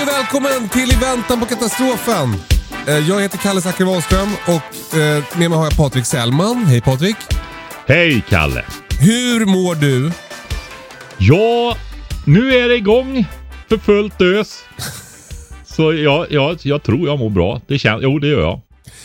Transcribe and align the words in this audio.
Hej 0.00 0.08
och 0.08 0.14
välkommen 0.14 0.68
till 0.68 0.92
I 0.92 0.96
väntan 0.96 1.40
på 1.40 1.46
katastrofen. 1.46 2.34
Eh, 2.86 3.08
Jag 3.08 3.20
heter 3.20 3.38
Kalle 3.38 3.60
Zackari 3.60 3.86
Wahlström 3.88 4.28
och 4.46 4.98
eh, 4.98 5.24
med 5.38 5.50
mig 5.50 5.58
har 5.58 5.64
jag 5.64 5.76
Patrik 5.76 6.06
Sellman. 6.06 6.64
Hej 6.64 6.80
Patrik. 6.80 7.16
Hej 7.86 8.24
Kalle! 8.28 8.64
Hur 9.00 9.46
mår 9.46 9.74
du? 9.74 10.12
Ja, 11.18 11.76
nu 12.26 12.54
är 12.54 12.68
det 12.68 12.76
igång 12.76 13.24
för 13.68 13.78
fullt 13.78 14.20
ös. 14.20 14.58
Så 15.66 15.92
jag, 15.94 16.26
jag, 16.32 16.58
jag 16.62 16.82
tror 16.82 17.08
jag 17.08 17.18
mår 17.18 17.30
bra. 17.30 17.60
Det 17.66 17.78
kän, 17.78 17.98
jo, 18.02 18.18
det 18.18 18.28
gör 18.28 18.40
jag. 18.40 18.60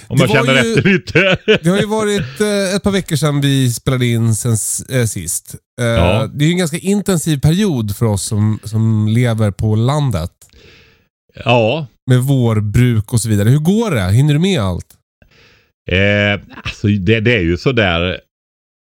Om 0.08 0.18
Det 0.18 0.24
jag 0.24 0.30
känner 0.46 0.64
ju- 0.64 0.74
efter 0.78 0.90
lite. 0.90 1.38
Det 1.64 1.70
har 1.70 1.78
ju 1.80 1.86
varit 1.86 2.42
eh, 2.42 2.76
ett 2.76 2.84
par 2.84 2.92
veckor 2.92 3.16
sedan 3.16 3.42
vi 3.42 3.74
spelade 3.74 4.06
in 4.06 4.36
sen 4.36 4.58
eh, 5.00 5.06
sist. 5.06 5.56
Eh, 5.82 5.86
Ja. 5.88 6.28
Det 6.34 6.44
är 6.46 6.48
ju 6.48 6.52
en 6.52 6.58
ganska 6.58 6.78
intensiv 6.78 7.38
period 7.40 7.96
för 7.96 8.06
oss 8.06 8.24
som, 8.24 8.60
som 8.64 9.08
lever 9.08 9.52
på 9.52 9.76
landet. 9.76 10.32
Ja, 11.46 11.88
Med 12.10 12.20
vårbruk 12.20 13.14
och 13.14 13.20
så 13.22 13.30
vidare. 13.30 13.50
Hur 13.50 13.60
går 13.60 13.92
det? 13.92 14.12
Hinner 14.12 14.34
du 14.34 14.40
med 14.40 14.60
allt? 14.62 14.86
eh, 15.92 16.42
alltså 16.64 16.88
det, 16.88 17.20
det 17.20 17.36
är 17.36 17.42
ju 17.42 17.58
sådär 17.58 18.20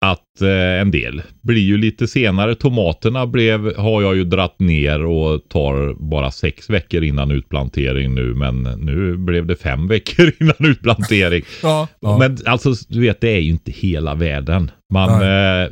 att 0.05 0.41
eh, 0.41 0.81
en 0.81 0.91
del 0.91 1.21
blir 1.41 1.61
ju 1.61 1.77
lite 1.77 2.07
senare. 2.07 2.55
Tomaterna 2.55 3.27
blev, 3.27 3.77
har 3.77 4.01
jag 4.01 4.15
ju 4.15 4.23
dratt 4.23 4.59
ner 4.59 5.05
och 5.05 5.49
tar 5.49 5.93
bara 6.09 6.31
sex 6.31 6.69
veckor 6.69 7.03
innan 7.03 7.31
utplantering 7.31 8.15
nu. 8.15 8.33
Men 8.33 8.63
nu 8.63 9.17
blev 9.17 9.45
det 9.45 9.55
fem 9.55 9.87
veckor 9.95 10.31
innan 10.39 10.55
utplantering. 10.71 11.43
Ja. 11.63 11.87
ja. 11.99 12.17
Men 12.17 12.37
alltså, 12.45 12.73
du 12.87 13.01
vet, 13.01 13.21
det 13.21 13.29
är 13.29 13.39
ju 13.39 13.49
inte 13.49 13.71
hela 13.71 14.15
världen. 14.15 14.71
Man 14.93 15.09
eh, 15.09 15.69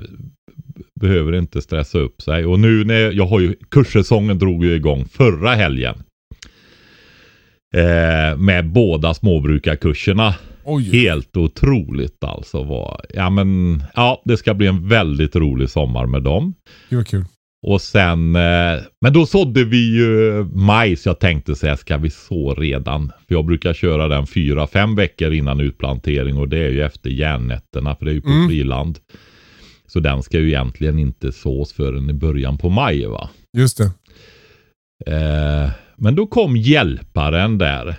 behöver 1.02 1.36
inte 1.36 1.62
stressa 1.62 1.98
upp 2.00 2.22
sig. 2.22 2.46
Och 2.46 2.60
nu 2.60 2.84
när 2.84 3.12
jag 3.12 3.26
har 3.26 3.40
ju, 3.40 3.56
kurssäsongen 3.72 4.40
drog 4.40 4.66
ju 4.66 4.76
igång 4.76 5.06
förra 5.06 5.56
helgen. 5.56 5.96
Eh, 7.74 8.38
med 8.38 8.70
båda 8.72 9.14
småbrukarkurserna. 9.14 10.36
Oj. 10.64 10.84
Helt 10.92 11.38
otroligt 11.38 12.24
alltså. 12.24 12.64
Vad, 12.64 13.02
ja 13.14 13.30
men, 13.30 13.84
ja 13.96 14.22
det 14.26 14.38
ska 14.38 14.54
bli 14.54 14.68
en 14.68 14.88
väldigt 14.88 15.36
rolig 15.36 15.70
sommar 15.70 16.06
med 16.06 16.24
dem. 16.24 16.54
Gud 16.90 16.98
vad 17.00 17.08
kul. 17.08 17.26
Och 17.68 17.82
sen, 17.82 18.36
eh, 18.36 18.82
men 19.02 19.14
då 19.14 19.26
sådde 19.26 19.64
vi 19.64 19.96
ju 19.96 20.44
majs. 20.54 21.06
Jag 21.06 21.20
tänkte 21.20 21.56
säga, 21.56 21.78
ska 21.78 21.98
vi 21.98 22.10
så 22.10 22.54
redan? 22.56 23.12
För 23.28 23.36
jag 23.36 23.46
brukar 23.46 23.74
köra 23.74 24.08
den 24.08 24.28
fyra, 24.28 24.68
fem 24.68 24.96
veckor 24.96 25.34
innan 25.34 25.60
utplantering 25.60 26.38
och 26.38 26.50
det 26.50 26.58
är 26.58 26.70
ju 26.70 26.82
efter 26.82 27.10
järnnätterna 27.10 27.96
för 27.96 28.06
det 28.06 28.12
är 28.12 28.16
ju 28.16 28.22
på 28.22 28.30
Mm. 28.30 28.48
friland. 28.48 29.00
Så 29.88 30.00
den 30.00 30.24
ska 30.24 30.40
ju 30.40 30.48
egentligen 30.48 31.00
inte 31.00 31.32
sås 31.32 31.74
förrän 31.74 32.10
i 32.10 32.14
början 32.14 32.58
på 32.58 32.70
maj 32.70 33.06
va. 33.06 33.30
Just 33.58 33.78
det. 33.78 33.92
Eh, 35.16 35.70
men 35.98 36.16
då 36.16 36.28
kom 36.28 36.58
hjälparen 36.58 37.58
där 37.58 37.96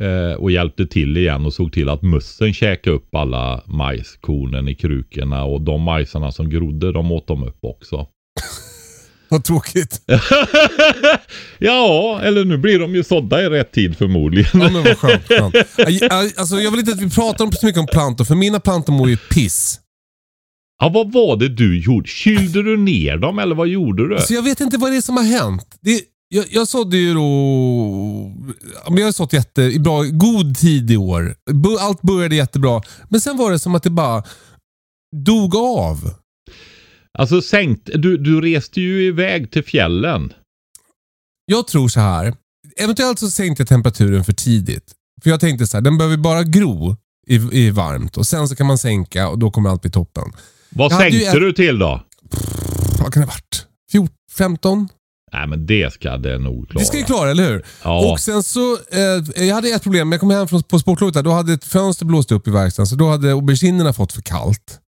eh, 0.00 0.32
och 0.38 0.50
hjälpte 0.50 0.86
till 0.86 1.16
igen 1.16 1.46
och 1.46 1.54
såg 1.54 1.72
till 1.72 1.88
att 1.88 2.02
mössen 2.02 2.54
käkade 2.54 2.96
upp 2.96 3.14
alla 3.14 3.62
majskornen 3.66 4.68
i 4.68 4.74
krukorna 4.74 5.44
och 5.44 5.60
de 5.60 5.82
majsarna 5.82 6.32
som 6.32 6.50
grodde 6.50 6.92
de 6.92 7.12
åt 7.12 7.26
de 7.26 7.44
upp 7.44 7.58
också. 7.64 8.06
Vad 9.28 9.44
tråkigt. 9.44 10.00
ja, 11.58 12.20
eller 12.22 12.44
nu 12.44 12.56
blir 12.56 12.78
de 12.78 12.94
ju 12.94 13.04
sådda 13.04 13.42
i 13.42 13.48
rätt 13.48 13.72
tid 13.72 13.96
förmodligen. 13.96 14.60
Ja 14.60 14.70
men 14.70 14.82
vad 14.84 14.98
skönt. 14.98 15.28
skönt. 15.28 15.54
Alltså, 16.38 16.60
jag 16.60 16.70
vill 16.70 16.80
inte 16.80 16.92
att 16.92 17.00
vi 17.00 17.10
pratar 17.10 17.44
om 17.44 17.52
så 17.52 17.66
mycket 17.66 17.80
om 17.80 17.86
plantor 17.86 18.24
för 18.24 18.34
mina 18.34 18.60
plantor 18.60 18.92
mår 18.92 19.08
ju 19.08 19.16
piss. 19.16 19.80
Ja, 20.80 20.88
vad 20.88 21.12
var 21.12 21.36
det 21.36 21.48
du 21.48 21.80
gjorde? 21.82 22.08
Kylde 22.08 22.62
du 22.62 22.76
ner 22.76 23.16
dem 23.16 23.38
eller 23.38 23.54
vad 23.54 23.68
gjorde 23.68 24.08
du? 24.08 24.20
Så 24.20 24.34
jag 24.34 24.42
vet 24.42 24.60
inte 24.60 24.76
vad 24.78 24.90
det 24.90 24.96
är 24.96 25.00
som 25.00 25.16
har 25.16 25.24
hänt. 25.24 25.78
Det, 25.80 26.00
jag, 26.34 26.44
jag 26.50 26.68
sådde 26.68 26.96
ju 26.96 27.14
då... 27.14 27.20
Jag 28.96 29.04
har 29.04 29.12
sått 29.12 29.32
jätte, 29.32 29.62
i 29.62 29.78
bra, 29.78 30.02
god 30.02 30.56
tid 30.56 30.90
i 30.90 30.96
år. 30.96 31.36
Allt 31.80 32.02
började 32.02 32.36
jättebra. 32.36 32.82
Men 33.08 33.20
sen 33.20 33.36
var 33.36 33.50
det 33.50 33.58
som 33.58 33.74
att 33.74 33.82
det 33.82 33.90
bara 33.90 34.22
dog 35.16 35.56
av. 35.56 36.14
Alltså 37.18 37.42
sänkt, 37.42 37.90
du, 37.94 38.16
du 38.18 38.40
reste 38.40 38.80
ju 38.80 39.06
iväg 39.06 39.50
till 39.50 39.64
fjällen. 39.64 40.32
Jag 41.46 41.66
tror 41.68 41.88
så 41.88 42.00
här. 42.00 42.34
Eventuellt 42.76 43.18
så 43.18 43.30
sänkte 43.30 43.60
jag 43.60 43.68
temperaturen 43.68 44.24
för 44.24 44.32
tidigt. 44.32 44.92
För 45.22 45.30
jag 45.30 45.40
tänkte 45.40 45.66
så 45.66 45.76
här, 45.76 45.82
den 45.82 45.98
behöver 45.98 46.16
bara 46.16 46.42
gro 46.42 46.96
i, 47.26 47.34
i 47.64 47.70
varmt 47.70 48.16
och 48.16 48.26
sen 48.26 48.48
så 48.48 48.56
kan 48.56 48.66
man 48.66 48.78
sänka 48.78 49.28
och 49.28 49.38
då 49.38 49.50
kommer 49.50 49.70
allt 49.70 49.82
bli 49.82 49.90
toppen. 49.90 50.24
Vad 50.70 50.92
Jag 50.92 51.04
ju 51.04 51.10
sänkte 51.20 51.36
ett- 51.36 51.40
du 51.42 51.52
till 51.52 51.78
då? 51.78 52.02
Vad 53.00 53.12
kan 53.12 53.20
det 53.20 53.26
ha 53.26 53.32
varit? 53.34 53.66
14, 53.92 54.08
15? 54.32 54.88
Nej 55.34 55.46
men 55.46 55.66
det 55.66 55.92
ska 55.92 56.16
det 56.16 56.38
nog 56.38 56.68
klara. 56.68 56.80
Det 56.82 56.86
ska 56.86 56.98
ju 56.98 57.04
klara, 57.04 57.30
eller 57.30 57.48
hur? 57.50 57.64
Ja. 57.84 58.12
Och 58.12 58.20
sen 58.20 58.42
så, 58.42 58.72
eh, 58.92 59.46
jag 59.46 59.54
hade 59.54 59.68
ett 59.68 59.82
problem. 59.82 60.12
Jag 60.12 60.20
kom 60.20 60.30
hem 60.30 60.48
från, 60.48 60.62
på 60.62 60.78
sportlovet 60.78 61.14
där, 61.14 61.22
då 61.22 61.30
hade 61.30 61.52
ett 61.52 61.64
fönster 61.64 62.06
blåst 62.06 62.32
upp 62.32 62.48
i 62.48 62.50
verkstaden, 62.50 62.86
så 62.86 62.96
då 62.96 63.08
hade 63.08 63.32
auberginerna 63.32 63.92
fått 63.92 64.12
för 64.12 64.22
kallt. 64.22 64.80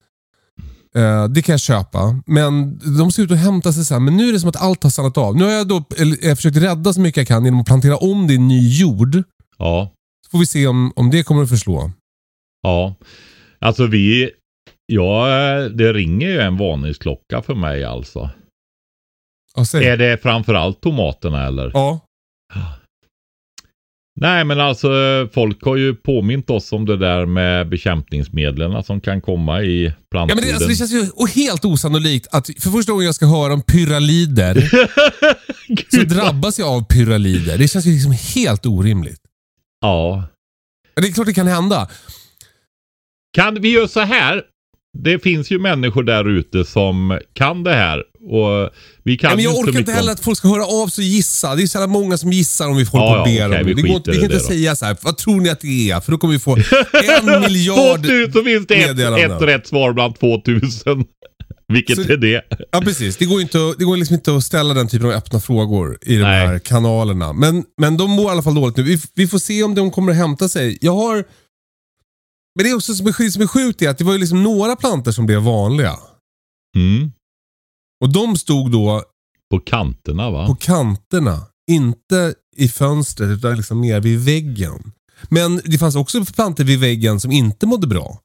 Eh, 0.96 1.26
det 1.28 1.42
kan 1.42 1.54
jag 1.54 1.60
köpa, 1.60 2.20
men 2.26 2.80
de 3.00 3.12
ser 3.12 3.24
ut 3.24 3.32
att 3.32 3.38
hämta 3.38 3.74
sig 3.74 3.86
sen. 3.86 4.04
Men 4.06 4.18
nu 4.18 4.30
är 4.30 4.34
det 4.34 4.40
som 4.40 4.50
att 4.50 4.62
allt 4.62 4.84
har 4.84 4.90
stannat 4.90 5.18
av. 5.18 5.36
Nu 5.36 5.44
har 5.44 5.52
jag 5.52 5.68
då 5.68 5.84
jag 6.22 6.38
försökt 6.38 6.58
rädda 6.58 6.94
så 6.94 7.00
mycket 7.02 7.18
jag 7.18 7.28
kan 7.28 7.46
genom 7.46 7.60
att 7.60 7.66
plantera 7.66 7.98
om 7.98 8.28
det 8.28 8.34
i 8.34 8.38
ny 8.38 8.70
jord. 8.80 9.24
Ja, 9.58 9.92
Så 10.26 10.30
får 10.32 10.38
vi 10.40 10.46
se 10.46 10.68
om, 10.68 10.94
om 10.96 11.10
det 11.10 11.24
kommer 11.24 11.44
att 11.44 11.50
förslå. 11.50 11.92
ja. 12.64 12.96
Alltså 13.60 13.86
vi, 13.86 14.30
ja 14.86 15.28
det 15.70 15.94
ringer 15.94 16.28
ju 16.28 16.40
en 16.40 16.58
varningsklocka 16.58 17.42
för 17.42 17.56
mig 17.56 17.84
alltså. 17.84 18.30
Ja. 19.56 19.80
Är 19.80 19.98
det 19.98 20.22
framförallt 20.22 20.82
tomaterna 20.82 21.48
eller? 21.48 21.72
Ja. 21.74 22.00
Nej 24.22 24.44
men 24.44 24.60
alltså 24.60 24.90
folk 25.34 25.64
har 25.64 25.76
ju 25.76 25.96
påmint 25.96 26.50
oss 26.50 26.72
om 26.72 26.86
det 26.86 26.98
där 26.98 27.26
med 27.26 27.70
bekämpningsmedlen 27.70 28.84
som 28.84 29.02
kan 29.02 29.22
komma 29.22 29.62
i 29.62 29.86
Ja, 29.86 29.92
plantfoden. 30.12 30.36
men 30.44 30.48
det, 30.50 30.54
alltså, 30.54 30.70
det 30.70 30.76
känns 30.76 30.94
ju 30.94 31.28
helt 31.42 31.66
osannolikt 31.66 32.28
att 32.32 32.48
för 32.48 32.70
första 32.70 32.92
gången 32.92 33.06
jag 33.06 33.16
ska 33.16 33.26
höra 33.26 33.54
om 33.54 33.62
pyralider 33.62 34.70
så 35.98 36.04
drabbas 36.16 36.60
jag 36.60 36.68
av 36.68 36.86
pyralider. 36.88 37.58
Det 37.58 37.68
känns 37.68 37.86
ju 37.86 37.92
liksom 37.92 38.16
helt 38.36 38.66
orimligt. 38.66 39.20
Ja. 39.82 40.24
Det 40.96 41.08
är 41.08 41.12
klart 41.14 41.28
det 41.28 41.34
kan 41.34 41.48
hända. 41.48 41.90
Kan 43.38 43.62
vi 43.62 43.70
göra 43.72 43.88
så 43.88 44.00
här? 44.00 44.44
Det 45.04 45.20
finns 45.24 45.52
ju 45.52 45.60
människor 45.60 46.04
där 46.04 46.30
ute 46.30 46.66
som 46.66 47.20
kan 47.34 47.64
det 47.64 47.74
här 47.74 48.04
och 48.30 48.70
vi 49.04 49.18
kan 49.18 49.30
Ja, 49.30 49.36
men 49.36 49.44
jag 49.46 49.56
orkar 49.56 49.80
inte 49.80 49.92
heller 49.92 50.10
om... 50.12 50.14
att 50.14 50.20
folk 50.24 50.38
ska 50.38 50.48
höra 50.48 50.66
av 50.66 50.88
sig 50.88 51.02
och 51.02 51.08
gissa. 51.08 51.56
Det 51.56 51.64
är 51.64 51.68
så 51.68 51.78
jävla 51.78 51.94
många 51.94 52.18
som 52.18 52.32
gissar 52.34 52.68
om 52.70 52.78
vi 52.78 52.86
får 52.86 53.00
Ja, 53.00 53.24
på 53.26 53.32
ja, 53.32 53.46
om 53.46 53.66
vi 53.66 53.74
det. 53.74 53.82
Går, 53.82 54.02
vi 54.06 54.14
kan 54.14 54.24
inte 54.24 54.38
då. 54.38 54.40
säga 54.40 54.76
så 54.76 54.86
här. 54.86 54.98
vad 55.02 55.18
tror 55.18 55.42
ni 55.42 55.50
att 55.50 55.60
det 55.60 55.92
är? 55.92 56.00
För 56.00 56.12
då 56.12 56.18
kommer 56.18 56.34
vi 56.34 56.40
få 56.40 56.56
en 56.56 57.42
miljard... 57.42 57.96
2000 58.02 58.34
så 58.34 58.44
finns 58.44 58.68
det 58.68 58.76
ett, 58.76 59.00
ett 59.32 59.42
rätt 59.42 59.68
svar 59.68 59.94
bland 59.94 60.20
2000. 60.20 61.04
Vilket 61.74 61.96
Så- 61.96 62.12
är 62.14 62.18
det? 62.18 62.42
Ja, 62.72 62.82
precis. 62.82 63.18
Det 63.18 63.26
går, 63.26 63.42
inte, 63.42 63.58
det 63.78 63.84
går 63.86 63.98
liksom 63.98 64.14
inte 64.16 64.36
att 64.36 64.44
ställa 64.44 64.74
den 64.74 64.88
typen 64.88 65.08
av 65.08 65.14
öppna 65.14 65.40
frågor 65.40 65.98
i 66.02 66.16
de 66.16 66.22
Nej. 66.22 66.48
här 66.48 66.60
kanalerna. 66.60 67.34
Men, 67.34 67.64
men 67.82 67.98
de 67.98 68.12
mår 68.12 68.26
i 68.26 68.30
alla 68.30 68.42
fall 68.44 68.56
dåligt 68.56 68.78
nu. 68.78 68.84
Vi, 68.84 69.00
vi 69.16 69.28
får 69.28 69.40
se 69.40 69.64
om 69.64 69.76
de 69.76 69.92
kommer 69.92 70.12
att 70.12 70.18
hämta 70.18 70.50
sig. 70.50 70.78
Jag 70.82 70.96
har... 70.96 71.24
Men 72.56 72.64
det 72.64 72.70
är 72.70 72.76
också 72.76 72.94
som 72.96 73.08
är, 73.08 73.30
som 73.30 73.42
är 73.42 73.48
sjukt 73.48 73.82
är 73.82 73.90
att 73.90 73.98
det 73.98 74.04
var 74.04 74.14
ju 74.14 74.20
liksom 74.20 74.44
några 74.44 74.76
plantor 74.76 75.12
som 75.12 75.26
blev 75.26 75.40
vanliga. 75.42 75.96
Mm. 76.78 77.12
Och 78.02 78.10
de 78.14 78.38
stod 78.38 78.72
då 78.72 79.04
På 79.52 79.60
kanterna 79.60 80.30
va? 80.32 80.48
på 80.48 80.56
kanterna. 80.56 81.48
Inte 81.72 82.36
i 82.56 82.68
fönstret 82.68 83.30
utan 83.30 83.58
liksom 83.58 83.80
mer 83.80 84.00
vid 84.00 84.20
väggen. 84.20 84.92
Men 85.30 85.62
det 85.66 85.78
fanns 85.78 85.96
också 85.96 86.26
plantor 86.26 86.64
vid 86.64 86.80
väggen 86.80 87.20
som 87.20 87.32
inte 87.32 87.66
mådde 87.66 87.88
bra. 87.88 88.20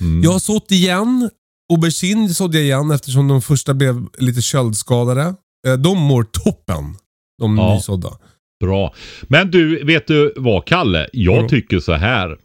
Mm. 0.00 0.22
Jag 0.22 0.32
har 0.32 0.38
sått 0.38 0.70
igen. 0.70 1.30
Aubergine 1.72 2.34
sådde 2.34 2.58
jag 2.58 2.64
igen 2.64 2.90
eftersom 2.90 3.28
de 3.28 3.42
första 3.42 3.74
blev 3.74 4.06
lite 4.18 4.42
köldskadade. 4.42 5.34
Eh, 5.66 5.74
De 5.74 5.98
mår 5.98 6.22
toppen. 6.24 6.96
De 7.38 7.58
Ja. 7.58 7.74
nysådda. 7.74 8.18
Bra. 8.60 8.94
Men 9.22 9.50
du, 9.50 9.84
vet 9.84 10.06
du 10.06 10.32
vad 10.36 10.64
Kalle? 10.66 11.08
Jag 11.12 11.48
tycker 11.48 11.80
så 11.80 11.92
här. 11.92 12.38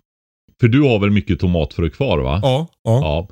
För 0.62 0.68
du 0.68 0.82
har 0.82 1.00
väl 1.00 1.12
mycket 1.12 1.40
tomatfrö 1.40 1.90
kvar 1.90 2.18
va? 2.20 2.40
Ja, 2.44 2.68
ja. 2.84 3.00
Ja. 3.02 3.28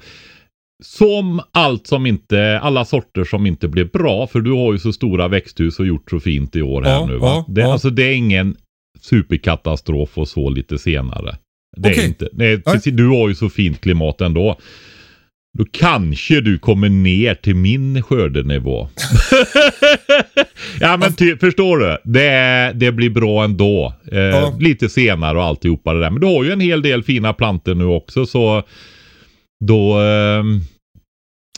Som 0.84 1.42
allt 1.52 1.88
som 1.88 2.06
inte, 2.06 2.60
alla 2.60 2.86
sorter 2.86 3.24
som 3.24 3.46
inte 3.46 3.68
blev 3.68 3.92
bra, 3.92 4.28
för 4.28 4.42
du 4.42 4.52
har 4.52 4.74
ju 4.74 4.80
så 4.80 4.94
stora 4.94 5.28
växthus 5.28 5.80
och 5.80 5.88
gjort 5.88 6.10
så 6.10 6.20
fint 6.20 6.56
i 6.56 6.62
år 6.62 6.82
här 6.84 6.92
Ja, 6.92 7.06
nu 7.06 7.18
va? 7.18 7.28
ja, 7.28 7.46
det, 7.54 7.62
ja. 7.62 7.74
Alltså 7.74 7.90
det 7.90 8.04
är 8.04 8.14
ingen 8.14 8.56
superkatastrof 9.02 10.18
och 10.18 10.28
så 10.28 10.50
lite 10.50 10.78
senare. 10.78 11.38
Det 11.78 11.90
är 11.90 11.94
Okej. 11.94 12.06
inte. 12.06 12.30
Nej, 12.34 12.62
Nej. 12.66 12.82
du 12.86 13.08
har 13.08 13.30
ju 13.30 13.36
så 13.36 13.50
fint 13.50 13.82
klimat 13.82 14.22
ändå. 14.22 14.58
Då 15.58 15.66
kanske 15.72 16.42
du 16.42 16.60
kommer 16.60 16.90
ner 16.90 17.34
till 17.36 17.56
min 17.56 18.04
skördenivå. 18.04 18.90
ja 20.80 20.98
men 20.98 21.14
ty, 21.14 21.38
förstår 21.38 21.78
du? 21.78 21.98
Det, 22.04 22.72
det 22.76 22.92
blir 22.92 23.10
bra 23.10 23.44
ändå. 23.44 23.94
Eh, 24.12 24.18
Ja. 24.20 24.58
Lite 24.60 24.90
senare 24.90 25.38
och 25.38 25.44
alltihopa 25.44 25.94
det 25.94 26.00
där. 26.00 26.10
Men 26.10 26.22
du 26.22 26.28
har 26.28 26.44
ju 26.44 26.52
en 26.52 26.60
hel 26.60 26.82
del 26.82 27.04
fina 27.04 27.34
plantor 27.34 27.76
nu 27.76 27.86
också 27.86 28.26
så 28.26 28.64
då, 29.66 29.94
ehm, 30.00 30.62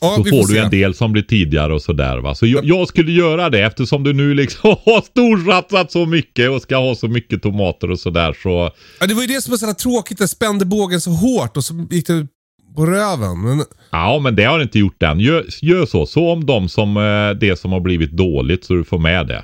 ja 0.01 0.15
då 0.17 0.23
får 0.23 0.47
se. 0.47 0.53
du 0.53 0.59
en 0.59 0.69
del 0.69 0.93
som 0.93 1.11
blir 1.11 1.23
tidigare 1.23 1.73
och 1.73 1.81
sådär 1.81 2.17
va. 2.17 2.35
Så 2.35 2.45
jag, 2.47 2.65
jag 2.65 2.87
skulle 2.87 3.11
göra 3.11 3.49
det 3.49 3.59
eftersom 3.61 4.03
du 4.03 4.13
nu 4.13 4.33
liksom 4.33 4.75
har 4.85 5.01
storsatsat 5.01 5.91
så 5.91 6.05
mycket 6.05 6.49
och 6.49 6.61
ska 6.61 6.77
ha 6.77 6.95
så 6.95 7.07
mycket 7.07 7.41
tomater 7.43 7.91
och 7.91 7.99
sådär 7.99 8.35
så. 8.43 8.71
Ja, 8.99 9.07
det 9.07 9.13
var 9.13 9.21
ju 9.21 9.27
det 9.27 9.41
som 9.41 9.51
var 9.51 9.57
så 9.57 9.73
tråkigt. 9.73 10.19
Jag 10.19 10.29
spände 10.29 10.65
bågen 10.65 11.01
så 11.01 11.11
hårt 11.11 11.57
och 11.57 11.63
så 11.63 11.87
gick 11.91 12.07
det 12.07 12.27
på 12.75 12.85
röven. 12.85 13.41
Men, 13.41 13.65
Ja 13.91 14.19
men 14.19 14.35
det 14.35 14.43
har 14.43 14.59
inte 14.61 14.79
gjort 14.79 15.03
än. 15.03 15.19
Gör, 15.19 15.45
gör 15.61 15.85
så. 15.85 16.05
Så 16.05 16.31
om 16.31 16.45
de 16.45 16.69
som, 16.69 16.97
eh, 16.97 17.29
det 17.39 17.59
som 17.59 17.71
har 17.71 17.79
blivit 17.79 18.11
dåligt 18.11 18.65
så 18.65 18.73
du 18.73 18.83
får 18.83 18.99
med 18.99 19.27
det. 19.27 19.43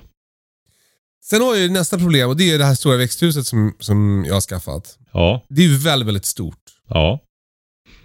sen 1.25 1.41
har 1.41 1.55
jag 1.55 1.71
nästa 1.71 1.97
problem 1.97 2.29
och 2.29 2.37
det 2.37 2.51
är 2.51 2.57
det 2.57 2.65
här 2.65 2.75
stora 2.75 2.97
växthuset 2.97 3.45
som, 3.47 3.73
som 3.79 4.23
jag 4.27 4.33
har 4.33 4.41
skaffat. 4.41 4.97
Ja, 5.13 5.45
Det 5.49 5.61
är 5.61 5.67
ju 5.67 5.77
väldigt, 5.77 6.07
väldigt 6.07 6.25
stort. 6.25 6.59
ja, 6.89 7.21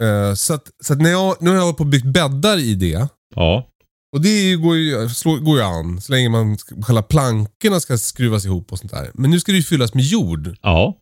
Eh, 0.01 0.35
så 0.35 0.55
att, 0.55 0.71
så 0.85 0.93
att 0.93 1.01
när 1.01 1.11
jag, 1.11 1.37
nu 1.41 1.51
har 1.51 1.57
jag 1.57 1.63
hållit 1.63 1.77
på 1.77 1.83
och 1.83 1.89
byggt 1.91 2.07
bäddar 2.07 2.59
i 2.59 2.75
det. 2.75 3.09
ja. 3.35 3.67
Och 4.13 4.21
det 4.21 4.57
går, 4.57 4.77
ju, 4.77 5.09
slår, 5.09 5.39
går 5.39 5.57
ju 5.59 5.65
an 5.65 6.01
så 6.01 6.13
länge 6.13 6.29
man, 6.29 6.57
själva 6.59 7.03
plankorna 7.03 7.81
ska 7.81 7.99
skruvas 7.99 8.45
ihop 8.45 8.73
och 8.73 8.79
sånt 8.79 8.93
där. 8.93 9.11
Men 9.15 9.31
nu 9.31 9.41
ska 9.41 9.53
det 9.53 9.59
ju 9.59 9.65
fyllas 9.65 9.95
med 9.95 10.05
jord. 10.05 10.57
Ja, 10.63 10.99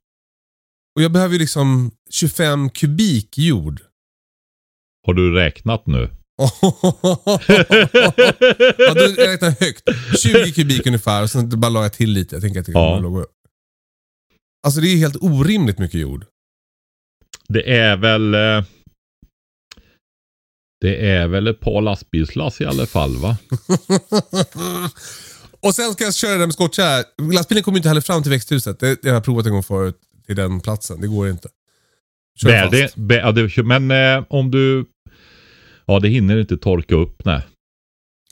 Och 0.97 1.03
jag 1.03 1.13
behöver 1.13 1.33
ju 1.33 1.39
liksom 1.39 1.91
25 2.11 2.71
kubik 2.71 3.39
jord. 3.39 3.81
Har 5.09 5.15
du 5.15 5.35
räknat 5.35 5.87
nu? 5.87 6.11
ja, 6.39 6.51
då 8.95 9.01
räknar 9.23 9.49
jag 9.49 9.57
högt. 9.67 9.83
20 10.23 10.53
kubik 10.53 10.87
ungefär 10.87 11.23
och 11.23 11.31
sen 11.31 11.61
bara 11.61 11.69
la 11.69 11.83
jag 11.83 11.93
till 11.93 12.11
lite. 12.11 12.35
Jag 12.35 12.43
tänker 12.43 12.61
att 12.61 12.67
det 12.67 12.73
Ja. 12.73 13.01
kommer 13.03 13.21
upp. 13.21 13.31
Alltså 14.67 14.81
det 14.81 14.89
är 14.89 14.97
helt 14.97 15.17
orimligt 15.21 15.79
mycket 15.79 16.01
jord. 16.01 16.25
Det 17.49 17.77
är 17.77 17.97
väl 17.97 18.35
eh, 18.35 18.65
Det 20.81 21.11
är 21.11 21.29
väl 21.29 21.47
ett 21.47 21.61
par 21.61 21.83
lastbilslass 21.83 22.61
i 22.61 22.65
alla 22.65 22.87
fall 22.87 23.17
va? 23.17 23.37
och 25.61 25.75
sen 25.75 25.93
ska 25.93 26.05
jag 26.05 26.15
köra 26.15 26.31
den 26.33 26.41
med 26.41 26.53
skottkärra. 26.53 27.05
Lastbilen 27.33 27.65
kommer 27.65 27.79
inte 27.79 27.89
heller 27.89 28.01
fram 28.01 28.23
till 28.23 28.33
växthuset. 28.33 28.81
Det, 28.81 29.03
det 29.03 29.09
har 29.09 29.15
jag 29.17 29.25
provat 29.25 29.47
en 29.47 29.53
gång 29.53 29.63
förut 29.63 29.97
till 30.27 30.37
den 30.37 30.61
platsen. 30.61 31.01
Det 31.01 31.07
går 31.07 31.29
inte. 31.29 31.49
Kör 32.43 32.61
fast. 32.63 32.73
det, 32.97 33.49
det, 33.57 33.63
men 33.63 33.91
eh, 33.91 34.25
om 34.31 34.51
du 34.51 34.85
Ja 35.89 36.01
det 36.01 36.09
hinner 36.09 36.41
inte 36.41 36.57
torka 36.57 36.95
upp 36.95 37.25
nej. 37.25 37.43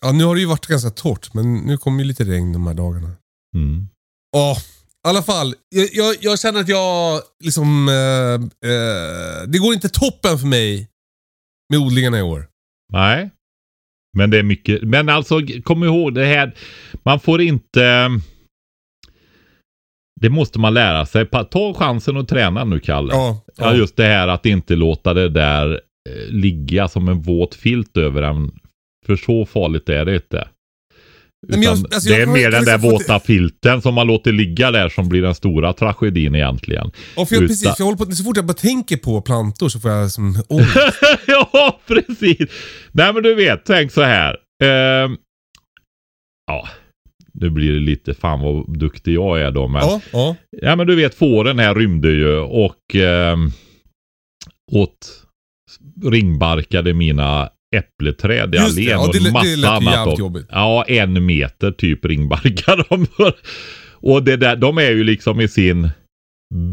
Ja, 0.03 0.12
nu 0.12 0.25
har 0.25 0.35
det 0.35 0.41
ju 0.41 0.47
varit 0.47 0.67
ganska 0.67 0.91
torrt, 0.91 1.35
men 1.35 1.55
nu 1.55 1.79
kommer 1.79 1.99
ju 2.03 2.05
lite 2.05 2.25
regn 2.25 2.53
de 2.53 2.67
här 2.67 2.75
dagarna. 2.75 3.11
Mm. 3.56 3.88
Ja, 4.32 4.56
i 5.06 5.08
alla 5.08 5.23
fall. 5.23 5.55
Jag, 5.69 5.88
jag, 5.93 6.17
jag 6.20 6.38
känner 6.38 6.61
att 6.61 6.69
jag 6.69 7.20
liksom... 7.44 7.88
Eh, 7.88 8.70
eh, 8.70 9.49
det 9.49 9.58
går 9.58 9.75
inte 9.75 9.88
toppen 9.88 10.38
för 10.38 10.47
mig 10.47 10.88
med 11.70 11.81
odlingarna 11.81 12.19
i 12.19 12.23
år. 12.23 12.49
Nej. 12.93 13.31
Men 14.17 14.31
det 14.31 14.38
är 14.38 14.43
mycket. 14.43 14.82
Men 14.82 15.09
alltså 15.09 15.41
kom 15.64 15.85
ihåg 15.85 16.14
det 16.14 16.25
här. 16.25 16.55
Man 17.05 17.20
får 17.20 17.41
inte. 17.41 18.11
Det 20.20 20.31
måste 20.31 20.59
man 20.59 20.75
lära 20.75 21.06
sig. 21.06 21.26
Ta 21.26 21.75
chansen 21.75 22.17
och 22.17 22.29
träna 22.29 22.64
nu 22.64 22.81
Kalle. 22.81 23.14
Ja, 23.14 23.43
Ja, 23.56 23.75
just 23.75 23.97
det 23.97 24.05
här 24.05 24.29
att 24.29 24.47
inte 24.47 24.76
låta 24.76 25.14
det 25.14 25.29
där 25.29 25.81
eh, 26.06 26.29
ligga 26.29 26.88
som 26.88 27.08
en 27.08 27.20
våt 27.23 27.55
filt 27.55 27.97
över 27.97 28.23
en. 28.23 28.50
För 29.06 29.17
så 29.17 29.47
farligt 29.47 29.88
är 29.88 30.05
det 30.05 30.14
inte. 30.14 30.49
Nej, 31.49 31.58
men 31.58 31.62
jag- 31.62 31.79
Utan 31.79 31.93
alltså, 31.94 32.08
det 32.11 32.20
är 32.23 32.26
mer 32.26 32.50
den 32.50 32.64
där 32.64 32.73
liksom 32.79 32.91
våta 32.91 33.20
filten 33.20 33.82
som 33.82 33.94
man 33.94 34.06
låter 34.06 34.32
ligga 34.32 34.70
där 34.70 34.88
som 34.88 35.08
blir 35.08 35.23
den 35.23 35.35
stora 35.35 35.73
tragedin 35.73 36.35
egentligen. 36.35 36.91
Ja, 37.17 37.26
för 37.26 37.35
jag, 37.35 37.43
Utan- 37.43 37.49
precis. 37.49 37.69
För 37.69 37.75
jag 37.79 37.85
håller 37.85 37.99
på, 38.06 38.12
så 38.12 38.25
fort 38.25 38.37
jag 38.37 38.47
bara 38.47 38.53
tänker 38.55 38.97
på 38.97 39.20
plantor 39.20 39.69
så 39.69 39.81
får 39.81 39.91
jag 39.91 40.11
som 40.11 40.43
ångest. 40.49 40.76
ja, 41.26 41.81
precis. 41.87 42.50
Nej, 42.93 43.12
men 43.12 43.23
du 43.23 43.35
vet, 43.35 43.64
tänk 43.64 43.93
så 43.93 44.02
här. 44.02 44.37
Ehm, 44.64 45.17
ja, 46.47 46.69
nu 47.32 47.50
blir 47.50 47.73
det 47.73 47.81
lite 47.81 48.14
fan 48.14 48.41
vad 48.41 48.79
duktig 48.79 49.14
jag 49.14 49.41
är 49.41 49.50
då. 49.50 49.69
Men, 49.69 49.82
ja. 49.82 50.00
ja, 50.12 50.37
ja. 50.62 50.76
men 50.76 50.87
du 50.87 50.97
vet, 50.97 51.14
fåren 51.14 51.59
här 51.59 51.75
rymde 51.75 52.11
ju 52.12 52.37
och 52.38 52.94
ehm, 52.94 53.50
åt 54.73 55.25
ringbarkade 56.04 56.94
mina 56.94 57.48
äppleträd 57.76 58.54
i 58.54 58.58
allén 58.58 58.84
ja, 58.84 59.06
och 59.06 59.12
det 59.12 59.19
lät- 59.19 59.25
det 59.25 59.32
massa 59.32 59.56
lät 59.56 59.70
annat. 59.70 60.19
jobbigt. 60.19 60.46
Ja, 60.50 60.84
en 60.88 61.26
meter 61.26 61.70
typ 61.70 62.04
ringbarkar 62.04 62.87
de. 62.90 63.06
och 63.93 64.22
det 64.22 64.37
där, 64.37 64.56
de 64.56 64.78
är 64.78 64.90
ju 64.90 65.04
liksom 65.04 65.40
i 65.40 65.48
sin 65.48 65.90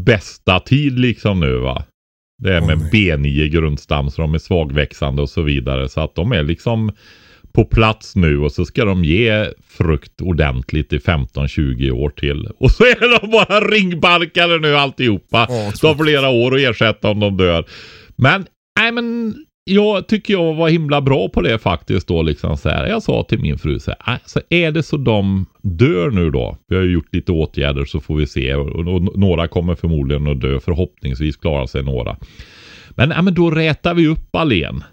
bästa 0.04 0.60
tid 0.60 0.98
liksom 0.98 1.40
nu 1.40 1.56
va. 1.58 1.84
Det 2.42 2.54
är 2.54 2.60
med 2.60 2.78
nej. 2.78 2.90
B9 3.16 3.48
grundstam 3.48 4.10
så 4.10 4.22
de 4.22 4.34
är 4.34 4.38
svagväxande 4.38 5.22
och 5.22 5.30
så 5.30 5.42
vidare. 5.42 5.88
Så 5.88 6.00
att 6.00 6.14
de 6.14 6.32
är 6.32 6.42
liksom 6.42 6.92
på 7.52 7.64
plats 7.64 8.16
nu 8.16 8.38
och 8.38 8.52
så 8.52 8.64
ska 8.64 8.84
de 8.84 9.04
ge 9.04 9.46
frukt 9.68 10.20
ordentligt 10.20 10.92
i 10.92 10.98
15-20 10.98 11.90
år 11.90 12.10
till. 12.10 12.46
Och 12.58 12.70
så 12.70 12.84
är 12.84 13.20
de 13.20 13.30
bara 13.30 13.60
ringbarkade 13.60 14.58
nu 14.58 14.76
alltihopa. 14.76 15.46
Det 15.46 15.76
tar 15.78 15.94
flera 16.04 16.28
år 16.28 16.54
att 16.54 16.60
ersätta 16.60 17.08
om 17.08 17.20
de 17.20 17.36
dör. 17.36 17.64
Men, 18.16 18.46
nej 18.80 18.92
men 18.92 19.34
jag 19.64 20.08
tycker 20.08 20.34
jag 20.34 20.54
var 20.54 20.68
himla 20.68 21.00
bra 21.00 21.28
på 21.28 21.40
det 21.40 21.58
faktiskt 21.58 22.08
då 22.08 22.22
liksom 22.22 22.56
så 22.56 22.68
här. 22.68 22.86
Jag 22.86 23.02
sa 23.02 23.24
till 23.28 23.40
min 23.40 23.58
fru 23.58 23.78
så 23.78 23.90
här, 23.90 24.12
alltså 24.12 24.40
är 24.48 24.72
det 24.72 24.82
så 24.82 24.96
de 24.96 25.46
dör 25.62 26.10
nu 26.10 26.30
då. 26.30 26.58
Vi 26.68 26.76
har 26.76 26.82
ju 26.82 26.92
gjort 26.92 27.14
lite 27.14 27.32
åtgärder 27.32 27.84
så 27.84 28.00
får 28.00 28.16
vi 28.16 28.26
se 28.26 28.54
och, 28.54 28.68
och, 28.68 28.94
och 28.94 29.18
några 29.18 29.48
kommer 29.48 29.74
förmodligen 29.74 30.26
att 30.28 30.40
dö. 30.40 30.60
Förhoppningsvis 30.60 31.36
klarar 31.36 31.66
sig 31.66 31.82
några. 31.82 32.16
Men, 32.90 33.08
nej, 33.08 33.22
men 33.22 33.34
då 33.34 33.50
rätar 33.50 33.94
vi 33.94 34.06
upp 34.06 34.36
allén. 34.36 34.84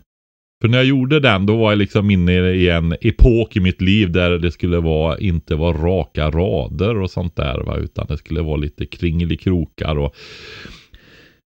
För 0.62 0.68
när 0.68 0.78
jag 0.78 0.88
gjorde 0.88 1.20
den 1.20 1.46
då 1.46 1.58
var 1.58 1.72
jag 1.72 1.78
liksom 1.78 2.12
inne 2.12 2.52
i 2.52 2.70
en 2.70 2.96
epok 3.02 3.56
i 3.56 3.60
mitt 3.60 3.82
liv 3.82 4.12
där 4.12 4.32
det 4.32 4.52
skulle 4.52 4.80
vara, 4.80 5.20
inte 5.20 5.56
vara 5.56 5.78
raka 5.78 6.30
rader 6.30 7.02
och 7.02 7.12
sånt 7.12 7.36
där 7.36 7.60
va. 7.60 7.78
Utan 7.78 8.08
det 8.08 8.18
skulle 8.18 8.42
vara 8.42 8.58
lite 8.58 8.86
kringelikrokar 8.86 9.98
och 9.98 10.16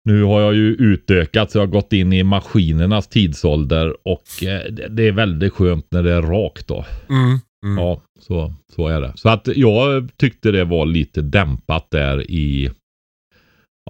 nu 0.10 0.24
har 0.24 0.42
jag 0.42 0.56
ju 0.56 0.68
utökat 0.74 1.52
så 1.52 1.58
jag 1.58 1.62
har 1.62 1.72
gått 1.72 1.94
in 1.94 2.14
i 2.14 2.24
maskinernas 2.24 3.08
tidsålder 3.08 4.08
och 4.08 4.44
eh, 4.44 4.72
det, 4.72 4.88
det 4.88 5.08
är 5.08 5.12
väldigt 5.12 5.54
skönt 5.54 5.88
när 5.92 6.04
det 6.04 6.14
är 6.14 6.22
rakt 6.22 6.68
då. 6.68 6.86
Mm, 7.10 7.40
mm. 7.66 7.84
Ja, 7.84 8.02
så, 8.20 8.54
så 8.76 8.88
är 8.88 9.02
det. 9.02 9.14
Så 9.16 9.30
att 9.30 9.48
jag 9.56 10.10
tyckte 10.18 10.52
det 10.52 10.64
var 10.64 10.86
lite 10.86 11.22
dämpat 11.22 11.92
där 11.92 12.32
i 12.32 12.72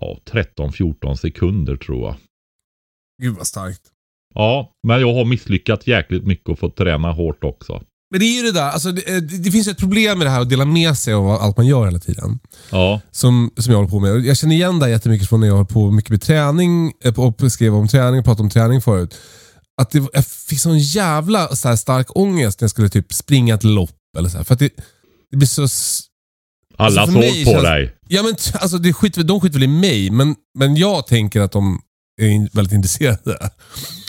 ja, 0.01 0.17
13-14 0.31 1.15
sekunder 1.15 1.75
tror 1.75 2.05
jag. 2.07 2.15
Gud 3.21 3.35
vad 3.35 3.47
starkt. 3.47 3.81
Ja, 4.35 4.71
men 4.87 5.01
jag 5.01 5.13
har 5.13 5.25
misslyckats 5.25 5.87
jäkligt 5.87 6.23
mycket 6.23 6.49
och 6.49 6.59
fått 6.59 6.75
träna 6.75 7.11
hårt 7.11 7.43
också. 7.43 7.83
Men 8.11 8.19
det 8.19 8.25
är 8.25 8.35
ju 8.37 8.43
det 8.43 8.51
där, 8.51 8.69
alltså, 8.69 8.91
det, 8.91 9.01
det, 9.19 9.37
det 9.37 9.51
finns 9.51 9.67
ju 9.67 9.71
ett 9.71 9.77
problem 9.77 10.17
med 10.17 10.27
det 10.27 10.31
här 10.31 10.41
att 10.41 10.49
dela 10.49 10.65
med 10.65 10.97
sig 10.97 11.13
av 11.13 11.29
allt 11.29 11.57
man 11.57 11.65
gör 11.65 11.85
hela 11.85 11.99
tiden. 11.99 12.39
Ja, 12.71 13.01
Som, 13.11 13.51
som 13.57 13.71
jag 13.71 13.77
håller 13.77 13.89
på 13.89 13.99
med. 13.99 14.25
Jag 14.25 14.37
känner 14.37 14.55
igen 14.55 14.79
det 14.79 14.89
jättemycket 14.89 15.29
från 15.29 15.39
när 15.39 15.47
jag 15.47 15.55
höll 15.55 15.65
på 15.65 15.91
mycket 15.91 16.09
med 16.11 16.21
träning 16.21 16.93
eh, 17.03 17.19
och 17.19 17.51
skrev 17.51 17.75
om 17.75 17.87
träning 17.87 18.19
och 18.19 18.25
pratade 18.25 18.43
om 18.43 18.49
träning 18.49 18.81
förut. 18.81 19.15
Att 19.81 19.91
det, 19.91 20.07
jag 20.13 20.25
fick 20.25 20.59
sån 20.59 20.79
jävla 20.79 21.55
så 21.55 21.67
här, 21.67 21.75
stark 21.75 22.17
ångest 22.17 22.61
när 22.61 22.63
jag 22.65 22.69
skulle 22.71 22.89
typ 22.89 23.13
springa 23.13 23.55
ett 23.55 23.63
lopp. 23.63 23.95
Eller 24.17 24.29
så 24.29 24.37
här, 24.37 24.43
för 24.43 24.53
att 24.53 24.59
det, 24.59 24.69
det 25.31 25.37
blir 25.37 25.47
så... 25.47 25.67
alla 26.77 27.01
Alltså, 27.01 27.17
mig 27.17 27.45
på 27.45 27.51
känns- 27.51 27.63
dig. 27.63 27.95
Ja 28.07 28.23
men 28.23 28.35
alltså 28.53 28.77
det 28.77 28.93
skit, 28.93 29.27
de 29.27 29.41
skiter 29.41 29.53
väl 29.53 29.63
i 29.63 29.67
mig, 29.67 30.09
men, 30.11 30.35
men 30.57 30.75
jag 30.75 31.07
tänker 31.07 31.41
att 31.41 31.51
de 31.51 31.81
är 32.25 32.55
väldigt 32.55 32.73
intresserade. 32.73 33.49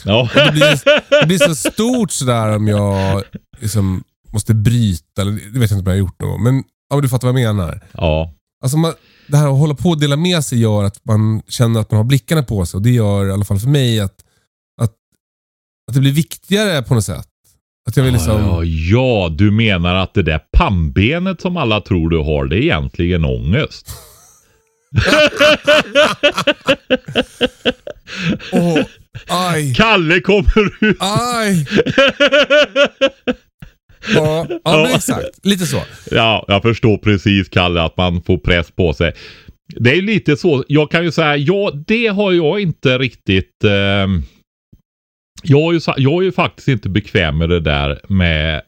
Ja. 0.05 0.29
Det 0.35 0.53
blir, 0.53 0.81
det 1.21 1.27
blir 1.27 1.39
så 1.39 1.55
stort 1.55 2.11
sådär 2.11 2.57
om 2.57 2.69
jag 2.69 3.23
liksom 3.61 4.05
måste 4.33 4.55
bryta, 4.55 5.23
eller 5.23 5.33
det 5.33 5.59
vet 5.59 5.71
jag 5.71 5.79
inte 5.79 5.91
om 5.91 5.97
jag 5.97 6.03
har 6.03 6.07
gjort 6.07 6.21
någon 6.21 6.31
gång. 6.31 6.43
Men 6.43 6.65
ja, 6.91 7.01
du 7.01 7.09
fattar 7.09 7.33
vad 7.33 7.41
jag 7.41 7.57
menar. 7.57 7.81
ja. 7.93 8.35
Alltså 8.63 8.79
man, 8.79 8.93
det 9.27 9.37
här 9.37 9.47
att 9.47 9.59
hålla 9.59 9.75
på 9.75 9.89
och 9.89 10.01
dela 10.01 10.17
med 10.17 10.45
sig 10.45 10.61
gör 10.61 10.85
att 10.85 11.05
man 11.05 11.43
känner 11.49 11.81
att 11.81 11.91
man 11.91 11.97
har 11.97 12.05
blickarna 12.05 12.43
på 12.43 12.67
sig 12.67 12.79
och 12.79 12.83
det 12.83 12.91
gör 12.91 13.27
i 13.27 13.33
alla 13.33 13.45
fall 13.45 13.59
för 13.59 13.69
mig 13.69 14.01
att, 14.01 14.15
att, 14.83 14.93
att 15.89 15.95
det 15.95 16.01
blir 16.01 16.13
viktigare 16.13 16.83
på 16.83 16.95
något 16.95 17.05
sätt. 17.05 17.27
Att 17.89 17.97
jag 17.97 18.05
vill 18.05 18.13
liksom... 18.13 18.41
Ja, 18.41 18.65
ja, 18.65 19.29
du 19.39 19.51
menar 19.51 19.95
att 19.95 20.15
det 20.15 20.23
där 20.23 20.41
pannbenet 20.53 21.41
som 21.41 21.57
alla 21.57 21.81
tror 21.81 22.11
du 22.11 22.19
har, 22.19 22.45
det 22.45 22.57
är 22.57 22.63
egentligen 22.63 23.25
ångest. 23.25 23.97
Åh, 28.53 28.79
aj, 29.29 29.75
Kalle 29.75 30.21
kommer 30.21 30.85
ut. 30.85 30.97
aj. 31.01 31.67
Ja, 34.15 34.47
ja, 34.65 34.83
men 34.83 34.95
exakt. 34.95 35.47
Lite 35.47 35.67
så. 35.67 35.83
Ja, 36.11 36.45
jag 36.49 36.63
förstår 36.63 36.99
precis 36.99 37.49
Kalle 37.49 37.83
att 37.83 37.97
man 37.97 38.23
får 38.23 38.39
press 38.39 38.71
på 38.71 38.95
sig. 38.95 39.13
Det 39.77 39.91
är 39.91 40.03
lite 40.03 40.37
så. 40.37 40.65
Jag 40.69 40.91
kan 40.91 41.05
ju 41.05 41.13
säga, 41.13 41.37
ja, 41.37 41.73
det 41.87 42.07
har 42.07 42.33
jag 42.33 42.61
inte 42.61 42.99
riktigt. 42.99 43.65
Eh, 43.65 44.07
jag, 45.43 45.69
är 45.69 45.73
ju, 45.73 45.81
jag 45.97 46.21
är 46.21 46.23
ju 46.23 46.33
faktiskt 46.33 46.69
inte 46.69 46.89
bekväm 46.89 47.39
med 47.39 47.49
det 47.49 47.61
där 47.61 48.01
med 48.09 48.63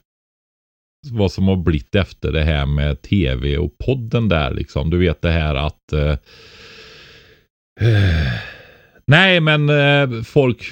vad 1.11 1.33
som 1.33 1.49
har 1.49 1.57
blivit 1.57 1.95
efter 1.95 2.33
det 2.33 2.43
här 2.45 2.67
med 2.67 3.03
tv 3.03 3.59
och 3.59 3.79
podden 3.79 4.29
där 4.29 4.51
liksom. 4.55 4.91
Du 4.91 4.99
vet 4.99 5.23
det 5.23 5.31
här 5.31 5.55
att 5.55 5.93
eh, 5.93 6.11
eh, 7.81 8.33
Nej, 9.07 9.41
men 9.41 9.69
eh, 9.69 10.23
folk 10.23 10.63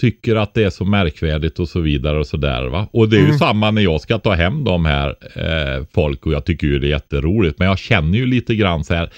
tycker 0.00 0.36
att 0.36 0.54
det 0.54 0.64
är 0.64 0.70
så 0.70 0.84
märkvärdigt 0.84 1.58
och 1.58 1.68
så 1.68 1.80
vidare 1.80 2.18
och 2.18 2.26
så 2.26 2.36
där 2.36 2.66
va. 2.66 2.88
Och 2.92 3.08
det 3.08 3.16
är 3.16 3.20
ju 3.20 3.24
Mm. 3.26 3.38
samma 3.38 3.70
när 3.70 3.82
jag 3.82 4.00
ska 4.00 4.18
ta 4.18 4.32
hem 4.34 4.64
de 4.64 4.84
här 4.84 5.08
eh, 5.36 5.84
folk 5.94 6.26
och 6.26 6.32
jag 6.32 6.44
tycker 6.44 6.66
ju 6.66 6.78
det 6.78 6.86
är 6.86 6.90
jätteroligt. 6.90 7.58
Men 7.58 7.68
jag 7.68 7.78
känner 7.78 8.18
ju 8.18 8.26
lite 8.26 8.54
grann 8.54 8.84
så 8.84 8.94
här. 8.94 9.10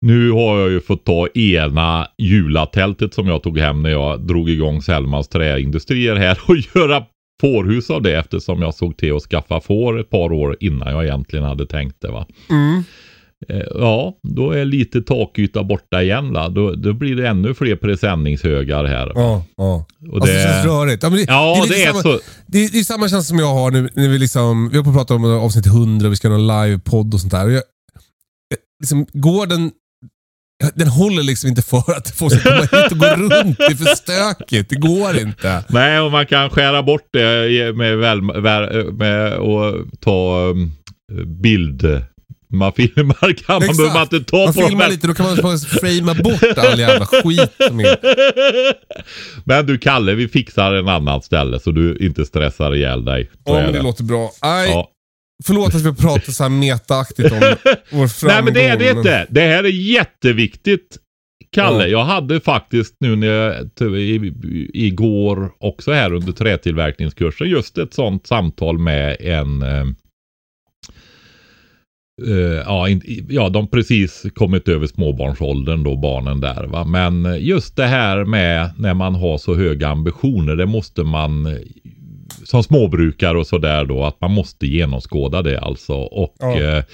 Nu 0.00 0.30
har 0.30 0.58
jag 0.60 0.70
ju 0.70 0.80
fått 0.80 1.04
ta 1.04 1.26
ena 1.28 2.08
julatältet 2.18 3.14
som 3.14 3.26
jag 3.26 3.42
tog 3.42 3.58
hem 3.58 3.82
när 3.82 3.90
jag 3.90 4.26
drog 4.26 4.50
igång 4.50 4.82
Selmans 4.82 5.28
träindustrier 5.28 6.16
här 6.16 6.38
och 6.48 6.56
göra 6.74 7.04
fårhus 7.40 7.90
av 7.90 8.02
det 8.02 8.16
eftersom 8.16 8.62
jag 8.62 8.74
såg 8.74 8.96
till 8.96 9.16
att 9.16 9.22
skaffa 9.22 9.60
får 9.60 10.00
ett 10.00 10.10
par 10.10 10.32
år 10.32 10.56
innan 10.60 10.92
jag 10.92 11.04
egentligen 11.04 11.44
hade 11.44 11.66
tänkt 11.66 11.96
det 12.00 12.08
va. 12.10 12.26
Mm. 12.50 12.84
Eh, 13.48 13.62
Ja, 13.74 14.14
då 14.28 14.50
är 14.50 14.64
lite 14.64 15.02
takyta 15.02 15.64
borta 15.64 16.02
igen. 16.02 16.32
Va? 16.32 16.48
Då, 16.48 16.74
då 16.74 16.92
blir 16.92 17.16
det 17.16 17.28
ännu 17.28 17.54
fler 17.54 17.76
presenningshögar 17.76 18.84
här. 18.84 19.12
Ja, 19.14 19.44
ja. 19.56 19.86
Och 20.10 20.14
Alltså, 20.14 20.32
det- 20.32 20.38
det 20.38 20.42
känns 20.52 20.66
rörigt. 20.66 21.02
Ja, 21.02 21.08
men 21.10 21.18
det, 21.18 21.24
Ja, 21.28 21.60
lite 21.62 21.74
det 21.74 21.82
är 21.84 21.86
samma, 21.90 22.02
så. 22.02 22.18
Det 22.46 22.58
är, 22.64 22.68
det 22.72 22.78
är 22.78 22.82
samma 22.84 23.08
känsla 23.08 23.22
som 23.22 23.38
jag 23.38 23.54
har 23.54 23.70
nu 23.70 23.88
när 23.94 24.08
vi 24.08 24.18
liksom, 24.18 24.68
vi 24.70 24.76
har 24.76 24.84
på 24.84 24.90
att 24.90 24.96
prata 24.96 25.14
om 25.14 25.24
avsnitt 25.24 25.66
100 25.66 26.06
och 26.06 26.12
vi 26.12 26.16
ska 26.16 26.28
göra 26.28 26.38
en 26.38 26.46
livepodd 26.46 27.14
och 27.14 27.20
sånt 27.20 27.32
där. 27.32 27.44
Och 27.46 27.52
jag, 27.52 27.62
jag- 28.50 28.58
liksom, 28.80 29.06
går 29.12 29.46
den, 29.46 29.70
den 30.74 30.88
håller 30.88 31.22
liksom 31.22 31.48
inte 31.48 31.62
för 31.62 31.92
att 31.96 32.10
folk 32.10 32.40
ska 32.40 32.50
komma 32.50 32.82
hit 32.82 32.92
och 32.92 32.98
gå 32.98 33.06
runt. 33.34 33.58
Det 33.58 33.64
är 33.64 33.74
för 33.74 33.94
stökigt. 33.94 34.70
Det 34.70 34.76
går 34.76 35.18
inte. 35.18 35.64
Nej, 35.68 36.00
och 36.00 36.12
man 36.12 36.26
kan 36.26 36.50
skära 36.50 36.82
bort 36.82 37.08
det 37.12 37.76
med, 37.76 37.98
väl, 37.98 38.22
med 38.92 39.32
att 39.32 40.00
ta 40.00 40.38
um, 40.50 40.72
bild. 41.42 42.02
Man 42.52 42.72
filmar 42.72 43.32
kan 43.46 43.66
man, 43.66 43.76
behöver 43.76 43.94
man 43.94 44.02
inte 44.02 44.20
ta 44.30 44.36
Man 44.44 44.54
på 44.54 44.60
filmar 44.68 44.88
lite, 44.88 45.06
då 45.06 45.14
kan 45.14 45.26
man 45.26 45.58
framea 45.58 46.14
bort 46.14 46.58
all 46.58 46.78
jävla 46.78 47.06
skit 47.06 47.52
som 47.68 47.80
är. 47.80 47.96
Men 49.48 49.66
du 49.66 49.78
Kalle, 49.78 50.14
vi 50.14 50.28
fixar 50.28 50.72
en 50.72 50.88
annan 50.88 51.22
ställe 51.22 51.60
så 51.60 51.70
du 51.70 51.96
inte 52.00 52.24
stressar 52.24 52.74
ihjäl 52.74 53.04
dig. 53.04 53.30
Så 53.32 53.38
Ja, 53.44 53.52
men 53.54 53.66
det 53.72 53.78
det. 53.78 53.82
låter 53.82 54.04
bra. 54.04 54.30
Nej, 54.42 54.70
Ja. 54.70 54.88
Förlåt 55.44 55.74
att 55.74 55.82
vi 55.82 55.94
pratar 55.94 56.32
så 56.32 56.42
här 56.42 56.50
metaaktigt 56.50 57.32
om 57.32 57.38
vår 57.90 58.08
framgång. 58.08 58.34
Nej 58.34 58.42
men 58.44 58.54
det 58.54 58.66
är 58.66 58.76
det 58.78 58.90
inte. 58.90 59.26
Det 59.30 59.40
här 59.40 59.64
är 59.64 59.68
jätteviktigt. 59.68 60.98
Kalle, 61.52 61.84
Ja. 61.84 61.86
jag 61.88 62.04
hade 62.04 62.40
faktiskt 62.40 62.96
nu 63.00 63.16
när 63.16 63.26
jag, 63.26 63.98
i, 64.00 64.32
igår 64.74 65.52
också 65.58 65.92
här 65.92 66.12
under 66.12 66.32
trätillverkningskursen 66.32 67.48
just 67.48 67.78
ett 67.78 67.94
sånt 67.94 68.26
samtal 68.26 68.78
med 68.78 69.16
en 69.20 69.62
eh, 69.62 69.86
eh, 72.28 72.62
ja, 72.66 72.88
in, 72.88 73.26
ja, 73.28 73.48
de 73.48 73.66
precis 73.68 74.26
kommit 74.34 74.68
över 74.68 74.86
småbarnsåldern 74.86 75.82
då, 75.82 75.96
barnen 75.96 76.40
där. 76.40 76.64
Va? 76.66 76.84
Men 76.84 77.36
just 77.40 77.76
det 77.76 77.86
här 77.86 78.24
med 78.24 78.70
när 78.78 78.94
man 78.94 79.14
har 79.14 79.38
så 79.38 79.54
höga 79.54 79.88
ambitioner, 79.88 80.56
det 80.56 80.66
måste 80.66 81.02
man 81.02 81.58
som 82.44 82.62
småbrukare 82.62 83.38
och 83.38 83.46
sådär 83.46 83.84
då, 83.84 84.04
att 84.04 84.20
man 84.20 84.30
måste 84.30 84.66
genomskåda 84.66 85.42
det 85.42 85.60
alltså. 85.60 85.92
Och 85.94 86.34
Ja. 86.38 86.60
eh, 86.60 86.84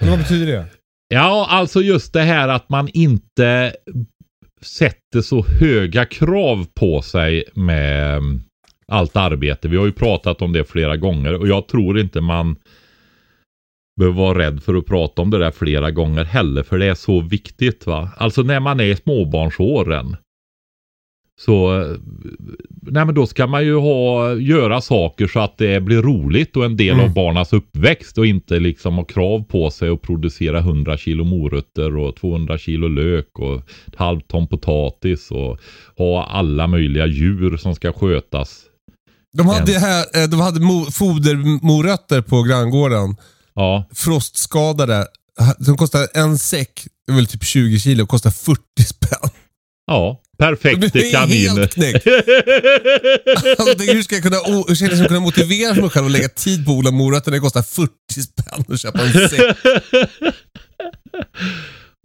Men 0.00 0.10
vad 0.10 0.18
betyder 0.18 0.46
det? 0.46 0.64
Ja, 1.08 1.46
alltså 1.50 1.80
just 1.82 2.12
det 2.12 2.22
här 2.22 2.48
att 2.48 2.68
man 2.68 2.88
inte 2.94 3.72
sätter 4.62 5.20
så 5.20 5.44
höga 5.60 6.04
krav 6.04 6.66
på 6.74 7.02
sig 7.02 7.44
med 7.54 8.16
mm, 8.16 8.40
allt 8.92 9.16
arbete. 9.16 9.68
Vi 9.68 9.76
har 9.76 9.86
ju 9.86 9.92
pratat 9.92 10.42
om 10.42 10.52
det 10.52 10.64
flera 10.64 10.96
gånger 10.96 11.34
och 11.34 11.48
jag 11.48 11.68
tror 11.68 11.98
inte 11.98 12.20
man 12.20 12.56
behöver 14.00 14.16
vara 14.18 14.38
rädd 14.38 14.62
för 14.62 14.74
att 14.74 14.86
prata 14.86 15.22
om 15.22 15.30
det 15.30 15.38
där 15.38 15.50
flera 15.50 15.90
gånger 15.90 16.24
heller 16.24 16.62
för 16.62 16.78
det 16.78 16.86
är 16.86 16.94
så 16.94 17.20
viktigt 17.20 17.86
va. 17.86 18.10
Alltså 18.16 18.42
när 18.42 18.60
man 18.60 18.80
är 18.80 18.84
i 18.84 18.96
småbarnsåren 18.96 20.16
så 21.40 21.84
nej 22.82 23.04
men 23.04 23.14
då 23.14 23.26
ska 23.26 23.46
man 23.46 23.64
ju 23.64 23.76
ha, 23.78 24.34
göra 24.34 24.80
saker 24.80 25.26
så 25.26 25.40
att 25.40 25.58
det 25.58 25.80
blir 25.82 26.02
roligt 26.02 26.56
och 26.56 26.64
en 26.64 26.76
del 26.76 26.94
Mm. 26.94 27.04
av 27.04 27.14
barnas 27.14 27.52
uppväxt 27.52 28.18
och 28.18 28.26
inte 28.26 28.58
liksom 28.58 28.94
ha 28.96 29.04
krav 29.04 29.44
på 29.44 29.70
sig 29.70 29.88
att 29.88 30.02
producera 30.02 30.58
100 30.58 30.96
kilo 30.96 31.24
morötter 31.24 31.96
och 31.96 32.16
200 32.16 32.58
kilo 32.58 32.88
lök 32.88 33.38
och 33.38 33.56
ett 33.86 33.96
halvt 33.96 34.28
ton 34.28 34.46
potatis 34.46 35.30
och 35.30 35.58
ha 35.96 36.26
alla 36.26 36.66
möjliga 36.66 37.06
djur 37.06 37.56
som 37.56 37.74
ska 37.74 37.92
skötas. 37.92 38.60
De 39.36 39.46
hade, 39.46 39.72
här, 39.78 40.04
eh, 40.22 40.28
de 40.28 40.40
hade 40.40 40.60
mo- 40.60 40.90
fodermorötter 40.92 42.22
på 42.22 42.42
granngården. 42.42 43.16
Ja, 43.54 43.84
Frostskadade. 43.94 45.06
Som 45.60 45.76
kostar 45.76 46.06
en 46.14 46.38
säck, 46.38 46.70
det 47.06 47.12
är 47.12 47.16
väl 47.16 47.26
typ 47.26 47.44
20 47.44 47.78
kilo, 47.78 48.06
kostar 48.06 48.30
40 48.30 48.60
spänn. 48.86 49.30
ja, 49.86 50.20
Det 50.38 50.44
perfekt 50.44 50.96
är 50.96 51.12
kaniner. 51.12 51.56
helt 51.58 51.74
knäckt. 51.74 52.06
Alltså, 53.58 53.92
hur 53.92 54.02
ska 54.02 54.14
jag 54.14 54.22
kunna, 54.24 54.36
hur 54.68 54.74
ska 54.74 54.86
jag 54.86 55.08
kunna 55.08 55.20
motivera 55.20 55.74
mig 55.74 55.90
själv 55.90 56.06
att 56.06 56.12
lägga 56.12 56.28
tid 56.28 56.64
på 56.66 56.72
att 56.72 56.78
odla 56.78 56.90
morötter 56.90 57.30
när 57.30 57.36
det 57.38 57.40
kostar 57.42 57.62
40 57.62 57.90
spänn 58.22 58.64
att 58.74 58.80
köpa 58.80 59.00
en 59.02 59.12
säck? 59.28 59.56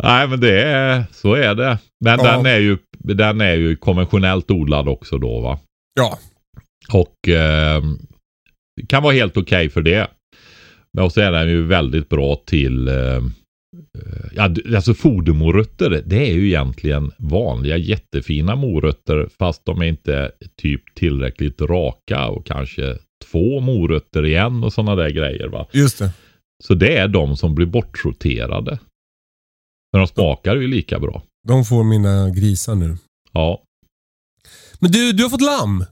Nej 0.04 0.28
men 0.28 0.40
det 0.40 0.64
är, 0.64 1.04
så 1.14 1.34
är 1.34 1.56
det. 1.56 1.78
Men 2.06 2.20
Ja. 2.20 2.32
den, 2.32 2.46
är 2.46 2.58
ju, 2.60 2.78
den 3.00 3.42
är 3.42 3.54
ju 3.56 3.76
konventionellt 3.76 4.52
odlad 4.52 4.88
också 4.88 5.18
då 5.18 5.40
va. 5.40 5.60
Ja. 5.96 6.20
Och 6.92 7.30
eh, 7.30 7.82
kan 8.88 9.04
vara 9.04 9.14
helt 9.14 9.38
okej 9.38 9.70
för 9.70 9.82
det. 9.82 10.08
Men 10.94 11.04
och 11.06 11.12
så 11.12 11.22
är 11.22 11.32
den 11.32 11.50
ju 11.50 11.66
väldigt 11.68 12.10
bra 12.10 12.36
till 12.46 12.88
eh, 12.88 13.22
Ja, 14.32 14.48
d- 14.48 14.76
alltså 14.76 14.94
fodermorötter, 14.94 16.04
det 16.06 16.30
är 16.30 16.34
ju 16.34 16.48
egentligen 16.48 17.12
vanliga 17.18 17.78
jättefina 17.78 18.56
morötter 18.56 19.30
fast 19.40 19.66
de 19.66 19.82
är 19.82 19.86
inte 19.86 20.32
typ 20.62 20.96
tillräckligt 20.96 21.62
raka 21.62 22.28
och 22.28 22.46
kanske 22.46 22.98
två 23.32 23.60
morötter 23.60 24.26
igen 24.26 24.64
och 24.64 24.74
sådana 24.74 24.96
där 24.96 25.10
grejer 25.10 25.48
va. 25.48 25.68
Just 25.74 26.00
det. 26.00 26.12
Så 26.64 26.74
det 26.74 26.98
är 26.98 27.08
de 27.08 27.38
som 27.38 27.56
blir 27.56 27.66
bortsorterade. 27.68 28.80
Men 29.94 30.02
de 30.02 30.08
smakar 30.08 30.56
ju 30.56 30.68
lika 30.68 31.00
bra. 31.00 31.24
De 31.48 31.66
får 31.66 31.84
mina 31.84 32.30
grisar 32.30 32.76
nu. 32.76 32.98
Ja. 33.32 33.64
Men 34.80 34.92
du, 34.92 35.12
du 35.12 35.24
har 35.24 35.30
fått 35.30 35.42
lamm. 35.42 35.86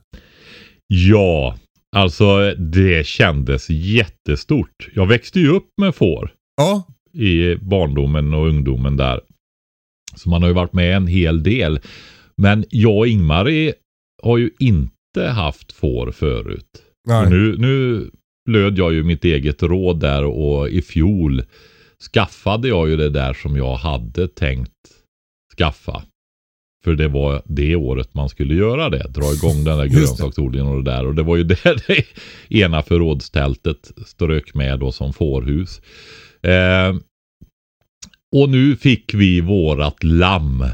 Ja, 0.88 1.58
alltså 1.96 2.52
det 2.56 3.06
kändes 3.08 3.70
jättestort. 3.70 4.90
Jag 4.94 5.06
växte 5.08 5.40
ju 5.40 5.48
upp 5.50 5.68
med 5.82 5.96
får 5.96 6.34
Ja. 6.58 6.84
I 7.14 7.56
barndomen 7.56 8.34
och 8.34 8.48
ungdomen 8.48 8.98
där. 8.98 9.22
Så 10.16 10.30
man 10.30 10.42
har 10.42 10.50
ju 10.50 10.56
varit 10.56 10.74
med 10.74 10.96
en 10.96 11.08
hel 11.08 11.44
del. 11.44 11.80
Men 12.36 12.66
jag 12.70 12.98
och 12.98 13.08
Ingmarie 13.08 13.74
har 14.24 14.38
ju 14.38 14.50
inte 14.60 15.28
haft 15.28 15.72
får 15.72 16.12
förut. 16.12 16.84
Nu, 17.30 17.56
nu 17.58 18.10
löd 18.50 18.78
jag 18.78 18.94
ju 18.94 19.04
mitt 19.04 19.26
eget 19.26 19.64
råd 19.64 20.00
där 20.00 20.24
och 20.24 20.70
i 20.70 20.82
fjol 20.82 21.44
skaffade 22.14 22.68
jag 22.68 22.90
ju 22.90 22.98
det 22.98 23.10
där 23.10 23.34
som 23.34 23.58
jag 23.58 23.76
hade 23.76 24.28
tänkt 24.28 24.72
skaffa. 25.58 26.04
För 26.84 26.96
det 26.96 27.08
var 27.08 27.42
det 27.46 27.76
året 27.76 28.14
man 28.14 28.30
skulle 28.30 28.56
göra 28.56 28.90
det. 28.90 29.08
Dra 29.10 29.34
igång 29.34 29.64
den 29.64 29.78
där 29.78 29.86
grönsaksodlingen 29.86 30.68
och 30.68 30.84
det 30.84 30.92
där. 30.92 31.06
Och 31.06 31.16
det 31.16 31.24
var 31.24 31.38
ju 31.38 31.44
där 31.44 31.84
det 31.88 32.06
ena 32.50 32.82
förrådstältet 32.82 33.92
strök 34.06 34.54
med 34.54 34.80
då 34.80 34.92
som 34.92 35.14
fårhus. 35.14 35.82
Eh, 36.42 36.96
och 38.36 38.50
nu 38.50 38.76
fick 38.76 39.14
vi 39.14 39.42
vårat 39.42 40.04
lamm 40.04 40.66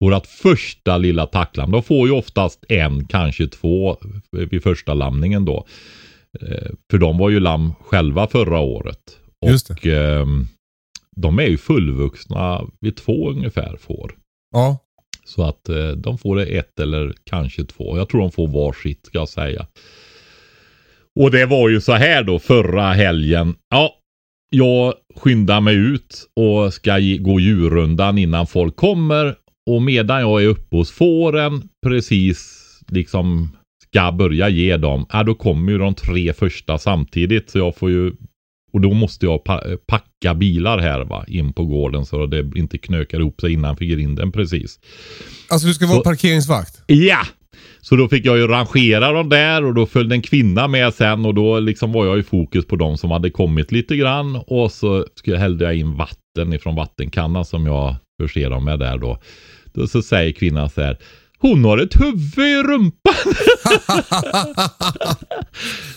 Vårat 0.00 0.26
första 0.26 0.96
lilla 0.96 1.26
tacklam. 1.26 1.70
De 1.70 1.82
får 1.82 2.08
ju 2.08 2.14
oftast 2.14 2.64
en, 2.68 3.06
kanske 3.06 3.46
två 3.46 3.96
vid 4.30 4.62
första 4.62 4.94
lamningen 4.94 5.44
då. 5.44 5.66
Eh, 6.40 6.70
för 6.90 6.98
de 6.98 7.18
var 7.18 7.30
ju 7.30 7.40
lamm 7.40 7.74
själva 7.80 8.26
förra 8.26 8.58
året. 8.58 9.18
Just 9.46 9.70
Och 9.70 9.86
eh, 9.86 10.26
de 11.16 11.38
är 11.38 11.46
ju 11.46 11.58
fullvuxna 11.58 12.66
vid 12.80 12.96
två 12.96 13.30
ungefär 13.30 13.76
får. 13.76 14.12
Ja. 14.50 14.78
Så 15.24 15.42
att 15.42 15.68
eh, 15.68 15.88
de 15.88 16.18
får 16.18 16.36
det 16.36 16.46
ett 16.46 16.80
eller 16.80 17.14
kanske 17.24 17.64
två. 17.64 17.96
Jag 17.96 18.08
tror 18.08 18.20
de 18.20 18.32
får 18.32 18.48
varsitt 18.48 19.06
ska 19.06 19.18
jag 19.18 19.28
säga. 19.28 19.66
Och 21.20 21.30
det 21.30 21.46
var 21.46 21.68
ju 21.68 21.80
så 21.80 21.92
här 21.92 22.22
då 22.22 22.38
förra 22.38 22.92
helgen. 22.92 23.54
Ja, 23.70 23.97
jag 24.50 24.94
skyndar 25.16 25.60
mig 25.60 25.74
ut 25.76 26.28
och 26.36 26.74
ska 26.74 26.98
gå 27.20 27.40
djurrundan 27.40 28.18
innan 28.18 28.46
folk 28.46 28.76
kommer. 28.76 29.34
Och 29.70 29.82
medan 29.82 30.20
jag 30.20 30.42
är 30.42 30.46
uppe 30.46 30.76
hos 30.76 30.90
fåren 30.90 31.68
precis 31.86 32.54
liksom 32.88 33.56
ska 33.88 34.12
börja 34.12 34.48
ge 34.48 34.76
dem. 34.76 35.06
Ja, 35.12 35.22
då 35.22 35.34
kommer 35.34 35.72
ju 35.72 35.78
de 35.78 35.94
tre 35.94 36.32
första 36.32 36.78
samtidigt. 36.78 37.50
Så 37.50 37.58
jag 37.58 37.76
får 37.76 37.90
ju 37.90 38.12
och 38.72 38.80
då 38.80 38.94
måste 38.94 39.26
jag 39.26 39.44
pa 39.44 39.62
packa 39.86 40.34
bilar 40.34 40.78
här 40.78 41.04
va, 41.04 41.24
in 41.28 41.52
på 41.52 41.64
gården 41.64 42.06
så 42.06 42.26
det 42.26 42.50
inte 42.56 42.78
knökar 42.78 43.20
ihop 43.20 43.40
sig 43.40 43.52
innanför 43.52 43.84
grinden 43.84 44.32
precis. 44.32 44.78
Alltså 45.48 45.68
du 45.68 45.74
ska 45.74 45.86
vara 45.86 45.96
Så- 45.96 46.02
parkeringsvakt? 46.04 46.82
Ja! 46.86 47.26
Så 47.88 47.96
då 47.96 48.08
fick 48.08 48.26
jag 48.26 48.38
ju 48.38 48.46
rangera 48.46 49.12
dem 49.12 49.28
där 49.28 49.64
och 49.64 49.74
då 49.74 49.86
följde 49.86 50.14
en 50.14 50.22
kvinna 50.22 50.68
med 50.68 50.94
sen 50.94 51.26
och 51.26 51.34
då 51.34 51.58
liksom 51.60 51.92
var 51.92 52.06
jag 52.06 52.18
i 52.18 52.22
fokus 52.22 52.66
på 52.66 52.76
de 52.76 52.98
som 52.98 53.10
hade 53.10 53.30
kommit 53.30 53.72
lite 53.72 53.96
grann 53.96 54.36
och 54.46 54.72
så 54.72 55.06
skulle- 55.14 55.38
hällde 55.38 55.64
jag 55.64 55.74
in 55.74 55.96
vatten 55.96 56.52
ifrån 56.52 56.74
vattenkannan 56.76 57.44
som 57.44 57.66
jag 57.66 57.94
förser 58.22 58.50
dem 58.50 58.64
med 58.64 58.78
där 58.78 58.98
då. 58.98 59.18
Då 59.74 59.86
så 59.86 60.02
säger 60.02 60.32
kvinnan 60.32 60.70
så 60.70 60.80
här 60.80 60.96
hon 61.38 61.64
har 61.64 61.78
ett 61.78 62.00
huvud 62.00 62.48
i 62.48 62.62
rumpan. 62.62 63.14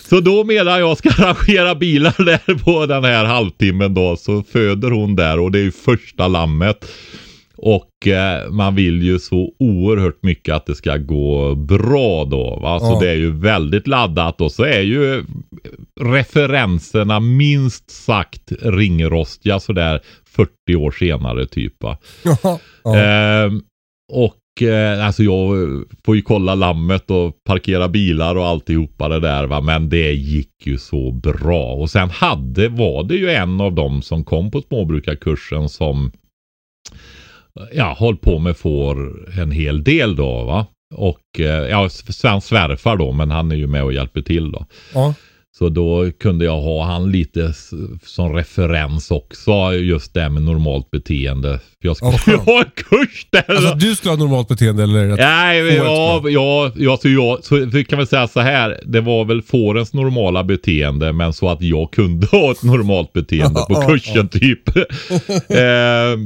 så 0.08 0.20
då 0.20 0.44
medan 0.44 0.80
jag 0.80 0.98
ska 0.98 1.10
arrangera 1.10 1.74
bilar 1.74 2.24
där 2.24 2.64
på 2.64 2.86
den 2.86 3.04
här 3.04 3.24
halvtimmen 3.24 3.94
då 3.94 4.16
så 4.16 4.42
föder 4.42 4.90
hon 4.90 5.16
där 5.16 5.38
och 5.38 5.50
det 5.52 5.58
är 5.58 5.62
ju 5.62 5.72
första 5.72 6.28
lammet. 6.28 6.86
Och 7.64 8.06
eh, 8.06 8.50
man 8.50 8.74
vill 8.74 9.02
ju 9.02 9.18
så 9.18 9.52
oerhört 9.58 10.22
mycket 10.22 10.54
att 10.54 10.66
det 10.66 10.74
ska 10.74 10.96
gå 10.96 11.54
bra 11.54 12.24
då. 12.24 12.58
Va? 12.62 12.80
Så 12.80 12.86
Ja. 12.86 12.98
det 13.00 13.10
är 13.10 13.14
ju 13.14 13.30
väldigt 13.30 13.86
laddat 13.86 14.40
och 14.40 14.52
så 14.52 14.64
är 14.64 14.80
ju 14.80 15.24
referenserna 16.00 17.20
minst 17.20 17.90
sagt 17.90 18.52
ringrostiga 18.62 19.60
sådär 19.60 20.00
40 20.24 20.76
år 20.76 20.90
senare 20.90 21.46
typ. 21.46 21.74
Ja. 22.24 22.58
ja. 22.84 22.96
Ehm, 22.96 23.62
och 24.12 24.62
eh, 24.68 25.06
alltså 25.06 25.22
jag 25.22 25.48
får 26.04 26.16
ju 26.16 26.22
kolla 26.22 26.54
lammet 26.54 27.10
och 27.10 27.36
parkera 27.44 27.88
bilar 27.88 28.34
och 28.36 28.46
alltihopa 28.46 29.08
det 29.08 29.20
där 29.20 29.46
va. 29.46 29.60
Men 29.60 29.88
det 29.88 30.12
gick 30.12 30.66
ju 30.66 30.78
så 30.78 31.10
bra. 31.12 31.72
Och 31.74 31.90
sen 31.90 32.10
hade, 32.10 32.68
var 32.68 33.04
det 33.04 33.14
ju 33.14 33.30
en 33.30 33.60
av 33.60 33.74
dem 33.74 34.02
som 34.02 34.24
kom 34.24 34.50
på 34.50 34.60
småbrukarkursen 34.60 35.68
som 35.68 36.12
ja, 37.72 37.96
håll 37.98 38.16
på 38.16 38.38
med 38.38 38.56
får 38.56 39.12
en 39.40 39.50
hel 39.50 39.84
del 39.84 40.16
då 40.16 40.44
va. 40.44 40.66
Och 40.94 41.40
eh, 41.40 41.46
ja, 41.46 41.88
Sven 41.88 42.40
svärfar 42.40 42.96
då 42.96 43.12
men 43.12 43.30
han 43.30 43.52
är 43.52 43.56
ju 43.56 43.66
med 43.66 43.84
och 43.84 43.92
hjälper 43.92 44.20
till 44.22 44.52
då. 44.52 44.66
ja. 44.94 45.14
Så 45.58 45.68
då 45.68 46.10
kunde 46.20 46.44
jag 46.44 46.60
ha 46.60 46.84
han 46.84 47.10
lite 47.10 47.52
som 48.04 48.32
referens 48.34 49.10
också. 49.10 49.74
Just 49.74 50.14
det 50.14 50.28
med 50.28 50.42
normalt 50.42 50.90
beteende. 50.90 51.60
Jag 51.78 51.96
skulle 51.96 52.18
skönt. 52.18 52.42
ha 52.42 52.58
en 52.58 52.70
kurs 52.74 53.26
där. 53.30 53.44
Alltså 53.48 53.74
du 53.74 53.94
skulle 53.94 54.12
ha 54.12 54.18
normalt 54.18 54.48
beteende 54.48 54.82
eller? 54.82 55.16
Nej, 55.16 55.74
ja, 55.76 56.22
ja, 56.24 56.70
ja, 56.76 56.98
så 57.02 57.08
jag 57.08 57.44
så 57.44 57.56
vi 57.56 57.84
kan 57.84 57.98
väl 57.98 58.06
säga 58.06 58.28
så 58.28 58.40
här. 58.40 58.80
Det 58.86 59.00
var 59.00 59.24
väl 59.24 59.42
fårens 59.42 59.92
normala 59.94 60.44
beteende, 60.44 61.12
men 61.12 61.32
så 61.32 61.48
att 61.48 61.62
jag 61.62 61.90
kunde 61.92 62.26
ha 62.26 62.52
ett 62.52 62.62
normalt 62.62 63.12
beteende 63.12 63.60
på 63.68 63.74
kursen 63.88 64.28
typ. 64.28 64.76
eh, 65.48 66.18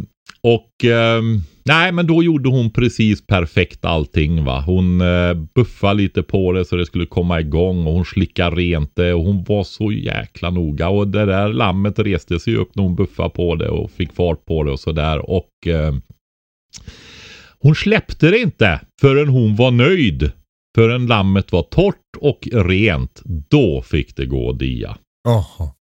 och 0.46 0.84
eh, 0.84 1.22
nej, 1.64 1.92
men 1.92 2.06
då 2.06 2.22
gjorde 2.22 2.48
hon 2.48 2.70
precis 2.70 3.26
perfekt 3.26 3.84
allting 3.84 4.44
va. 4.44 4.60
Hon 4.66 5.00
eh, 5.00 5.34
buffade 5.34 5.94
lite 5.94 6.22
på 6.22 6.52
det 6.52 6.64
så 6.64 6.76
det 6.76 6.86
skulle 6.86 7.06
komma 7.06 7.40
igång 7.40 7.86
och 7.86 7.92
hon 7.92 8.04
slickade 8.04 8.56
rent 8.56 8.96
det 8.96 9.14
och 9.14 9.24
hon 9.24 9.44
var 9.44 9.64
så 9.64 9.92
jäkla 9.92 10.50
noga. 10.50 10.88
Och 10.88 11.08
det 11.08 11.26
där 11.26 11.48
lammet 11.48 11.98
reste 11.98 12.40
sig 12.40 12.56
upp 12.56 12.74
när 12.74 12.82
hon 12.82 12.96
buffade 12.96 13.30
på 13.30 13.54
det 13.54 13.68
och 13.68 13.90
fick 13.90 14.12
fart 14.12 14.44
på 14.44 14.64
det 14.64 14.70
och 14.70 14.80
sådär. 14.80 15.30
Och 15.30 15.66
eh, 15.66 15.94
hon 17.58 17.74
släppte 17.74 18.30
det 18.30 18.38
inte 18.38 18.80
förrän 19.00 19.28
hon 19.28 19.56
var 19.56 19.70
nöjd. 19.70 20.30
Förrän 20.76 21.06
lammet 21.06 21.52
var 21.52 21.62
torrt 21.62 22.16
och 22.20 22.48
rent. 22.52 23.22
Då 23.24 23.82
fick 23.82 24.16
det 24.16 24.26
gå 24.26 24.52
dia. 24.52 24.96
Aha. 25.28 25.75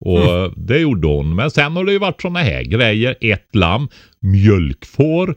Och 0.00 0.52
det 0.56 0.78
gjorde 0.78 1.08
hon. 1.08 1.34
Men 1.34 1.50
sen 1.50 1.72
har 1.76 1.84
det 1.84 1.92
ju 1.92 1.98
varit 1.98 2.22
sådana 2.22 2.40
här 2.40 2.62
grejer. 2.62 3.16
Ett 3.20 3.54
lamm, 3.54 3.88
mjölkfår. 4.20 5.34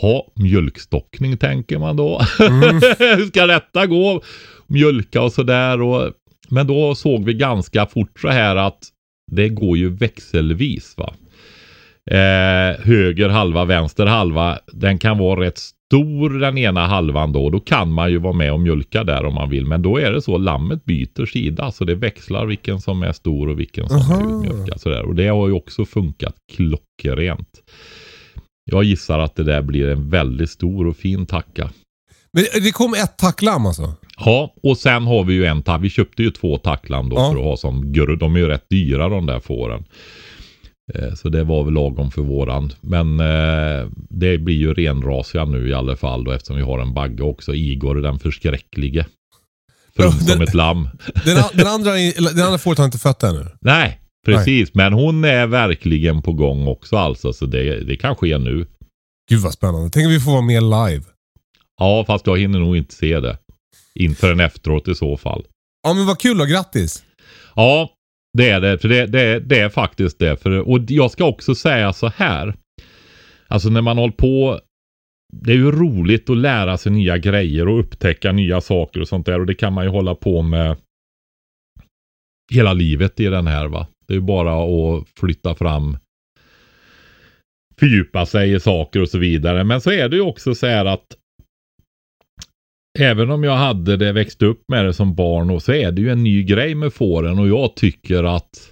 Ha, 0.00 0.26
mjölkstockning 0.34 1.36
tänker 1.36 1.78
man 1.78 1.96
då. 1.96 2.20
Mm. 2.40 2.62
Hur 2.98 3.26
ska 3.26 3.46
detta 3.46 3.86
gå? 3.86 4.22
Mjölka 4.66 5.22
och 5.22 5.32
sådär. 5.32 5.82
Och, 5.82 6.12
men 6.48 6.66
då 6.66 6.94
såg 6.94 7.24
vi 7.24 7.34
ganska 7.34 7.86
fort 7.86 8.20
så 8.20 8.28
här 8.28 8.56
att 8.56 8.78
det 9.32 9.48
går 9.48 9.76
ju 9.76 9.88
växelvis. 9.88 10.94
va. 10.96 11.14
Eh, 12.10 12.80
höger 12.84 13.28
halva, 13.28 13.64
vänster 13.64 14.06
halva. 14.06 14.58
Den 14.72 14.98
kan 14.98 15.18
vara 15.18 15.40
rätt 15.40 15.58
stor 15.92 16.30
den 16.30 16.58
ena 16.58 16.86
halvan 16.86 17.32
då. 17.32 17.50
Då 17.50 17.60
kan 17.60 17.92
man 17.92 18.10
ju 18.10 18.18
vara 18.18 18.32
med 18.32 18.52
och 18.52 18.60
mjölka 18.60 19.04
där 19.04 19.24
om 19.24 19.34
man 19.34 19.50
vill. 19.50 19.66
Men 19.66 19.82
då 19.82 19.98
är 19.98 20.12
det 20.12 20.22
så 20.22 20.38
lammet 20.38 20.84
byter 20.84 21.26
sida. 21.26 21.70
Så 21.70 21.84
det 21.84 21.94
växlar 21.94 22.46
vilken 22.46 22.80
som 22.80 23.02
är 23.02 23.12
stor 23.12 23.48
och 23.48 23.60
vilken 23.60 23.88
som 23.88 23.96
Aha. 23.96 24.14
är 24.14 24.24
utmjölkad. 24.24 24.80
Sådär. 24.80 25.02
Och 25.02 25.14
det 25.14 25.28
har 25.28 25.48
ju 25.48 25.54
också 25.54 25.84
funkat 25.84 26.34
klockrent. 26.52 27.48
Jag 28.70 28.84
gissar 28.84 29.18
att 29.18 29.36
det 29.36 29.44
där 29.44 29.62
blir 29.62 29.88
en 29.88 30.10
väldigt 30.10 30.50
stor 30.50 30.86
och 30.86 30.96
fin 30.96 31.26
tacka. 31.26 31.70
Men 32.32 32.44
det 32.62 32.70
kom 32.70 32.94
ett 32.94 33.18
tacklam 33.18 33.66
alltså? 33.66 33.92
Ja, 34.18 34.54
och 34.62 34.76
sen 34.76 35.02
har 35.06 35.24
vi 35.24 35.34
ju 35.34 35.44
en 35.44 35.62
tack. 35.62 35.82
Vi 35.82 35.90
köpte 35.90 36.22
ju 36.22 36.30
två 36.30 36.58
tackland 36.58 37.10
då 37.10 37.16
Ja. 37.16 37.30
för 37.32 37.38
att 37.38 37.44
ha 37.44 37.56
som 37.56 37.92
grund. 37.92 38.18
De 38.18 38.34
är 38.36 38.40
ju 38.40 38.48
rätt 38.48 38.66
dyra 38.70 39.08
de 39.08 39.26
där 39.26 39.40
fåren. 39.40 39.84
Eh, 40.94 41.14
Så 41.14 41.28
det 41.28 41.44
var 41.44 41.64
väl 41.64 41.74
lagom 41.74 42.10
för 42.10 42.22
våran. 42.22 42.72
Men 42.80 43.20
eh, 43.20 43.88
det 44.10 44.38
blir 44.38 44.56
ju 44.56 44.74
renrasiga 44.74 45.44
nu 45.44 45.68
i 45.68 45.74
alla 45.74 45.96
fall 45.96 46.24
då 46.24 46.32
eftersom 46.32 46.56
vi 46.56 46.62
har 46.62 46.78
en 46.78 46.94
bagge 46.94 47.22
också. 47.22 47.54
Igor 47.54 47.94
den 47.94 48.18
förskräcklige. 48.18 49.06
Ja, 49.94 50.10
Frum 50.10 50.20
som 50.20 50.42
ett 50.42 50.54
lamm. 50.54 50.88
Den, 51.24 51.42
den, 51.54 51.66
andra, 51.66 51.92
den 52.34 52.44
andra 52.44 52.58
fåret 52.58 52.78
har 52.78 52.84
inte 52.84 52.98
fött 52.98 53.22
ännu? 53.22 53.46
Nej, 53.60 54.00
precis. 54.26 54.74
Men 54.74 54.92
hon 54.92 55.24
är 55.24 55.46
verkligen 55.46 56.22
på 56.22 56.32
gång 56.32 56.66
också 56.66 56.96
alltså. 56.96 57.32
Så 57.32 57.46
det, 57.46 57.80
det 57.84 57.96
kan 57.96 58.16
ske 58.16 58.38
nu. 58.38 58.66
Gud 59.30 59.40
vad 59.40 59.52
spännande. 59.52 59.90
Tänk 59.90 60.06
om 60.06 60.12
vi 60.12 60.20
får 60.20 60.30
vara 60.30 60.42
med 60.42 60.62
live. 60.62 61.04
Ja, 61.80 62.04
fast 62.06 62.26
jag 62.26 62.38
hinner 62.38 62.58
nog 62.58 62.76
inte 62.76 62.94
se 62.94 63.20
det. 63.20 63.38
Inte 63.94 64.20
förrän 64.20 64.40
efteråt 64.40 64.88
i 64.88 64.94
så 64.94 65.16
fall. 65.16 65.44
Ja 65.82 65.94
men 65.94 66.06
vad 66.06 66.18
kul 66.20 66.38
då, 66.38 66.44
grattis. 66.44 67.02
Ja, 67.56 67.90
det 68.38 68.50
är 68.50 68.60
det. 68.60 68.78
För 68.78 68.88
det, 68.88 69.06
det, 69.06 69.40
det 69.40 69.58
är 69.58 69.68
faktiskt 69.68 70.18
det. 70.18 70.36
För, 70.36 70.68
och 70.68 70.80
jag 70.88 71.10
ska 71.10 71.24
också 71.24 71.54
säga 71.54 71.92
så 71.92 72.08
här. 72.16 72.54
Alltså 73.48 73.68
när 73.68 73.82
man 73.82 73.98
håller 73.98 74.12
på. 74.12 74.60
Det 75.32 75.52
är 75.52 75.56
ju 75.56 75.70
roligt 75.70 76.30
att 76.30 76.36
lära 76.36 76.76
sig 76.76 76.92
nya 76.92 77.18
grejer 77.18 77.68
och 77.68 77.80
upptäcka 77.80 78.32
nya 78.32 78.60
saker 78.60 79.00
och 79.00 79.08
sånt 79.08 79.26
där. 79.26 79.40
Och 79.40 79.46
det 79.46 79.54
kan 79.54 79.72
man 79.72 79.84
ju 79.84 79.90
hålla 79.90 80.14
på 80.14 80.42
med 80.42 80.76
hela 82.52 82.72
livet 82.72 83.20
i 83.20 83.24
den 83.24 83.46
här 83.46 83.66
va. 83.66 83.86
Det 84.06 84.12
är 84.12 84.14
ju 84.14 84.20
bara 84.20 84.52
att 84.52 85.04
flytta 85.20 85.54
fram 85.54 85.96
fördjupa 87.78 88.26
sig 88.26 88.54
i 88.54 88.60
saker 88.60 89.02
och 89.02 89.08
så 89.08 89.18
vidare. 89.18 89.64
Men 89.64 89.80
så 89.80 89.90
är 89.90 90.08
det 90.08 90.16
ju 90.16 90.22
också 90.22 90.54
så 90.54 90.66
här 90.66 90.84
att 90.84 91.06
Även 93.00 93.30
om 93.30 93.44
jag 93.44 93.56
hade 93.56 93.96
det 93.96 94.12
växt 94.12 94.42
upp 94.42 94.60
med 94.68 94.84
det 94.84 94.94
som 94.94 95.14
barn 95.14 95.50
och 95.50 95.62
så 95.62 95.72
är 95.72 95.92
det 95.92 96.00
ju 96.02 96.10
en 96.10 96.24
ny 96.24 96.42
grej 96.42 96.74
med 96.74 96.92
fåren 96.92 97.38
och 97.38 97.48
jag 97.48 97.74
tycker 97.76 98.24
att 98.36 98.70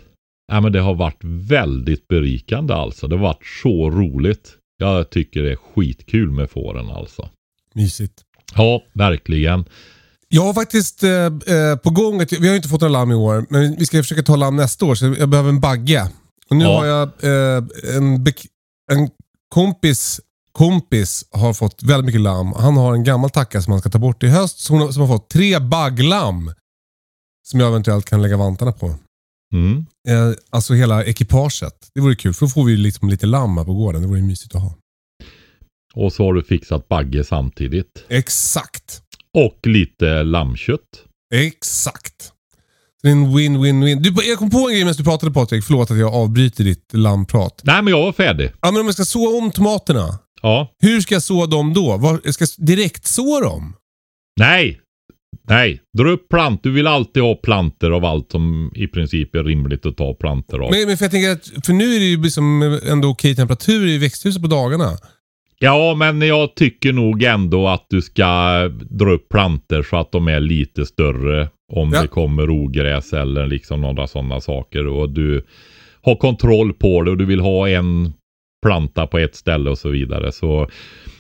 ja, 0.53 0.61
men 0.61 0.73
det 0.73 0.81
har 0.81 0.95
varit 0.95 1.21
väldigt 1.25 2.09
berikande 2.09 2.75
alltså. 2.75 3.09
Det 3.09 3.17
har 3.17 3.23
varit 3.23 3.47
så 3.63 3.91
roligt. 3.91 4.53
Jag 4.79 5.11
tycker 5.11 5.43
det 5.43 5.53
är 5.53 5.57
skitkul 5.57 6.31
med 6.31 6.51
fåren 6.51 6.91
alltså. 6.91 7.29
Mysigt. 7.75 8.13
Ja, 8.55 8.83
verkligen. 8.93 9.65
Jag 10.29 10.43
har 10.43 10.55
faktiskt 10.55 11.03
eh, 11.03 11.11
eh, 11.11 11.77
på 11.83 11.91
gång, 11.91 12.21
att, 12.21 12.33
vi 12.33 12.47
har 12.47 12.51
ju 12.55 12.57
inte 12.57 12.69
fått 12.69 12.81
några 12.81 12.93
lamm 12.93 13.11
i 13.11 13.15
år, 13.15 13.47
men 13.51 13.77
vi 13.79 13.87
ska 13.87 13.97
försöka 14.03 14.23
ta 14.23 14.37
lamm 14.37 14.57
nästa 14.57 14.85
år 14.85 14.95
så 14.95 15.15
jag 15.19 15.29
behöver 15.29 15.49
en 15.49 15.61
bagge. 15.61 16.11
Och 16.51 16.57
nu 16.57 16.65
Ja. 16.65 16.79
har 16.79 16.87
jag 16.87 17.03
eh, 17.03 17.65
en, 17.97 18.27
en 18.93 19.09
kompis 19.49 20.21
kompis 20.57 21.25
har 21.31 21.55
fått 21.55 21.83
väldigt 21.83 22.05
mycket 22.07 22.21
lamm. 22.21 22.53
Han 22.53 22.77
har 22.77 22.95
en 22.95 23.05
gammal 23.05 23.31
tacka 23.31 23.63
som 23.63 23.71
han 23.71 23.81
ska 23.81 23.91
ta 23.91 23.99
bort 23.99 24.23
i 24.23 24.29
höst 24.29 24.59
som, 24.59 24.79
hon- 24.81 24.93
som 24.93 25.03
har 25.03 25.09
fått 25.09 25.31
tre 25.31 25.59
bagglamm. 25.59 26.53
Som 27.49 27.61
jag 27.61 27.69
eventuellt 27.69 28.05
kan 28.05 28.23
lägga 28.23 28.37
vantarna 28.37 28.73
på. 28.73 28.95
Mm. 29.55 29.87
Eh, 30.09 30.35
alltså 30.51 30.75
hela 30.75 31.05
ekipaget. 31.05 31.75
Det 31.95 32.01
vore 32.01 32.15
kul 32.17 32.35
för 32.35 32.47
då 32.47 32.51
får 32.51 32.65
vi 32.65 32.77
liksom 32.77 33.09
lite 33.09 33.27
lamm 33.27 33.57
här 33.57 33.65
på 33.65 33.75
gården. 33.75 34.03
Det 34.03 34.09
vore 34.09 34.23
mysigt 34.23 34.55
att 34.55 34.63
ha. 34.63 34.75
Och 35.95 36.13
så 36.13 36.25
har 36.25 36.35
du 36.35 36.43
fixat 36.43 36.89
bagge 36.89 37.25
samtidigt. 37.25 38.05
Exakt. 38.09 39.03
Och 39.35 39.67
lite 39.67 40.23
lammkött. 40.23 40.81
Exakt. 41.35 42.33
Det 43.03 43.09
är 43.09 43.13
en 43.13 43.37
win-win-win. 43.37 44.23
Jag 44.29 44.39
kom 44.39 44.51
på 44.51 44.59
en 44.59 44.65
grej 44.75 44.79
medan 44.85 44.95
du 44.99 45.05
pratade 45.05 45.33
Patrik. 45.33 45.65
Förlåt 45.65 45.91
att 45.91 45.99
jag 45.99 46.15
avbryter 46.15 46.65
ditt 46.65 46.91
lammprat. 46.93 47.61
Nej 47.65 47.83
men 47.83 47.91
jag 47.91 48.03
var 48.03 48.13
färdig. 48.13 48.53
Ja, 48.63 48.71
men 48.71 48.81
om 48.81 48.87
jag 48.87 48.95
ska 48.95 49.05
så 49.05 49.39
om 49.39 49.51
tomaterna. 49.51 50.19
Ja. 50.47 50.69
Hur 50.83 51.01
ska 51.01 51.15
jag 51.15 51.23
så 51.23 51.47
dem 51.47 51.75
då? 51.75 51.97
Var, 51.97 52.21
jag 52.25 52.35
ska 52.35 52.45
direkt 52.59 53.07
så 53.07 53.41
dem? 53.41 53.75
Nej. 54.41 54.81
Nej. 55.49 55.81
Dra 55.99 56.11
upp 56.11 56.29
plant. 56.29 56.63
Du 56.63 56.71
vill 56.71 56.87
alltid 56.87 57.23
ha 57.23 57.35
planter 57.35 57.91
av 57.91 58.05
allt 58.05 58.31
som 58.31 58.73
i 58.75 58.87
princip 58.87 59.35
är 59.35 59.45
rimligt 59.45 59.87
att 59.87 59.97
ta 59.97 60.15
planter 60.15 60.59
av. 60.59 60.71
Men, 60.71 60.87
men 60.87 60.97
för 60.97 61.05
jag 61.05 61.11
tänker 61.13 61.31
att, 61.31 61.67
för 61.67 61.73
nu 61.73 61.85
är 61.95 61.99
det 61.99 62.05
ju 62.05 62.23
liksom 62.23 62.79
ändå 62.89 63.09
okej 63.09 63.37
temperatur 63.37 63.87
i 63.87 63.99
växthuset 63.99 64.43
på 64.43 64.49
dagarna. 64.49 64.91
Ja, 65.59 65.95
men 65.95 66.23
jag 66.23 66.55
tycker 66.55 66.93
nog 66.93 67.23
ändå 67.23 67.69
att 67.69 67.87
du 67.91 68.03
ska 68.03 68.59
dra 68.91 69.11
upp 69.13 69.29
planter 69.29 69.83
så 69.83 69.97
att 69.97 70.13
de 70.13 70.29
är 70.29 70.41
lite 70.41 70.87
större. 70.87 71.49
Om 71.73 71.93
Ja. 71.93 72.03
det 72.03 72.09
kommer 72.09 72.51
ogräs 72.51 73.13
eller 73.13 73.47
liksom 73.47 73.81
några 73.81 74.07
sådana 74.07 74.41
saker. 74.41 74.87
Och 74.87 75.11
du 75.11 75.47
har 76.03 76.17
kontroll 76.17 76.73
på 76.73 77.03
det 77.03 77.11
och 77.11 77.17
du 77.17 77.25
vill 77.25 77.41
ha 77.41 77.69
en 77.69 78.13
planta 78.63 79.07
på 79.07 79.19
ett 79.19 79.35
ställe 79.37 79.71
och 79.71 79.79
så 79.79 79.89
vidare. 79.89 80.33
Så, 80.33 80.69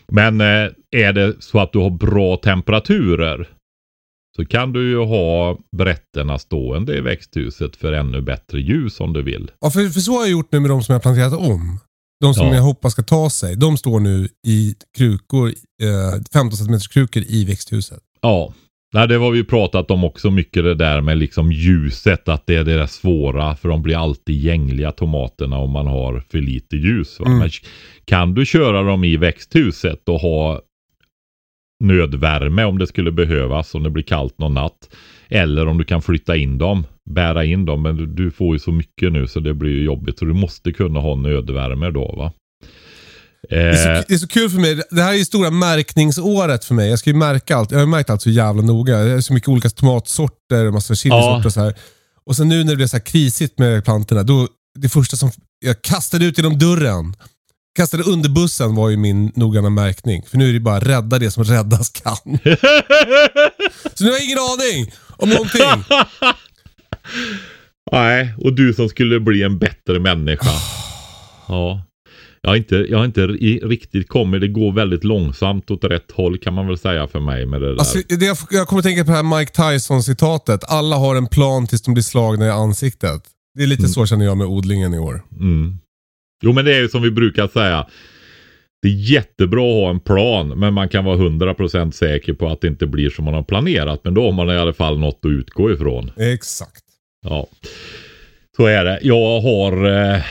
men 0.09 0.41
eh, 0.41 0.71
är 0.91 1.13
det 1.13 1.35
så 1.43 1.59
att 1.61 1.73
du 1.73 1.79
har 1.79 1.91
bra 1.91 2.37
temperaturer 2.37 3.49
så 4.37 4.45
kan 4.45 4.73
du 4.73 4.89
ju 4.91 4.99
ha 4.99 5.59
brätterna 5.77 6.39
stående 6.39 6.97
i 6.97 7.01
växthuset 7.01 7.77
för 7.77 7.93
ännu 7.93 8.21
bättre 8.21 8.61
ljus 8.61 9.01
om 9.01 9.13
du 9.13 9.23
vill. 9.23 9.51
Ja, 9.61 9.71
för, 9.71 9.89
för 9.89 10.01
så 10.01 10.13
har 10.13 10.21
jag 10.21 10.31
gjort 10.31 10.53
nu 10.53 10.61
med 10.61 10.71
de 10.71 10.83
som 10.83 10.93
jag 10.93 11.03
planterat 11.03 11.33
om. 11.33 11.79
De 12.21 12.35
som 12.35 12.47
Ja. 12.47 12.55
jag 12.55 12.63
hoppas 12.63 12.93
ska 12.93 13.03
ta 13.03 13.31
sig. 13.31 13.57
De 13.57 13.77
står 13.77 14.01
nu 14.01 14.29
i 14.47 14.75
krukor, 14.99 15.49
eh, 15.83 16.23
15 16.33 16.57
cm 16.57 16.79
krukor 16.91 17.23
i 17.27 17.45
växthuset. 17.45 18.01
Ja, 18.21 18.55
Nej, 18.97 19.09
det 19.09 19.19
var 19.19 19.31
vi 19.31 19.45
pratat 19.45 19.91
om 19.91 20.05
också 20.05 20.31
mycket 20.31 20.65
det 20.65 20.75
där 20.75 21.01
med 21.01 21.19
liksom 21.19 21.53
ljuset. 21.53 22.29
Att 22.29 22.47
det 22.47 22.57
är 22.57 22.65
det 22.65 22.77
där 22.77 22.87
svåra 22.87 23.57
för 23.57 23.69
de 23.69 23.83
blir 23.83 23.97
alltid 23.97 24.37
gängliga 24.37 24.93
tomaterna 24.93 25.59
om 25.59 25.71
man 25.71 25.87
har 25.87 26.23
för 26.31 26.39
lite 26.39 26.77
ljus. 26.77 27.21
Mm. 27.21 27.39
Men 27.39 27.51
kan 28.05 28.35
du 28.35 28.47
köra 28.47 28.83
dem 28.83 29.05
i 29.05 29.17
växthuset 29.17 30.09
och 30.09 30.21
ha 30.21 30.61
nödvärme 31.85 32.65
om 32.65 32.79
det 32.79 32.87
skulle 32.87 33.13
behövas 33.13 33.75
om 33.75 33.83
det 33.83 33.91
blir 33.91 34.03
kallt 34.03 34.39
någon 34.39 34.55
natt. 34.55 34.95
Eller 35.29 35.69
om 35.69 35.79
du 35.79 35.85
kan 35.85 36.03
flytta 36.03 36.37
in 36.37 36.59
dem, 36.59 36.87
bära 37.11 37.45
in 37.45 37.65
dem. 37.65 37.83
Men 37.83 37.97
du, 37.97 38.07
du 38.07 38.31
får 38.31 38.55
ju 38.55 38.59
så 38.59 38.73
mycket 38.73 39.13
nu 39.13 39.27
så 39.27 39.41
det 39.41 39.55
blir 39.55 39.71
ju 39.71 39.83
jobbigt. 39.83 40.19
Så 40.19 40.25
du 40.25 40.35
måste 40.35 40.73
kunna 40.73 41.01
ha 41.01 41.15
nödvärme 41.15 41.91
då 41.91 42.15
va. 42.19 42.33
Det 43.49 43.57
är, 43.63 43.69
Eh, 43.71 44.01
så, 44.03 44.05
det 44.09 44.15
är 44.15 44.19
så 44.19 44.29
kul 44.29 44.51
för 44.51 44.59
mig. 44.59 44.83
Det 44.91 45.03
här 45.03 45.13
är 45.13 45.17
ju 45.17 45.25
stora 45.25 45.51
märkningsåret 45.51 46.65
för 46.65 46.75
mig. 46.75 46.91
Jag 46.91 46.99
ska 46.99 47.11
ju 47.11 47.17
märka 47.17 47.57
allt. 47.57 47.71
Jag 47.71 47.79
har 47.79 47.87
märkt 47.87 48.11
allt 48.11 48.23
så 48.23 48.31
jävla 48.31 48.63
noga. 48.63 48.97
Det 48.99 49.11
är 49.11 49.21
så 49.21 49.33
mycket 49.33 49.49
olika 49.49 49.71
tomatsorter 49.71 50.65
och 50.67 50.73
massa 50.73 50.95
chilisorter 50.95 51.41
Ja. 51.41 51.47
och 51.47 51.53
så 51.53 51.61
här. 51.61 51.75
Och 52.27 52.37
sen 52.37 52.49
nu 52.49 52.65
när 52.65 52.71
det 52.73 52.77
blev 52.77 52.87
så 52.87 52.97
här 52.97 53.05
krisigt 53.05 53.59
med 53.59 53.85
plantorna. 53.85 54.23
Då, 54.23 54.49
det 54.79 54.89
första 54.89 55.17
som 55.17 55.31
jag 55.59 55.83
kastade 55.83 56.25
ut 56.25 56.39
genom 56.39 56.59
dörren. 56.59 57.15
Kastade 57.77 58.03
under 58.03 58.29
bussen 58.29 58.75
var 58.75 58.89
ju 58.91 58.97
min 58.97 59.33
noggranna 59.35 59.71
märkning. 59.71 60.23
För 60.31 60.39
nu 60.39 60.49
är 60.49 60.53
det 60.53 60.61
bara 60.61 60.81
rädda 60.81 61.19
det 61.19 61.31
som 61.31 61.45
räddas 61.45 61.91
kan. 61.91 62.17
så 63.95 64.05
nu 64.05 64.11
har 64.11 64.17
jag 64.17 64.25
ingen 64.25 64.39
aning 64.39 64.93
om 65.09 65.29
någonting. 65.31 65.61
Nej, 67.93 68.35
och 68.39 68.53
du 68.53 68.75
som 68.75 68.89
skulle 68.89 69.21
bli 69.21 69.43
en 69.43 69.59
bättre 69.59 69.99
människa. 70.01 70.51
Ja. 71.49 71.83
Jag 72.47 72.51
har 72.51 72.57
inte, 72.57 72.77
jag 72.77 73.05
inte 73.05 73.21
i- 73.21 73.61
riktigt 73.65 74.09
kommit. 74.09 74.41
Det 74.41 74.49
går 74.49 74.73
väldigt 74.73 75.05
långsamt 75.05 75.71
åt 75.71 75.85
rätt 75.85 76.11
håll 76.13 76.39
kan 76.39 76.55
man 76.55 76.67
väl 76.67 76.79
säga 76.79 77.07
för 77.07 77.21
mig 77.21 77.47
med 77.47 77.61
det 77.61 77.67
där. 77.67 77.79
Alltså, 77.79 77.99
det 78.09 78.25
jag, 78.27 78.37
jag 78.51 78.69
kommer 78.69 78.83
tänka 78.83 79.05
på 79.05 79.11
det 79.11 79.17
här 79.17 79.39
Mike 79.39 79.53
Tyson-citatet. 79.53 80.61
Alla 80.69 80.97
har 80.97 81.17
en 81.17 81.27
plan 81.27 81.67
tills 81.67 81.83
de 81.83 81.95
blir 81.95 82.03
slagna 82.03 82.47
i 82.47 82.51
ansiktet. 82.51 83.23
Det 83.55 83.63
är 83.63 83.67
lite 83.67 83.81
Mm. 83.81 83.91
så 83.91 84.07
känner 84.07 84.25
jag 84.25 84.37
med 84.37 84.47
odlingen 84.47 84.95
i 84.95 84.99
år. 84.99 85.23
Mm. 85.41 85.79
Jo 86.43 86.53
men 86.53 86.65
det 86.65 86.77
är 86.77 86.81
ju 86.81 86.89
som 86.89 87.03
vi 87.03 87.11
brukar 87.11 87.49
säga. 87.49 87.87
Det 88.83 88.89
är 88.89 88.93
jättebra 89.13 89.61
att 89.69 89.75
ha 89.85 89.91
en 89.91 90.01
plan 90.01 90.49
men 90.49 90.75
man 90.75 90.89
kan 90.89 91.05
vara 91.05 91.17
100% 91.17 91.91
säker 91.95 92.33
på 92.33 92.49
att 92.49 92.61
det 92.61 92.69
inte 92.69 92.87
blir 92.87 93.11
som 93.11 93.25
man 93.25 93.35
har 93.35 93.43
planerat. 93.43 94.01
Men 94.05 94.15
då 94.15 94.25
har 94.25 94.33
man 94.33 94.51
i 94.51 94.59
alla 94.59 94.73
fall 94.73 94.99
något 94.99 95.19
att 95.25 95.31
utgå 95.31 95.73
ifrån. 95.73 96.11
Exakt. 96.17 96.83
Ja, 97.29 97.47
så 98.57 98.67
är 98.67 98.85
det. 98.85 98.99
Jag 99.03 99.41
har 99.41 99.87
eh, 100.15 100.23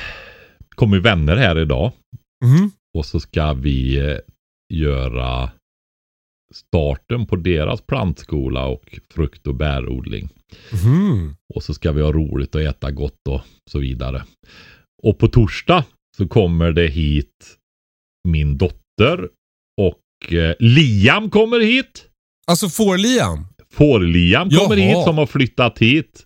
kommit 0.75 1.01
vänner 1.01 1.35
här 1.35 1.59
idag. 1.59 1.91
Mhm. 2.45 2.71
Och 2.97 3.05
så 3.05 3.19
ska 3.19 3.53
vi 3.53 3.97
eh, 3.97 4.17
göra 4.73 5.51
starten 6.53 7.25
på 7.25 7.35
deras 7.35 7.81
plantskola 7.81 8.65
och 8.65 8.99
frukt 9.13 9.47
och 9.47 9.55
bärodling. 9.55 10.29
Mhm. 10.71 11.35
Och 11.55 11.63
så 11.63 11.73
ska 11.73 11.91
vi 11.91 12.01
ha 12.01 12.11
roligt 12.11 12.55
och 12.55 12.61
äta 12.61 12.91
gott 12.91 13.27
och 13.29 13.41
så 13.71 13.79
vidare. 13.79 14.23
Och 15.03 15.19
på 15.19 15.27
torsdag 15.27 15.83
så 16.17 16.27
kommer 16.27 16.71
det 16.71 16.87
hit 16.87 17.57
min 18.27 18.57
dotter 18.57 19.29
och 19.81 20.33
eh, 20.33 20.55
Liam 20.59 21.29
kommer 21.29 21.59
hit. 21.59 22.05
Alltså 22.47 22.69
får-Liam? 22.69 23.45
Får-Liam 23.71 24.49
kommer 24.49 24.77
Jaha. 24.77 24.95
hit 24.95 25.03
som 25.03 25.17
har 25.17 25.25
flyttat 25.25 25.79
hit. 25.79 26.25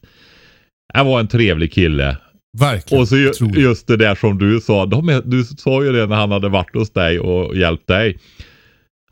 Han 0.94 1.08
var 1.08 1.20
en 1.20 1.28
trevlig 1.28 1.74
kille. 1.74 2.18
Verkligen. 2.58 3.02
Och 3.02 3.08
så 3.08 3.18
ju, 3.18 3.32
just 3.56 3.88
det 3.88 3.98
där 3.98 4.16
som 4.16 4.38
du 4.38 4.62
sa. 4.62 4.84
Är, 4.84 5.22
du 5.30 5.44
sa 5.44 5.84
ju 5.84 5.92
det 5.92 6.06
när 6.06 6.16
han 6.16 6.32
hade 6.32 6.50
varit 6.50 6.76
hos 6.76 6.92
dig 6.94 7.20
och 7.20 7.58
hjälpt 7.58 7.88
dig. 7.88 8.18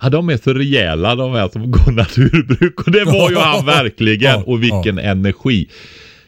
Ja, 0.01 0.09
de 0.09 0.29
är 0.29 0.37
så 0.37 0.53
rejäla 0.53 1.15
de 1.15 1.35
är 1.35 1.47
som 1.49 1.71
går 1.71 1.91
naturbruk. 1.95 2.81
Och 2.87 2.91
det 2.91 3.03
var 3.05 3.29
ju 3.29 3.35
han 3.37 3.65
verkligen. 3.65 4.31
Ja, 4.31 4.43
Och 4.45 4.63
vilken 4.63 4.99
energi. 4.99 5.69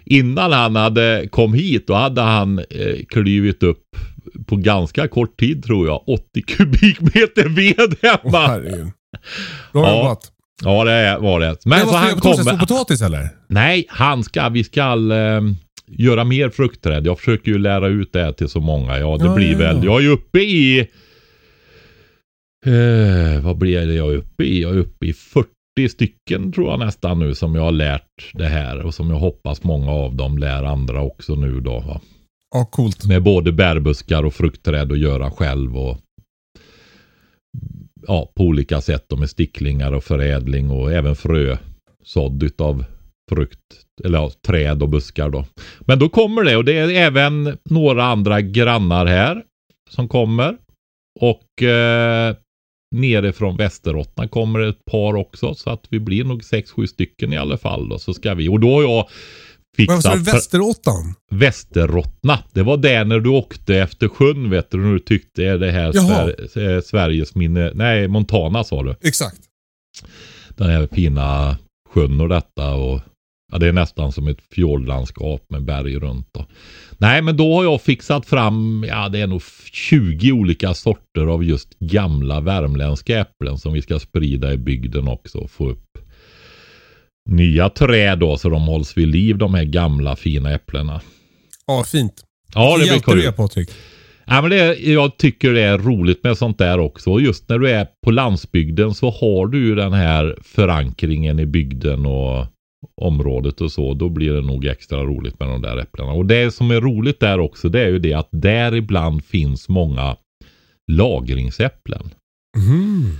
Innan 0.06 0.52
han 0.52 0.76
hade 0.76 1.28
kom 1.32 1.54
hit 1.54 1.88
då 1.88 1.93
hade 1.93 2.22
han 2.22 2.60
eh, 2.60 2.65
klivit 3.10 3.63
upp 3.63 3.84
på 4.45 4.56
ganska 4.56 5.08
kort 5.08 5.39
tid 5.39 5.63
tror 5.63 5.88
jag. 5.88 6.10
80 6.10 6.41
kubikmeter 6.41 7.50
ved 7.50 7.95
hemma. 8.02 8.48
herregud. 8.48 8.91
Bra 9.74 9.88
Ja, 9.88 9.95
jobbat. 9.98 10.32
ja 10.63 10.84
det 10.84 11.17
var 11.19 11.39
det. 11.39 11.48
Men 11.65 11.80
Men 11.80 11.88
så 11.88 11.95
han 11.95 12.19
kommer. 12.19 12.58
Potatis 12.60 13.02
eller? 13.02 13.30
Nej, 13.48 13.86
han 13.89 14.24
ska, 14.24 14.50
vi 14.50 14.63
ska 14.63 14.82
eh, 14.91 15.41
göra 15.89 16.23
mer 16.23 16.49
fruktträd. 16.49 17.06
Jag 17.08 17.19
försöker 17.19 17.52
ju 17.52 17.58
lära 17.58 17.88
ut 17.88 18.13
det 18.13 18.34
till 18.34 18.49
så 18.49 18.60
många. 18.60 18.99
Ja, 18.99 19.17
det 19.17 19.25
Ja, 19.25 19.36
blir 19.36 19.52
ja, 19.52 19.58
väl. 19.58 19.75
ja. 19.78 19.84
Jag 19.84 20.04
är 20.06 20.10
uppe 20.10 20.39
i... 20.39 20.80
Eh, 22.65 23.41
vad 23.43 23.58
blir 23.58 23.86
det 23.88 23.93
jag 23.93 24.13
är 24.13 24.17
uppe 24.17 24.43
i? 24.43 24.62
Jag 24.62 24.71
är 24.75 24.78
uppe 24.80 25.06
i 25.06 25.13
40 25.13 25.47
stycken 25.89 26.52
tror 26.52 26.69
jag 26.69 26.80
nästan 26.80 27.19
nu 27.19 27.36
som 27.36 27.56
jag 27.56 27.62
har 27.62 27.71
lärt 27.71 28.32
det 28.34 28.47
här. 28.47 28.80
Och 28.82 28.93
som 28.93 29.10
jag 29.10 29.17
hoppas 29.17 29.63
många 29.63 29.91
av 29.91 30.15
dem 30.15 30.38
lär 30.38 30.63
andra 30.63 31.02
också 31.02 31.36
nu 31.36 31.60
då. 31.60 31.80
Va? 31.80 32.02
Ja, 32.56 32.65
coolt. 32.71 33.06
Med 33.08 33.23
både 33.23 33.52
bärbuskar 33.52 34.23
och 34.23 34.34
fruktträd 34.34 34.91
att 34.91 34.99
göra 34.99 35.32
själv. 35.32 35.78
och 35.78 35.97
Ja, 38.08 38.32
på 38.36 38.43
olika 38.43 38.82
sätt. 38.82 39.06
Då, 39.10 39.15
med 39.17 39.30
sticklingar 39.30 39.91
och 39.91 40.04
förädling 40.04 40.69
och 40.71 40.91
även 40.91 41.15
frö. 41.15 41.58
Sådd 42.04 42.43
utav 42.43 42.86
frukt. 43.30 43.60
Eller 44.04 44.18
ja, 44.20 44.32
träd 44.48 44.84
och 44.84 44.89
buskar 44.89 45.30
då. 45.30 45.46
Men 45.80 46.00
då 46.00 46.10
kommer 46.10 46.44
det 46.44 46.56
och 46.58 46.65
det 46.65 46.78
är 46.78 46.89
även 46.89 47.58
några 47.70 48.04
andra 48.04 48.42
grannar 48.42 49.06
här. 49.06 49.44
Som 49.89 50.08
kommer. 50.08 50.58
Och 51.20 51.63
eh, 51.63 52.36
nerifrån 52.96 53.58
Västerbottna 53.58 54.28
kommer 54.28 54.60
ett 54.60 54.86
par 54.92 55.15
också. 55.15 55.56
Så 55.56 55.70
att 55.70 55.86
vi 55.89 56.00
blir 56.00 56.24
nog 56.24 56.44
sex 56.44 56.72
sju 56.72 56.88
stycken 56.88 57.34
i 57.34 57.38
alla 57.38 57.58
fall. 57.58 57.89
Då, 57.89 58.00
så 58.00 58.13
ska 58.13 58.34
vi. 58.34 58.50
Och 58.50 58.60
då 58.60 58.74
har 58.76 58.82
jag 58.82 59.10
Vad 59.88 60.04
sa 60.04 60.12
du? 60.13 60.18
fixat. 60.20 60.36
Västeråttan? 60.36 61.15
Västerrottna. 61.32 62.39
Det 62.54 62.63
var 62.63 62.78
där 62.78 63.06
när 63.06 63.20
du 63.20 63.30
åkte 63.30 63.76
efter 63.76 64.08
sjön 64.08 64.50
vet 64.50 64.72
du. 64.72 64.78
När 64.78 64.94
du 64.94 65.00
tyckte 65.00 65.46
är 65.46 65.58
det 65.58 65.72
här. 65.72 65.92
Sver 65.92 66.76
eh, 66.76 66.82
Sveriges 66.82 67.36
minne. 67.36 67.72
Nej, 67.76 68.08
Montana 68.08 68.63
sa 68.63 68.84
du. 68.84 68.96
Exakt. 69.02 69.39
Den 70.50 70.70
här 70.70 70.88
fina 70.92 71.58
sjön 71.89 72.22
och 72.22 72.30
detta. 72.30 72.74
Och, 72.74 73.02
ja, 73.52 73.58
det 73.58 73.68
är 73.68 73.74
nästan 73.74 74.12
som 74.12 74.28
ett 74.28 74.42
fjordlandskap 74.52 75.46
med 75.50 75.64
berg 75.64 76.00
runt. 76.00 76.28
Då. 76.32 76.46
Nej, 76.98 77.22
men 77.22 77.38
då 77.38 77.56
har 77.56 77.64
jag 77.64 77.82
fixat 77.82 78.26
fram, 78.26 78.86
ja 78.88 79.10
det 79.10 79.20
är 79.20 79.28
nog 79.28 79.42
20 79.72 80.32
olika 80.32 80.74
sorter 80.74 81.28
av 81.28 81.44
just 81.44 81.80
gamla 81.80 82.40
värmländska 82.40 83.20
äpplen 83.20 83.58
som 83.58 83.74
vi 83.74 83.82
ska 83.82 84.00
sprida 84.00 84.54
i 84.54 84.58
bygden 84.58 85.08
också. 85.08 85.38
Och 85.38 85.52
få 85.52 85.70
upp 85.70 85.98
nya 87.30 87.70
träd 87.70 88.20
då 88.20 88.38
så 88.38 88.50
de 88.50 88.62
hålls 88.62 88.98
vid 88.98 89.08
liv 89.08 89.38
de 89.38 89.54
här 89.54 89.64
gamla 89.64 90.16
fina 90.16 90.54
äpplena. 90.54 91.02
Ja, 91.68 91.84
fint. 91.84 92.24
Ja, 92.54 92.78
det 92.78 92.90
blir 92.90 93.22
kul. 93.22 93.34
Patrik? 93.34 93.70
Ja, 94.26 94.42
men 94.42 94.50
det, 94.52 94.76
jag 94.80 95.18
tycker 95.18 95.54
det 95.54 95.62
är 95.62 95.78
roligt 95.78 96.24
med 96.24 96.38
sånt 96.38 96.58
där 96.58 96.80
också. 96.80 97.12
Och 97.12 97.22
Just 97.22 97.50
när 97.50 97.60
du 97.60 97.70
är 97.70 97.88
på 98.06 98.12
landsbygden 98.12 98.94
så 98.94 99.10
har 99.10 99.48
du 99.48 99.66
ju 99.66 99.76
den 99.76 99.94
här 99.94 100.38
förankringen 100.44 101.40
i 101.40 101.46
bygden 101.46 102.06
och 102.06 102.46
området 103.02 103.62
och 103.62 103.72
så. 103.72 103.94
Då 103.94 104.10
blir 104.10 104.34
det 104.34 104.42
nog 104.42 104.65
extra 104.65 105.04
roligt 105.04 105.39
med 105.39 105.50
de 105.50 105.62
där 105.62 105.78
äpplena. 105.78 106.12
Och 106.12 106.26
det 106.26 106.52
som 106.52 106.72
är 106.72 106.82
roligt 106.82 107.20
där 107.20 107.39
också 107.39 107.70
det 107.70 107.82
är 107.82 107.88
ju 107.88 108.00
det 108.00 108.13
att 108.13 108.30
där 108.32 108.76
ibland 108.76 109.26
finns 109.26 109.70
många 109.70 110.18
lagringsäpplen. 110.92 112.10
Mm. 112.58 113.12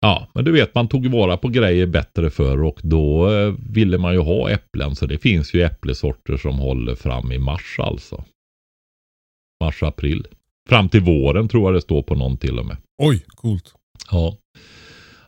Ja, 0.00 0.28
men 0.34 0.44
du 0.44 0.52
vet 0.52 0.74
man 0.74 0.88
tog 0.88 1.06
vara 1.06 1.36
på 1.36 1.48
grejer 1.48 1.86
bättre 1.86 2.30
förr 2.30 2.62
och 2.62 2.80
då 2.82 3.32
eh, 3.32 3.54
ville 3.70 3.98
man 3.98 4.12
ju 4.12 4.20
ha 4.20 4.50
äpplen. 4.50 4.96
Så 4.96 5.06
det 5.06 5.18
finns 5.18 5.54
ju 5.54 5.62
äpplesorter 5.62 6.36
som 6.36 6.58
håller 6.58 6.94
fram 6.94 7.32
i 7.32 7.38
mars 7.38 7.76
alltså. 7.78 8.24
Mars, 9.64 9.82
april. 9.82 10.26
Fram 10.68 10.88
till 10.88 11.00
våren 11.00 11.48
tror 11.48 11.64
jag 11.64 11.74
det 11.74 11.80
står 11.80 12.02
på 12.02 12.14
någon 12.14 12.36
till 12.36 12.58
och 12.58 12.66
med. 12.66 12.76
Oj, 13.02 13.24
coolt. 13.28 13.74
Ja. 14.10 14.36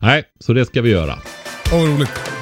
Nej, 0.01 0.25
så 0.41 0.53
det 0.53 0.65
ska 0.65 0.83
vi 0.83 0.91
göra. 0.91 1.15
Åh, 1.73 1.81
vad 1.81 1.89
roligt. 1.89 2.42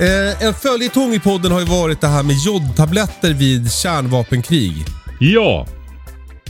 eh, 0.00 0.42
en 0.46 0.54
följetong 0.54 1.14
i 1.14 1.20
podden 1.20 1.52
har 1.52 1.60
ju 1.60 1.66
varit 1.66 2.00
det 2.00 2.06
här 2.06 2.22
med 2.22 2.36
jodtabletter 2.36 3.34
vid 3.34 3.72
kärnvapenkrig. 3.72 4.72
ja, 5.20 5.66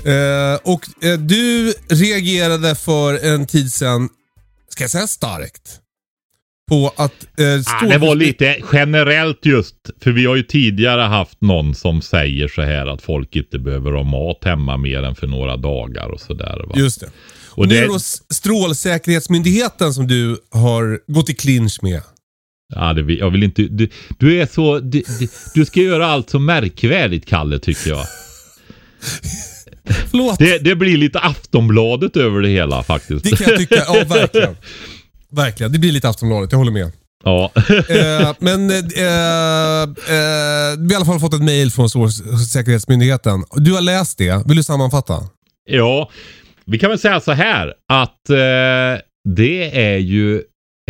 Eh, 0.05 0.59
och 0.73 1.05
eh, 1.05 1.19
du 1.19 1.75
reagerade 1.89 2.75
för 2.75 3.25
en 3.35 3.47
tid 3.47 3.73
sedan, 3.73 4.09
ska 4.69 4.85
jag 4.85 4.91
säga 4.91 5.07
starkt, 5.07 5.79
på 6.69 6.93
att... 6.97 7.13
Eh, 7.39 7.75
ah, 7.83 7.87
det 7.87 7.99
var 7.99 8.15
lite 8.15 8.57
generellt 8.73 9.47
just. 9.47 9.75
För 10.03 10.11
vi 10.11 10.27
har 10.27 10.37
ju 10.37 10.43
tidigare 10.43 11.01
haft 11.01 11.41
någon 11.41 11.75
som 11.75 12.03
säger 12.03 12.49
så 12.49 12.63
här 12.63 12.87
att 12.87 13.03
folk 13.03 13.37
inte 13.37 13.59
behöver 13.59 13.93
ha 13.93 14.03
mat 14.03 14.45
hemma 14.45 14.77
mer 14.77 15.03
än 15.03 15.15
för 15.15 15.27
några 15.27 15.57
dagar 15.57 16.09
och 16.09 16.21
sådär. 16.21 16.65
Just 16.75 17.01
det. 17.01 17.11
Och 17.49 17.69
nu 17.69 17.75
är 17.77 17.81
det- 17.81 17.87
det 17.87 17.93
då 17.93 17.99
Strålsäkerhetsmyndigheten 18.35 19.95
som 19.95 20.07
du 20.07 20.41
har 20.51 21.13
gått 21.13 21.31
i 21.31 21.35
clinch 21.35 21.79
med. 21.83 22.01
Ja, 22.75 22.93
det, 22.93 23.15
jag 23.15 23.31
vill 23.31 23.43
inte... 23.43 23.63
Du, 23.63 23.89
du 24.19 24.41
är 24.41 24.47
så... 24.47 24.79
Du, 24.79 25.03
du, 25.55 25.65
ska 25.65 25.81
göra 25.81 26.07
allt 26.07 26.31
så 26.31 26.39
märkvärdigt, 26.39 27.29
Kalle, 27.29 27.59
tycker 27.59 27.91
jag. 27.91 28.07
Förlåt. 30.11 30.39
Det, 30.39 30.59
det 30.59 30.75
blir 30.75 30.97
lite 30.97 31.19
Aftonbladet 31.21 32.17
över 32.17 32.41
det 32.41 32.49
hela 32.49 32.83
faktiskt. 32.83 33.25
Det 33.25 33.37
kan 33.37 33.47
jag 33.49 33.59
tycka. 33.59 33.75
Ja, 33.87 34.05
verkligen. 34.09 34.57
Verkligen. 35.31 35.73
Det 35.73 35.79
blir 35.79 35.93
lite 35.93 36.09
Aftonbladet, 36.09 36.53
jag 36.53 36.59
håller 36.59 36.73
med. 36.73 36.93
ja. 37.25 37.53
Eh, 37.89 38.35
men 38.39 38.71
eh, 38.71 38.77
eh, 38.77 39.83
eh, 39.83 40.79
vi 40.79 40.85
har 40.85 40.93
i 40.93 40.95
alla 40.95 41.05
fall 41.05 41.21
fått 41.21 41.35
ett 41.35 41.43
mail 41.43 41.71
från 41.71 41.89
Strålsäkerhetsmyndigheten. 41.91 43.45
Du 43.57 43.73
har 43.73 43.81
läst 43.81 44.19
det. 44.19 44.47
Vill 44.47 44.57
du 44.57 44.63
sammanfatta? 44.63 45.15
ja, 45.67 46.11
vi 46.65 46.79
kan 46.79 46.91
väl 46.91 46.99
säga 46.99 47.21
så 47.21 47.33
här 47.33 47.75
att 47.89 48.31
eh, 48.31 49.03
det 49.25 49.81
är 49.83 49.99
ju 49.99 50.43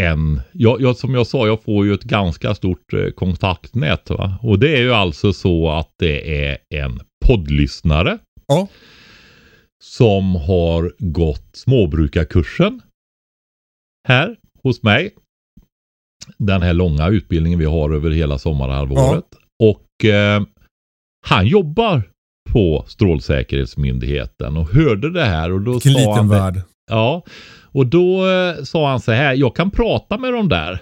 en... 0.03 0.41
Jag, 0.53 0.81
jag, 0.81 0.97
som 0.97 1.15
jag 1.15 1.27
sa, 1.27 1.47
jag 1.47 1.63
får 1.63 1.87
ju 1.87 1.95
ett 1.95 2.05
ganska 2.05 2.55
stort 2.55 2.93
eh, 2.93 3.11
kontaktnät. 3.11 4.11
Va? 4.11 4.39
Och 4.43 4.59
det 4.59 4.77
är 4.77 4.81
ju 4.81 4.93
alltså 4.93 5.33
så 5.33 5.71
att 5.71 5.91
det 5.99 6.45
är 6.47 6.59
en 6.75 7.01
poddlyssnare 7.27 8.19
Ja. 8.47 8.69
som 9.85 10.35
har 10.35 10.93
gått 10.99 11.49
småbrukarkursen 11.57 12.83
här 14.09 14.37
hos 14.63 14.83
mig. 14.83 15.15
Den 16.39 16.63
här 16.63 16.73
långa 16.73 17.09
utbildningen 17.09 17.59
vi 17.59 17.65
har 17.65 17.91
över 17.91 18.11
hela 18.11 18.39
sommarhalvåret. 18.39 19.25
Och 19.63 20.05
eh, 20.05 20.43
han 21.27 21.47
jobbar 21.47 22.03
på 22.51 22.85
Strålsäkerhetsmyndigheten 22.89 24.57
och 24.57 24.69
hörde 24.69 25.11
det 25.13 25.25
här 25.25 25.53
och 25.53 25.61
då 25.61 25.73
Vilken 25.73 25.93
sa 25.93 25.99
liten 25.99 26.13
han 26.13 26.29
värld. 26.29 26.63
Ja, 26.91 27.23
och 27.73 27.87
då 27.87 28.29
eh, 28.29 28.63
sa 28.63 28.91
han 28.91 29.01
så 29.01 29.13
här, 29.13 29.35
jag 29.35 29.57
kan 29.57 29.71
prata 29.71 30.19
med 30.19 30.33
dem 30.33 30.49
där. 30.49 30.79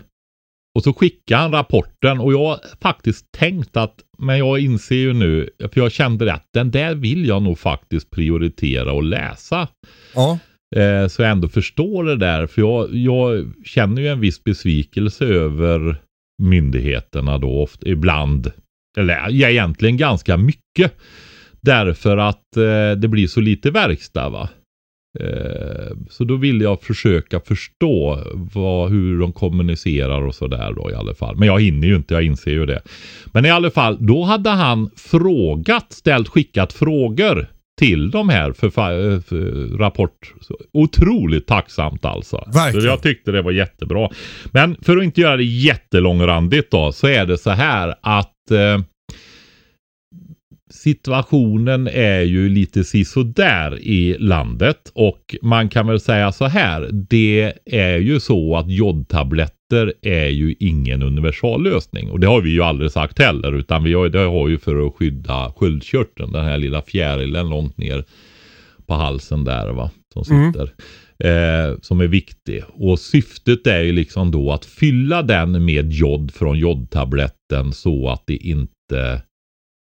Och 0.74 0.83
så 0.83 0.92
skickade 0.92 1.40
han 1.40 1.53
rapporten 1.53 2.20
och 2.20 2.33
jag 2.33 2.59
faktiskt 2.83 3.33
tänkt 3.33 3.76
att, 3.76 3.94
men 4.18 4.38
jag 4.38 4.59
inser 4.59 4.96
ju 4.96 5.12
nu, 5.12 5.50
för 5.59 5.81
jag 5.81 5.92
kände 5.92 6.33
att 6.33 6.46
den 6.55 6.70
där 6.70 6.94
vill 6.94 7.26
jag 7.26 7.42
nog 7.42 7.59
faktiskt 7.59 8.11
prioritera 8.11 8.92
och 8.92 9.03
läsa. 9.03 9.68
Ja. 10.14 10.38
Eh, 10.76 11.09
så 11.09 11.22
jag 11.22 11.31
ändå 11.31 11.48
förstår 11.48 12.05
det 12.05 12.16
där, 12.16 12.46
för 12.46 12.62
jag, 12.62 12.94
jag 12.94 13.53
känner 13.64 14.03
ju 14.03 14.09
en 14.09 14.20
viss 14.20 14.44
besvikelse 14.44 15.24
över 15.24 15.96
myndigheterna 16.42 17.38
då 17.38 17.62
ofta, 17.62 17.88
ibland. 17.88 18.53
Eller 18.98 19.44
egentligen 19.44 19.96
ganska 19.96 20.37
mycket. 20.37 20.96
Därför 21.61 22.16
att 22.16 22.57
eh, 22.57 22.92
det 22.98 23.09
blir 23.09 23.26
så 23.26 23.40
lite 23.40 23.70
verkstad 23.70 24.29
va. 24.29 24.48
Eh, 25.18 25.96
så 26.11 26.25
då 26.25 26.37
vill 26.37 26.61
jag 26.61 26.83
försöka 26.83 27.40
förstå 27.40 28.23
vad, 28.35 28.90
hur 28.90 29.20
de 29.20 29.33
kommunicerar 29.33 30.23
och 30.23 30.35
sådär 30.35 30.73
då 30.77 30.90
i 30.90 30.94
alla 30.94 31.14
fall. 31.14 31.37
Men 31.37 31.49
jag 31.49 31.62
hinner 31.62 31.88
ju 31.88 31.96
inte, 31.96 32.14
jag 32.14 32.23
inser 32.23 32.51
ju 32.51 32.66
det. 32.66 32.83
Men 33.33 33.44
i 33.44 33.51
alla 33.51 33.70
fall, 33.70 34.07
då 34.07 34.23
hade 34.25 34.51
han 34.51 34.90
frågat, 34.96 35.92
ställt, 35.92 36.29
skickat 36.29 36.73
frågor 36.73 37.49
till 37.79 38.11
de 38.11 38.29
här 38.29 38.53
för, 38.53 38.70
för, 38.70 39.20
för 39.20 39.79
rapport. 39.79 40.35
Så, 40.40 40.57
otroligt 40.73 41.46
tacksamt 41.46 42.05
alltså. 42.05 42.44
Verkligen. 42.55 42.81
Så 42.81 42.87
jag 42.87 43.03
tyckte 43.03 43.33
det 43.33 43.42
var 43.42 43.53
jättebra. 43.53 44.11
Men 44.53 44.77
för 44.83 44.96
att 44.96 45.05
inte 45.05 45.20
göra 45.20 45.37
det 45.37 45.44
jättelångrandigt 45.44 46.70
då 46.70 46.92
så 46.92 47.07
är 47.07 47.27
det 47.27 47.38
så 47.38 47.51
här 47.51 47.94
att 48.01 48.51
eh, 48.51 48.81
situationen 50.70 51.88
är 51.88 52.20
ju 52.20 52.48
lite 52.48 52.85
sisådär 52.85 53.78
i 53.78 54.16
landet 54.18 54.92
och 54.94 55.37
man 55.42 55.68
kan 55.68 55.87
väl 55.87 56.00
säga 56.00 56.33
så 56.33 56.44
här. 56.44 56.88
Det 56.92 57.52
är 57.64 57.98
ju 57.98 58.20
så 58.20 58.56
att 58.56 58.70
jodtabletter 58.70 59.94
är 60.02 60.26
ju 60.26 60.54
ingen 60.61 61.02
universallösning 61.02 62.11
och 62.11 62.20
det 62.20 62.26
har 62.26 62.40
vi 62.40 62.50
ju 62.50 62.62
aldrig 62.62 62.90
sagt 62.90 63.18
heller 63.18 63.52
utan 63.52 63.85
vi 63.85 63.94
har, 63.94 64.09
det 64.09 64.18
har 64.18 64.48
ju 64.48 64.59
för 64.59 64.87
att 64.87 64.94
skydda 64.94 65.52
sköldkörteln, 65.56 66.33
den 66.33 66.44
här 66.44 66.59
lilla 66.59 66.83
fjärilen 66.83 67.48
långt 67.48 67.78
ner 67.78 68.04
på 68.87 68.94
halsen 68.94 69.44
där 69.44 69.72
va, 69.72 69.90
som 70.12 70.24
sitter. 70.24 70.72
Eh, 71.24 71.78
som 71.83 72.00
är 72.00 72.06
viktig. 72.06 72.62
Och 72.68 72.98
syftet 72.98 73.66
är 73.66 73.80
ju 73.80 73.92
liksom 73.92 74.30
då 74.30 74.52
att 74.52 74.64
fylla 74.64 75.22
den 75.22 75.64
med 75.64 75.92
jod 75.92 76.35
från 76.35 76.59
jodtabletten 76.59 77.72
så 77.72 78.09
att 78.09 78.22
det 78.26 78.37
inte 78.37 79.22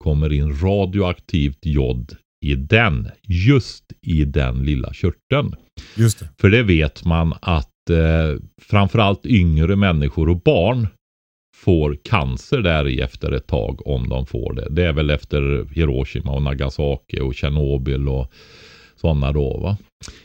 kommer 0.03 0.33
in 0.33 0.59
radioaktivt 0.59 1.65
jod 1.65 2.15
i 2.45 2.55
den. 2.55 3.09
Just 3.23 3.83
i 4.01 4.25
den 4.25 4.65
lilla 4.65 4.93
körteln. 4.93 5.55
Just 5.95 6.19
det. 6.19 6.29
För 6.41 6.49
det 6.49 6.63
vet 6.63 7.05
man 7.05 7.33
att 7.41 7.89
eh, 7.89 8.35
framförallt 8.61 9.25
yngre 9.25 9.75
människor 9.75 10.29
och 10.29 10.41
barn 10.41 10.87
får 11.55 11.97
cancer 12.03 12.57
där 12.57 12.87
i 12.87 13.01
efter 13.01 13.31
ett 13.31 13.47
tag 13.47 13.87
om 13.87 14.09
de 14.09 14.25
får 14.25 14.53
det. 14.53 14.67
Det 14.69 14.85
är 14.85 14.93
väl 14.93 15.09
efter 15.09 15.65
Hiroshima 15.73 16.31
och 16.31 16.41
Nagasaki 16.41 17.19
och 17.19 17.35
Tjernobyl 17.35 18.07
och 18.07 18.31
sådana 18.95 19.31
då. 19.31 19.57
Va? 19.57 19.77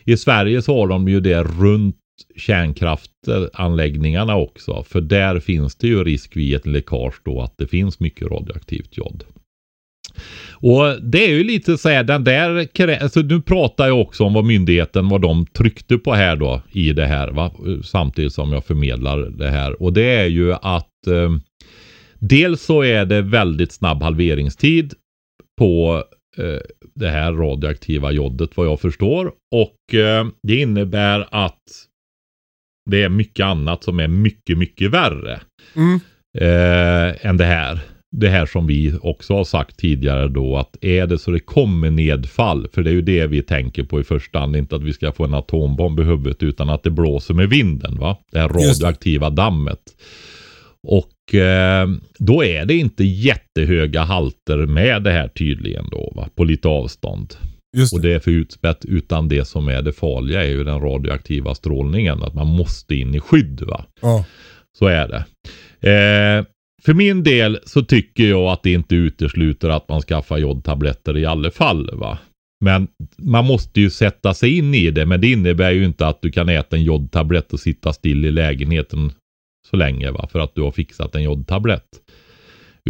I 0.04 0.16
Sverige 0.16 0.62
så 0.62 0.80
har 0.80 0.88
de 0.88 1.08
ju 1.08 1.20
det 1.20 1.42
runt 1.42 1.96
kärnkraftanläggningarna 2.36 4.36
också. 4.36 4.84
För 4.88 5.00
där 5.00 5.40
finns 5.40 5.76
det 5.76 5.88
ju 5.88 6.04
risk 6.04 6.36
vid 6.36 6.54
ett 6.54 6.66
läckage 6.66 7.20
då 7.24 7.40
att 7.40 7.58
det 7.58 7.66
finns 7.66 8.00
mycket 8.00 8.30
radioaktivt 8.30 8.96
jod. 8.96 9.24
Och 10.50 11.02
det 11.02 11.24
är 11.24 11.30
ju 11.30 11.44
lite 11.44 11.78
så 11.78 11.88
här, 11.88 12.04
den 12.04 12.24
där, 12.24 12.68
alltså 13.02 13.20
nu 13.20 13.40
pratar 13.40 13.86
jag 13.86 14.00
också 14.00 14.24
om 14.24 14.32
vad 14.34 14.44
myndigheten, 14.44 15.08
vad 15.08 15.20
de 15.20 15.46
tryckte 15.46 15.98
på 15.98 16.14
här 16.14 16.36
då 16.36 16.62
i 16.72 16.92
det 16.92 17.06
här, 17.06 17.28
va? 17.28 17.52
samtidigt 17.84 18.32
som 18.32 18.52
jag 18.52 18.64
förmedlar 18.64 19.18
det 19.18 19.50
här. 19.50 19.82
Och 19.82 19.92
det 19.92 20.04
är 20.04 20.26
ju 20.26 20.52
att 20.52 21.06
eh, 21.06 21.30
dels 22.18 22.62
så 22.62 22.84
är 22.84 23.04
det 23.04 23.22
väldigt 23.22 23.72
snabb 23.72 24.02
halveringstid 24.02 24.94
på 25.58 26.04
eh, 26.36 26.60
det 26.94 27.08
här 27.08 27.32
radioaktiva 27.32 28.12
jodet 28.12 28.56
vad 28.56 28.66
jag 28.66 28.80
förstår. 28.80 29.32
Och 29.54 29.94
eh, 29.94 30.26
det 30.42 30.56
innebär 30.56 31.28
att 31.30 31.62
det 32.90 33.02
är 33.02 33.08
mycket 33.08 33.44
annat 33.46 33.84
som 33.84 34.00
är 34.00 34.08
mycket, 34.08 34.58
mycket 34.58 34.90
värre 34.90 35.40
Mm. 35.76 36.00
eh, 36.38 37.26
än 37.26 37.36
det 37.36 37.44
här. 37.44 37.80
Det 38.16 38.28
här 38.28 38.46
som 38.46 38.66
vi 38.66 38.94
också 39.02 39.34
har 39.34 39.44
sagt 39.44 39.76
tidigare 39.76 40.28
då 40.28 40.56
att 40.56 40.76
är 40.80 41.06
det 41.06 41.18
så 41.18 41.30
det 41.30 41.40
kommer 41.40 41.90
nedfall, 41.90 42.68
för 42.72 42.82
det 42.82 42.90
är 42.90 42.94
ju 42.94 43.02
det 43.02 43.26
vi 43.26 43.42
tänker 43.42 43.84
på 43.84 44.00
i 44.00 44.04
första 44.04 44.38
hand, 44.38 44.56
inte 44.56 44.76
att 44.76 44.82
vi 44.82 44.92
ska 44.92 45.12
få 45.12 45.24
en 45.24 45.34
atombomb 45.34 46.00
i 46.00 46.02
huvudet 46.02 46.42
utan 46.42 46.70
att 46.70 46.82
det 46.82 46.90
blåser 46.90 47.34
med 47.34 47.48
vinden, 47.48 47.98
va? 47.98 48.16
Det 48.32 48.38
här 48.38 48.48
det. 48.48 48.54
radioaktiva 48.54 49.30
dammet. 49.30 49.80
Och 50.82 51.34
eh, 51.34 51.88
då 52.18 52.44
är 52.44 52.64
det 52.64 52.74
inte 52.74 53.04
jättehöga 53.04 54.02
halter 54.02 54.56
med 54.56 55.02
det 55.02 55.12
här 55.12 55.28
tydligen 55.28 55.88
då, 55.90 56.12
va? 56.16 56.28
På 56.34 56.44
lite 56.44 56.68
avstånd. 56.68 57.34
Just 57.76 57.92
Och 57.92 58.00
det. 58.00 58.08
det 58.08 58.14
är 58.14 58.18
för 58.18 58.30
utspätt 58.30 58.84
utan 58.84 59.28
det 59.28 59.44
som 59.44 59.68
är 59.68 59.82
det 59.82 59.92
farliga 59.92 60.44
är 60.44 60.48
ju 60.48 60.64
den 60.64 60.80
radioaktiva 60.80 61.54
strålningen. 61.54 62.22
Att 62.22 62.34
man 62.34 62.46
måste 62.46 62.94
in 62.94 63.14
i 63.14 63.20
skydd 63.20 63.60
va. 63.66 63.84
Ja. 64.02 64.24
Så 64.78 64.86
är 64.86 65.08
det. 65.08 65.24
Eh, 65.90 66.44
för 66.84 66.94
min 66.94 67.22
del 67.22 67.58
så 67.64 67.82
tycker 67.82 68.24
jag 68.24 68.52
att 68.52 68.62
det 68.62 68.72
inte 68.72 68.94
utesluter 68.94 69.68
att 69.68 69.88
man 69.88 70.00
skaffar 70.02 70.38
jodtabletter 70.38 71.16
i 71.16 71.26
alla 71.26 71.50
fall. 71.50 71.90
Va? 71.92 72.18
Men 72.64 72.88
man 73.18 73.44
måste 73.44 73.80
ju 73.80 73.90
sätta 73.90 74.34
sig 74.34 74.58
in 74.58 74.74
i 74.74 74.90
det. 74.90 75.06
Men 75.06 75.20
det 75.20 75.32
innebär 75.32 75.70
ju 75.70 75.84
inte 75.84 76.06
att 76.06 76.22
du 76.22 76.30
kan 76.30 76.48
äta 76.48 76.76
en 76.76 76.84
jodtablett 76.84 77.52
och 77.52 77.60
sitta 77.60 77.92
still 77.92 78.24
i 78.24 78.30
lägenheten 78.30 79.12
så 79.70 79.76
länge. 79.76 80.10
Va? 80.10 80.28
För 80.32 80.38
att 80.38 80.54
du 80.54 80.62
har 80.62 80.70
fixat 80.70 81.14
en 81.14 81.22
jodtablett. 81.22 81.88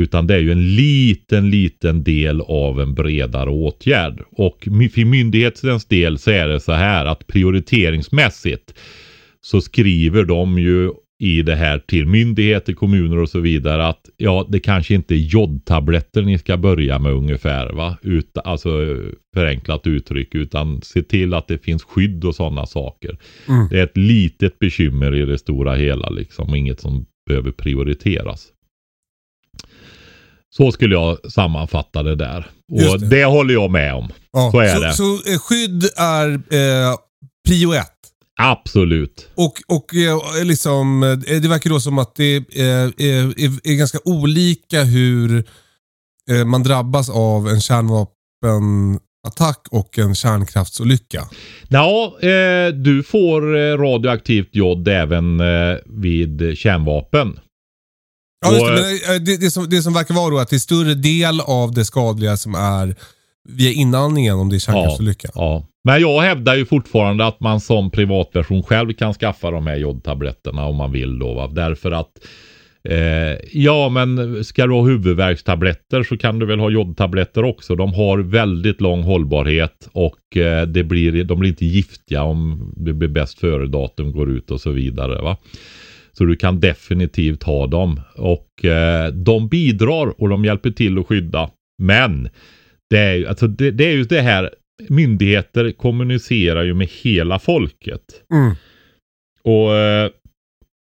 Utan 0.00 0.26
det 0.26 0.34
är 0.34 0.38
ju 0.38 0.52
en 0.52 0.74
liten, 0.74 1.50
liten 1.50 2.04
del 2.04 2.40
av 2.40 2.80
en 2.80 2.94
bredare 2.94 3.50
åtgärd. 3.50 4.22
Och 4.30 4.58
för 4.94 5.04
myndighetens 5.04 5.86
del 5.86 6.18
så 6.18 6.30
är 6.30 6.48
det 6.48 6.60
så 6.60 6.72
här 6.72 7.06
att 7.06 7.26
prioriteringsmässigt 7.26 8.74
så 9.40 9.60
skriver 9.60 10.24
de 10.24 10.58
ju 10.58 10.90
i 11.18 11.42
det 11.42 11.54
här 11.54 11.78
till 11.78 12.06
myndigheter, 12.06 12.72
kommuner 12.72 13.18
och 13.18 13.28
så 13.28 13.40
vidare 13.40 13.86
att 13.86 14.10
ja, 14.16 14.46
det 14.48 14.60
kanske 14.60 14.94
inte 14.94 15.14
är 15.14 15.18
jodtabletter 15.18 16.22
ni 16.22 16.38
ska 16.38 16.56
börja 16.56 16.98
med 16.98 17.12
ungefär 17.12 17.72
va. 17.72 17.96
Utan, 18.02 18.42
alltså 18.46 18.68
förenklat 19.34 19.86
uttryck 19.86 20.34
utan 20.34 20.82
se 20.82 21.02
till 21.02 21.34
att 21.34 21.48
det 21.48 21.64
finns 21.64 21.82
skydd 21.82 22.24
och 22.24 22.34
sådana 22.34 22.66
saker. 22.66 23.18
Mm. 23.48 23.68
Det 23.68 23.80
är 23.80 23.84
ett 23.84 23.96
litet 23.96 24.58
bekymmer 24.58 25.14
i 25.14 25.24
det 25.24 25.38
stora 25.38 25.74
hela 25.74 26.08
liksom 26.10 26.50
och 26.50 26.56
inget 26.56 26.80
som 26.80 27.06
behöver 27.26 27.50
prioriteras. 27.50 28.46
Så 30.56 30.72
skulle 30.72 30.94
jag 30.94 31.32
sammanfatta 31.32 32.02
det 32.02 32.14
där. 32.14 32.46
Och 32.72 33.00
det. 33.00 33.08
det. 33.08 33.24
håller 33.24 33.54
jag 33.54 33.70
med 33.70 33.94
om. 33.94 34.08
Ja. 34.32 34.50
Så 34.52 34.58
är 34.58 34.74
så, 34.74 34.80
det. 34.80 34.92
Så 34.92 35.12
eh, 35.12 35.38
skydd 35.38 35.84
är 35.96 36.32
eh, 36.32 36.96
prio 37.48 37.72
ett. 37.72 37.93
Absolut. 38.40 39.28
Och, 39.34 39.62
och 39.66 39.94
eh, 39.94 40.18
liksom, 40.44 41.02
eh, 41.02 41.16
det 41.16 41.48
verkar 41.48 41.70
då 41.70 41.80
som 41.80 41.98
att 41.98 42.14
det 42.14 42.36
är, 42.36 43.02
är, 43.02 43.68
är 43.68 43.74
ganska 43.74 43.98
olika 44.04 44.82
hur 44.82 45.44
eh, 46.30 46.44
man 46.44 46.62
drabbas 46.62 47.10
av 47.10 47.48
en 47.48 47.60
kärnvapenattack 47.60 49.66
och 49.70 49.98
en 49.98 50.14
kärnkraftsolycka. 50.14 51.28
Ja, 51.68 52.16
du 52.74 53.02
får 53.02 53.40
radioaktivt 53.76 54.48
jod 54.52 54.88
även 54.88 55.40
vid 55.86 56.58
kärnvapen. 56.58 57.38
Ja, 58.46 58.52
just 58.52 58.66
det, 58.66 59.00
men 59.12 59.24
det, 59.24 59.36
det, 59.36 59.50
som, 59.50 59.68
det 59.68 59.82
som 59.82 59.92
verkar 59.92 60.14
vara 60.14 60.30
då 60.30 60.38
att 60.38 60.50
det 60.50 60.56
är 60.56 60.60
större 60.60 60.94
del 60.94 61.40
av 61.40 61.72
det 61.72 61.84
skadliga 61.84 62.36
som 62.36 62.54
är 62.54 62.96
via 63.48 63.72
inandningen 63.72 64.34
om 64.34 64.48
det 64.48 64.56
är 64.56 64.60
kärnkraftsolycka. 64.60 65.28
Ja. 65.34 65.66
Men 65.84 66.00
jag 66.00 66.20
hävdar 66.20 66.54
ju 66.54 66.64
fortfarande 66.64 67.26
att 67.26 67.40
man 67.40 67.60
som 67.60 67.90
privatperson 67.90 68.62
själv 68.62 68.92
kan 68.92 69.14
skaffa 69.14 69.50
de 69.50 69.66
här 69.66 69.76
jodtabletterna 69.76 70.66
om 70.66 70.76
man 70.76 70.92
vill 70.92 71.18
då. 71.18 71.34
Va? 71.34 71.46
Därför 71.46 71.90
att 71.90 72.26
eh, 72.88 73.38
ja, 73.52 73.88
men 73.88 74.44
ska 74.44 74.66
du 74.66 74.72
ha 74.72 74.82
huvudvärkstabletter 74.82 76.02
så 76.02 76.16
kan 76.16 76.38
du 76.38 76.46
väl 76.46 76.60
ha 76.60 76.70
jodtabletter 76.70 77.44
också. 77.44 77.76
De 77.76 77.94
har 77.94 78.18
väldigt 78.18 78.80
lång 78.80 79.02
hållbarhet 79.02 79.88
och 79.92 80.36
eh, 80.36 80.66
det 80.66 80.84
blir, 80.84 81.24
de 81.24 81.38
blir 81.38 81.50
inte 81.50 81.66
giftiga 81.66 82.22
om 82.22 82.72
det 82.76 82.92
blir 82.92 83.08
bäst 83.08 83.38
före 83.38 83.66
datum 83.66 84.12
går 84.12 84.30
ut 84.30 84.50
och 84.50 84.60
så 84.60 84.70
vidare. 84.70 85.22
Va? 85.22 85.36
Så 86.12 86.24
du 86.24 86.36
kan 86.36 86.60
definitivt 86.60 87.42
ha 87.42 87.66
dem. 87.66 88.00
Och 88.16 88.64
eh, 88.64 89.08
de 89.08 89.48
bidrar 89.48 90.22
och 90.22 90.28
de 90.28 90.44
hjälper 90.44 90.70
till 90.70 90.98
att 90.98 91.06
skydda. 91.06 91.50
Men 91.78 92.28
det 92.90 92.98
är, 92.98 93.24
alltså 93.28 93.46
det, 93.46 93.70
det 93.70 93.84
är 93.84 93.92
ju 93.92 94.04
det 94.04 94.20
här, 94.20 94.50
myndigheter 94.88 95.72
kommunicerar 95.72 96.62
ju 96.62 96.74
med 96.74 96.88
hela 97.02 97.38
folket. 97.38 98.02
Mm. 98.32 98.54
Och 99.42 99.76
eh, 99.76 100.10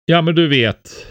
ja 0.05 0.21
men 0.21 0.35
du 0.35 0.47
vet, 0.47 1.07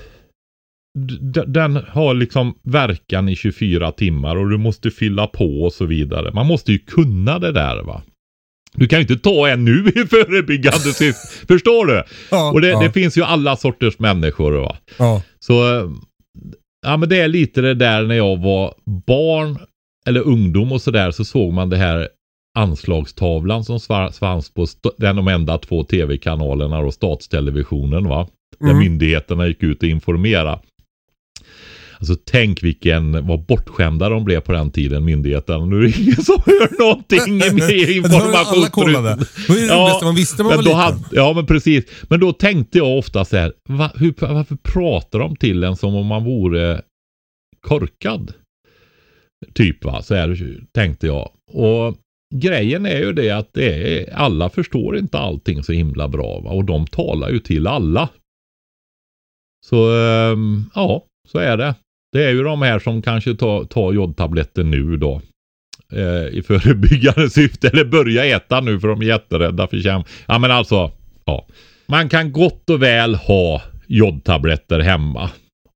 den 1.46 1.76
har 1.76 2.14
liksom 2.14 2.58
verkan 2.62 3.28
i 3.28 3.36
24 3.36 3.92
timmar 3.92 4.36
och 4.36 4.50
du 4.50 4.58
måste 4.58 4.90
fylla 4.90 5.26
på 5.26 5.62
och 5.62 5.72
så 5.72 5.84
vidare. 5.86 6.32
Man 6.32 6.46
måste 6.46 6.72
ju 6.72 6.78
kunna 6.78 7.38
det 7.38 7.52
där 7.52 7.82
va. 7.82 8.02
Du 8.74 8.88
kan 8.88 8.98
ju 8.98 9.02
inte 9.02 9.16
ta 9.16 9.48
en 9.48 9.64
nu 9.64 9.88
i 9.88 10.06
förebyggande 10.06 10.78
syfte. 10.94 11.46
Förstår 11.48 11.86
du? 11.86 12.02
Ja, 12.30 12.52
Och 12.52 12.60
det, 12.60 12.68
ja, 12.68 12.82
det 12.82 12.92
finns 12.92 13.18
ju 13.18 13.22
alla 13.22 13.56
sorters 13.56 13.98
människor 13.98 14.52
va. 14.52 14.76
ja. 14.98 15.22
Så 15.38 15.54
ja 16.86 16.96
men 16.96 17.08
det 17.08 17.20
är 17.20 17.28
lite 17.28 17.60
det 17.60 17.74
där 17.74 18.02
när 18.02 18.14
jag 18.14 18.36
var 18.42 18.74
barn 19.06 19.58
eller 20.06 20.20
ungdom 20.20 20.72
och 20.72 20.82
sådär 20.82 21.10
så 21.10 21.24
såg 21.24 21.52
man 21.52 21.68
det 21.68 21.76
här 21.76 22.08
anslagstavlan 22.56 23.64
som 23.64 23.80
fanns 24.12 24.50
på 24.54 24.66
den 24.98 25.16
de 25.16 25.28
enda 25.28 25.58
två 25.58 25.84
tv-kanalerna 25.84 26.78
och 26.78 26.94
statstelevisionen 26.94 28.08
va. 28.08 28.28
Där 28.58 28.66
Mm. 28.66 28.78
myndigheterna 28.78 29.46
gick 29.46 29.62
ut 29.62 29.82
och 29.82 29.88
informerade. 29.88 30.58
Alltså 31.98 32.16
tänk 32.26 32.62
vilken, 32.62 33.26
vad 33.26 33.44
bortskämda 33.46 34.08
de 34.08 34.24
blev 34.24 34.40
på 34.40 34.52
den 34.52 34.70
tiden, 34.70 35.04
myndigheten. 35.04 35.70
Nu 35.70 35.76
är 35.76 35.80
det 35.80 35.98
ingen 36.00 36.16
som 36.22 36.42
hör 36.46 36.78
någonting 36.78 37.36
i 37.96 38.00
med 38.00 38.12
alla 38.14 38.68
kollade. 38.68 39.08
Det 39.08 39.48
var 39.48 39.56
det 39.56 39.62
roligaste 39.62 40.04
man 40.04 40.14
visste 40.14 40.42
man 40.42 40.48
men 40.48 40.56
var 40.56 40.62
då 40.64 40.68
liten. 40.70 40.80
hade, 40.80 40.98
Ja 41.12 41.32
men 41.32 41.46
precis. 41.46 41.84
Men 42.08 42.20
då 42.20 42.32
tänkte 42.32 42.78
jag 42.78 42.98
ofta 42.98 43.24
så 43.24 43.36
här. 43.36 43.52
Va, 43.68 43.92
hur, 43.94 44.14
varför 44.18 44.56
pratar 44.62 45.18
de 45.18 45.36
till 45.36 45.64
en 45.64 45.76
som 45.76 45.94
om 45.94 46.06
man 46.06 46.24
vore 46.24 46.82
korkad? 47.60 48.32
Typ 49.54 49.84
va, 49.84 50.02
så 50.02 50.14
här 50.14 50.60
tänkte 50.74 51.06
jag. 51.06 51.30
Och 51.52 51.96
grejen 52.34 52.86
är 52.86 52.98
ju 52.98 53.12
det 53.12 53.30
att 53.30 53.50
det 53.52 53.98
är, 53.98 54.14
alla 54.14 54.50
förstår 54.50 54.98
inte 54.98 55.18
allting 55.18 55.62
så 55.62 55.72
himla 55.72 56.08
bra 56.08 56.40
va? 56.40 56.50
och 56.50 56.64
de 56.64 56.86
talar 56.86 57.30
ju 57.30 57.38
till 57.38 57.66
alla. 57.66 58.08
Så 59.66 59.96
ehm, 59.96 60.64
ja, 60.74 61.04
så 61.28 61.38
är 61.38 61.56
det. 61.56 61.74
Det 62.12 62.24
är 62.24 62.30
ju 62.30 62.42
de 62.42 62.62
här 62.62 62.78
som 62.78 63.02
kanske 63.02 63.34
tar, 63.34 63.64
tar 63.64 63.92
jodtabletter 63.92 64.64
nu 64.64 64.96
då. 64.96 65.20
Eh, 65.92 66.26
I 66.38 66.42
förebyggande 66.46 67.30
syfte. 67.34 67.68
Eller 67.68 67.84
börja 67.84 68.24
äta 68.24 68.60
nu 68.60 68.80
för 68.80 68.88
de 68.88 69.00
är 69.00 69.06
jätterädda 69.06 69.66
för 69.66 69.80
kärn... 69.80 70.04
Ja 70.26 70.38
men 70.38 70.50
alltså. 70.50 70.90
Ja. 71.24 71.46
Man 71.86 72.08
kan 72.08 72.32
gott 72.32 72.70
och 72.70 72.82
väl 72.82 73.14
ha 73.14 73.62
jodtabletter 73.86 74.80
hemma. 74.80 75.30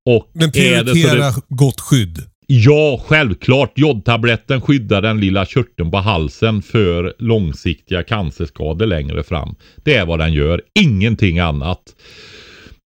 Och 0.06 0.30
Men 0.32 0.42
är 0.42 0.84
det 0.84 0.92
prioritera 0.92 1.26
det, 1.26 1.34
gott 1.48 1.80
skydd. 1.80 2.29
Ja, 2.52 3.00
självklart. 3.06 3.78
Jodtabletten 3.78 4.60
skyddar 4.60 5.02
den 5.02 5.20
lilla 5.20 5.46
körteln 5.46 5.90
på 5.90 5.96
halsen 5.96 6.62
för 6.62 7.14
långsiktiga 7.18 8.02
cancerskador 8.02 8.86
längre 8.86 9.22
fram. 9.22 9.54
Det 9.84 9.94
är 9.94 10.06
vad 10.06 10.18
den 10.18 10.32
gör, 10.32 10.62
ingenting 10.80 11.38
annat. 11.38 11.96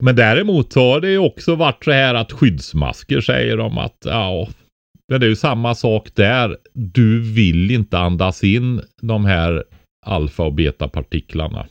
Men 0.04 0.16
däremot 0.16 0.74
så 0.74 0.94
har 0.94 1.02
det 1.02 1.12
ju 1.12 1.18
också 1.18 1.56
varit 1.56 1.84
så 1.84 1.92
här 1.92 2.16
att 2.16 2.32
skyddsmasker 2.32 3.22
säger 3.22 3.58
de 3.58 3.78
att 3.78 3.98
ja, 4.06 4.48
Men 5.10 5.20
det 5.20 5.26
är 5.26 5.30
ju 5.30 5.36
samma 5.36 5.76
sak 5.76 6.10
där. 6.14 6.58
Du 6.74 7.34
vill 7.34 7.72
inte 7.72 8.00
andas 8.00 8.44
in 8.44 8.82
de 9.02 9.26
här 9.26 9.64
alfa 10.06 10.44
och 10.44 10.54
betapartiklarna. 10.54 11.68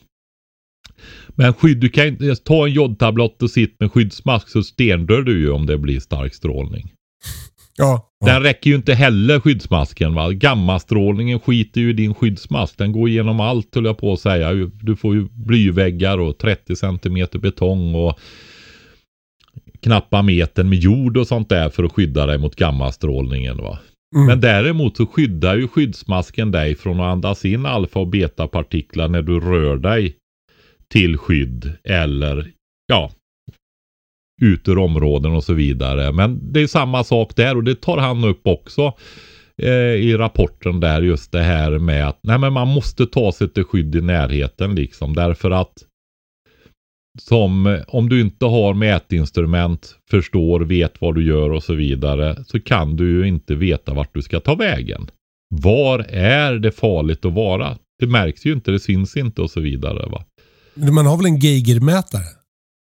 Men 1.29 1.53
skydd, 1.53 1.77
du 1.77 1.89
kan 1.89 2.07
inte 2.07 2.35
ta 2.35 2.67
en 2.67 2.73
jodtablett 2.73 3.43
och 3.43 3.51
sitta 3.51 3.75
med 3.79 3.91
skyddsmask 3.91 4.49
så 4.49 4.63
stendör 4.63 5.21
du 5.21 5.39
ju 5.39 5.51
om 5.51 5.65
det 5.65 5.77
blir 5.77 5.99
stark 5.99 6.33
strålning. 6.33 6.93
Ja. 7.77 8.09
Den 8.25 8.43
räcker 8.43 8.69
ju 8.69 8.75
inte 8.75 8.93
heller 8.93 9.39
skyddsmasken 9.39 10.13
va. 10.13 10.31
Gammastrålningen 10.31 11.39
skiter 11.39 11.81
ju 11.81 11.89
i 11.89 11.93
din 11.93 12.13
skyddsmask. 12.13 12.77
Den 12.77 12.91
går 12.91 13.09
igenom 13.09 13.39
allt 13.39 13.75
höll 13.75 13.85
jag 13.85 13.97
på 13.97 14.13
att 14.13 14.19
säga. 14.19 14.53
Du 14.81 14.95
får 14.95 15.15
ju 15.15 15.27
blyväggar 15.31 16.17
och 16.17 16.37
30 16.37 16.75
cm 16.75 17.27
betong 17.41 17.95
och 17.95 18.19
knappa 19.81 20.21
metern 20.21 20.69
med 20.69 20.79
jord 20.79 21.17
och 21.17 21.27
sånt 21.27 21.49
där 21.49 21.69
för 21.69 21.83
att 21.83 21.93
skydda 21.93 22.25
dig 22.25 22.37
mot 22.37 22.55
gammastrålningen 22.55 23.57
va. 23.57 23.79
Mm. 24.15 24.27
Men 24.27 24.41
däremot 24.41 24.97
så 24.97 25.05
skyddar 25.05 25.55
ju 25.55 25.67
skyddsmasken 25.67 26.51
dig 26.51 26.75
från 26.75 26.99
att 26.99 27.11
andas 27.11 27.45
in 27.45 27.65
alfa 27.65 27.99
och 27.99 28.07
betapartiklar 28.07 29.07
när 29.07 29.21
du 29.21 29.39
rör 29.39 29.77
dig 29.77 30.15
till 30.91 31.17
skydd 31.17 31.73
eller 31.83 32.51
ja, 32.87 33.11
ut 34.41 34.67
ur 34.67 34.77
områden 34.77 35.31
och 35.33 35.43
så 35.43 35.53
vidare. 35.53 36.11
Men 36.11 36.53
det 36.53 36.61
är 36.61 36.67
samma 36.67 37.03
sak 37.03 37.35
där 37.35 37.57
och 37.57 37.63
det 37.63 37.81
tar 37.81 37.97
han 37.97 38.23
upp 38.23 38.47
också 38.47 38.93
eh, 39.61 39.71
i 39.93 40.17
rapporten 40.17 40.79
där 40.79 41.01
just 41.01 41.31
det 41.31 41.41
här 41.41 41.77
med 41.77 42.07
att 42.07 42.19
nej 42.23 42.37
men 42.37 42.53
man 42.53 42.67
måste 42.67 43.05
ta 43.05 43.31
sig 43.31 43.49
till 43.49 43.63
skydd 43.63 43.95
i 43.95 44.01
närheten 44.01 44.75
liksom 44.75 45.15
därför 45.15 45.51
att 45.51 45.73
som 47.21 47.79
om 47.87 48.09
du 48.09 48.21
inte 48.21 48.45
har 48.45 48.73
mätinstrument, 48.73 49.95
förstår, 50.11 50.59
vet 50.59 51.01
vad 51.01 51.15
du 51.15 51.23
gör 51.23 51.49
och 51.49 51.63
så 51.63 51.73
vidare 51.73 52.43
så 52.47 52.59
kan 52.59 52.95
du 52.95 53.09
ju 53.09 53.27
inte 53.27 53.55
veta 53.55 53.93
vart 53.93 54.13
du 54.13 54.21
ska 54.21 54.39
ta 54.39 54.55
vägen. 54.55 55.09
Var 55.49 55.99
är 56.09 56.53
det 56.53 56.71
farligt 56.71 57.25
att 57.25 57.33
vara? 57.33 57.77
Det 57.99 58.07
märks 58.07 58.45
ju 58.45 58.53
inte, 58.53 58.71
det 58.71 58.79
syns 58.79 59.17
inte 59.17 59.41
och 59.41 59.51
så 59.51 59.59
vidare. 59.59 60.09
va. 60.09 60.23
Man 60.73 61.05
har 61.05 61.17
väl 61.17 61.25
en 61.25 61.39
Geigermätare? 61.39 62.36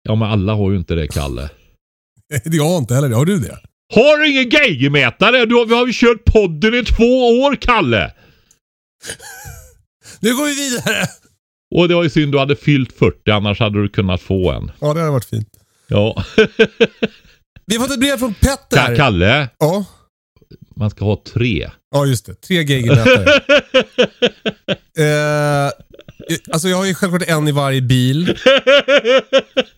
Ja 0.03 0.15
men 0.15 0.29
alla 0.29 0.53
har 0.53 0.71
ju 0.71 0.77
inte 0.77 0.95
det 0.95 1.07
Kalle. 1.07 1.49
Det 2.45 2.57
har 2.57 2.77
inte 2.77 2.95
heller. 2.95 3.09
Har 3.09 3.25
du 3.25 3.39
det? 3.39 3.57
Har 3.95 4.17
du 4.17 4.29
ingen 4.31 4.49
geigermätare? 4.49 5.45
Du 5.45 5.55
har, 5.55 5.65
vi 5.65 5.75
har 5.75 5.87
ju 5.87 5.93
kört 5.93 6.25
podden 6.25 6.73
i 6.75 6.85
två 6.85 7.41
år 7.41 7.55
Kalle! 7.55 8.13
Nu 10.19 10.35
går 10.35 10.45
vi 10.45 10.55
vidare! 10.55 11.07
Och 11.75 11.87
det 11.87 11.95
var 11.95 12.03
ju 12.03 12.09
synd 12.09 12.31
du 12.31 12.39
hade 12.39 12.55
fyllt 12.55 12.93
40 12.99 13.31
annars 13.31 13.59
hade 13.59 13.81
du 13.81 13.89
kunnat 13.89 14.21
få 14.21 14.51
en. 14.51 14.71
Ja, 14.79 14.93
det 14.93 14.99
hade 14.99 15.11
varit 15.11 15.25
fint. 15.25 15.49
Ja. 15.87 16.23
Vi 17.65 17.75
har 17.77 17.83
fått 17.83 17.91
ett 17.93 17.99
brev 17.99 18.17
från 18.17 18.33
Petter. 18.33 18.95
Kalle, 18.95 19.49
Ja. 19.59 19.85
man 20.75 20.89
ska 20.89 21.05
ha 21.05 21.23
tre. 21.33 21.69
ja, 21.91 22.05
just 22.05 22.25
det. 22.25 22.33
Tre 22.41 22.63
Geigermätare. 22.63 23.41
eh, 24.97 25.71
alltså 26.51 26.67
jag 26.69 26.77
har 26.77 26.85
ju 26.85 26.93
självklart 26.93 27.29
en 27.29 27.47
i 27.47 27.51
varje 27.51 27.81
bil. 27.81 28.37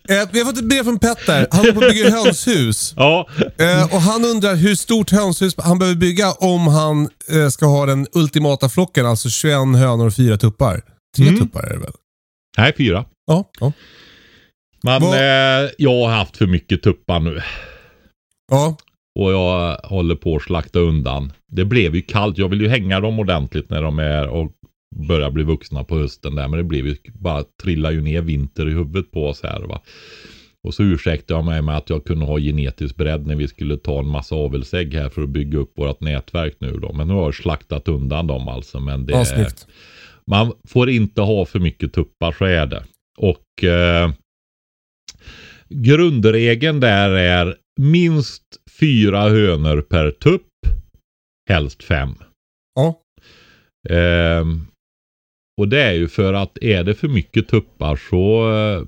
Eh, 0.08 0.28
vi 0.32 0.38
har 0.38 0.46
fått 0.46 0.58
ett 0.58 0.64
brev 0.68 0.84
från 0.84 0.98
Petter. 0.98 1.46
Han 1.50 1.60
håller 1.60 1.72
på 1.72 1.80
att 1.84 1.90
bygga 1.92 2.10
hönshus. 2.10 2.94
Ja, 2.96 3.28
Eh, 3.58 3.94
och 3.94 4.00
han 4.00 4.24
undrar 4.24 4.54
hur 4.54 4.74
stort 4.74 5.10
hönshus 5.10 5.54
han 5.58 5.78
behöver 5.78 5.96
bygga 5.96 6.32
om 6.32 6.66
han 6.66 7.08
eh, 7.32 7.48
ska 7.48 7.66
ha 7.66 7.86
den 7.86 8.06
ultimata 8.12 8.68
flocken. 8.68 9.06
Alltså 9.06 9.28
21 9.30 9.52
hönor 9.54 10.06
och 10.06 10.14
fyra 10.14 10.36
tuppar. 10.36 10.82
Tre 11.16 11.28
Mm. 11.28 11.40
tuppar 11.40 11.62
är 11.62 11.72
det 11.72 11.78
väl? 11.78 11.92
nej 12.58 12.74
fyra. 12.78 13.04
Ja. 13.26 13.50
ja. 13.60 13.72
Men 14.82 15.02
eh, 15.02 15.70
jag 15.78 15.90
har 16.06 16.08
haft 16.08 16.36
för 16.36 16.46
mycket 16.46 16.82
tuppar 16.82 17.20
nu. 17.20 17.42
ja. 18.50 18.76
Och 19.18 19.32
jag 19.32 19.76
håller 19.76 20.14
på 20.14 20.36
att 20.36 20.42
slakta 20.42 20.78
undan. 20.78 21.32
Det 21.52 21.64
blev 21.64 21.94
ju 21.94 22.02
kallt. 22.02 22.38
Jag 22.38 22.48
vill 22.48 22.60
ju 22.60 22.68
hänga 22.68 23.00
dem 23.00 23.18
ordentligt 23.18 23.70
när 23.70 23.82
de 23.82 23.98
är 23.98 24.28
och 24.28 24.52
börjar 24.92 25.30
bli 25.30 25.44
vuxna 25.44 25.84
på 25.84 25.98
hösten 25.98 26.34
där. 26.34 26.48
Men 26.48 26.58
det 26.58 26.64
blev 26.64 26.86
ju 26.86 26.96
bara 27.14 27.44
trillar 27.62 27.90
ju 27.90 28.00
ner 28.00 28.22
vinter 28.22 28.68
i 28.68 28.72
huvudet 28.72 29.10
på 29.10 29.26
oss 29.26 29.42
här 29.42 29.60
va. 29.60 29.82
Och 30.64 30.74
så 30.74 30.82
ursäktade 30.82 31.38
jag 31.38 31.44
mig 31.44 31.62
med 31.62 31.76
att 31.76 31.90
jag 31.90 32.04
kunde 32.04 32.26
ha 32.26 32.38
genetisk 32.38 32.96
bredd 32.96 33.26
när 33.26 33.36
vi 33.36 33.48
skulle 33.48 33.76
ta 33.76 33.98
en 33.98 34.08
massa 34.08 34.34
avelsägg 34.34 34.94
här 34.94 35.08
för 35.08 35.22
att 35.22 35.28
bygga 35.28 35.58
upp 35.58 35.78
vårt 35.78 36.00
nätverk 36.00 36.56
nu 36.58 36.72
då. 36.72 36.92
Men 36.92 37.08
nu 37.08 37.14
har 37.14 37.24
jag 37.24 37.34
slaktat 37.34 37.88
undan 37.88 38.26
dem 38.26 38.48
alltså. 38.48 38.80
Men 38.80 39.06
det 39.06 39.12
ja 39.12 39.46
man 40.26 40.52
får 40.68 40.90
inte 40.90 41.20
ha 41.20 41.44
för 41.46 41.58
mycket 41.58 41.92
tuppar, 41.92 42.32
så 42.32 42.44
är 42.44 42.66
det. 42.66 42.84
Och 43.18 43.64
eh, 43.64 44.10
grundregeln 45.68 46.80
där 46.80 47.10
är 47.10 47.56
minst 47.80 48.42
fyra 48.80 49.20
hönor 49.20 49.80
per 49.80 50.10
tupp. 50.10 50.48
Helst 51.48 51.84
fem. 51.84 52.14
Ja. 52.74 53.00
Ehm, 53.88 54.66
och 55.62 55.68
det 55.68 55.82
är 55.82 55.92
ju 55.92 56.08
för 56.08 56.32
att 56.32 56.58
är 56.60 56.84
det 56.84 56.94
för 56.94 57.08
mycket 57.08 57.48
tuppar 57.48 57.96
så 58.10 58.52
eh, 58.52 58.86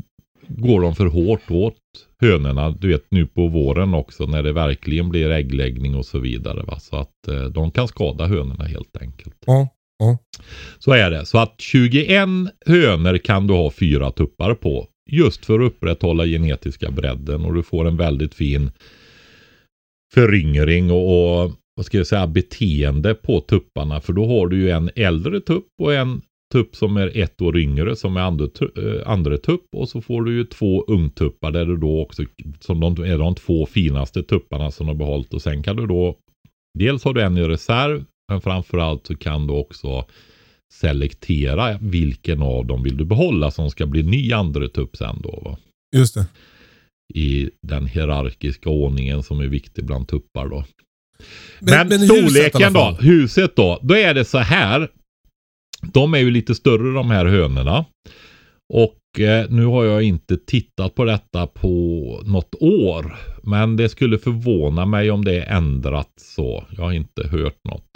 går 0.48 0.80
de 0.80 0.94
för 0.94 1.06
hårt 1.06 1.50
åt 1.50 1.76
hönorna. 2.20 2.70
Du 2.70 2.88
vet 2.88 3.04
nu 3.08 3.26
på 3.26 3.48
våren 3.48 3.94
också 3.94 4.26
när 4.26 4.42
det 4.42 4.52
verkligen 4.52 5.08
blir 5.08 5.30
äggläggning 5.30 5.94
och 5.94 6.06
så 6.06 6.18
vidare. 6.18 6.62
Va? 6.62 6.78
Så 6.80 6.96
att 6.96 7.28
eh, 7.28 7.44
de 7.44 7.70
kan 7.70 7.88
skada 7.88 8.26
hönorna 8.26 8.64
helt 8.64 8.96
enkelt. 9.00 9.36
Ja. 9.46 9.68
Ja. 9.98 10.18
Så 10.78 10.92
är 10.92 11.10
det. 11.10 11.26
Så 11.26 11.38
att 11.38 11.54
21 11.58 12.28
hönor 12.66 13.18
kan 13.18 13.46
du 13.46 13.54
ha 13.54 13.70
fyra 13.70 14.10
tuppar 14.10 14.54
på. 14.54 14.86
Just 15.10 15.44
för 15.44 15.60
att 15.60 15.72
upprätthålla 15.72 16.26
genetiska 16.26 16.90
bredden 16.90 17.44
och 17.44 17.54
du 17.54 17.62
får 17.62 17.84
en 17.84 17.96
väldigt 17.96 18.34
fin 18.34 18.70
föryngring 20.14 20.90
och, 20.90 21.42
och 21.44 21.52
vad 21.76 21.86
ska 21.86 21.98
jag 21.98 22.06
säga, 22.06 22.26
beteende 22.26 23.14
på 23.14 23.40
tupparna. 23.40 24.00
För 24.00 24.12
då 24.12 24.26
har 24.26 24.46
du 24.46 24.56
ju 24.56 24.70
en 24.70 24.90
äldre 24.96 25.40
tupp 25.40 25.68
och 25.82 25.94
en 25.94 26.22
tupp 26.52 26.76
som 26.76 26.96
är 26.96 27.16
ett 27.18 27.40
år 27.42 27.58
yngre 27.58 27.96
som 27.96 28.16
är 28.16 28.20
eh, 28.22 29.08
andre 29.10 29.38
tupp. 29.38 29.66
Och 29.76 29.88
så 29.88 30.00
får 30.00 30.22
du 30.22 30.34
ju 30.34 30.44
två 30.44 30.84
ungtuppar 30.84 31.50
där 31.50 31.64
du 31.66 31.76
då 31.76 32.00
också, 32.02 32.22
som 32.60 32.80
de 32.80 33.04
är 33.04 33.18
de 33.18 33.34
två 33.34 33.66
finaste 33.66 34.22
tupparna 34.22 34.70
som 34.70 34.86
du 34.86 34.90
har 34.92 34.98
behållit. 34.98 35.34
Och 35.34 35.42
sen 35.42 35.62
kan 35.62 35.76
du 35.76 35.86
då, 35.86 36.16
dels 36.78 37.04
har 37.04 37.12
du 37.14 37.22
en 37.22 37.38
i 37.38 37.42
reserv, 37.42 38.04
men 38.28 38.40
framförallt 38.40 39.06
så 39.06 39.16
kan 39.16 39.46
du 39.46 39.52
också 39.54 40.04
selektera 40.74 41.78
vilken 41.80 42.42
av 42.42 42.66
dem 42.66 42.82
vill 42.82 42.96
du 42.96 43.04
behålla 43.04 43.50
som 43.50 43.70
ska 43.70 43.86
bli 43.86 44.02
ny 44.02 44.32
andre 44.32 44.68
tupp 44.68 44.96
sen 44.96 45.20
då. 45.22 45.40
Va? 45.44 45.58
Just 45.96 46.14
det. 46.14 46.26
i 47.14 47.50
den 47.62 47.86
hierarkiska 47.86 48.70
ordningen 48.70 49.22
som 49.22 49.40
är 49.40 49.46
viktig 49.46 49.84
bland 49.84 50.08
tuppar 50.08 50.48
då. 50.48 50.64
Men- 51.60 51.88
Men, 51.88 51.88
men 51.88 52.00
huset 52.00 52.16
storleken 52.32 52.72
då, 52.72 52.96
huset 53.00 53.56
då, 53.56 53.78
då 53.82 53.94
är 53.96 54.14
det 54.14 54.24
så 54.24 54.38
här. 54.38 54.88
De 55.92 56.14
är 56.14 56.18
ju 56.18 56.30
lite 56.30 56.54
större 56.54 56.92
de 56.92 57.10
här 57.10 57.26
hönorna. 57.26 57.84
Och 58.74 59.20
eh, 59.20 59.50
nu 59.50 59.64
har 59.64 59.84
jag 59.84 60.02
inte 60.02 60.36
tittat 60.36 60.94
på 60.94 61.04
detta 61.04 61.46
på 61.46 62.22
något 62.26 62.54
år. 62.60 63.16
Men 63.42 63.76
det 63.76 63.88
skulle 63.88 64.18
förvåna 64.18 64.86
mig 64.86 65.10
om 65.10 65.24
det 65.24 65.40
är 65.40 65.56
ändrat 65.56 66.12
så. 66.16 66.64
Jag 66.70 66.82
har 66.82 66.92
inte 66.92 67.28
hört 67.28 67.58
något. 67.68 67.90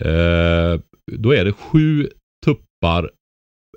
Eh, 0.00 0.80
då 1.12 1.34
är 1.34 1.44
det 1.44 1.52
sju 1.52 2.08
tuppar, 2.44 3.10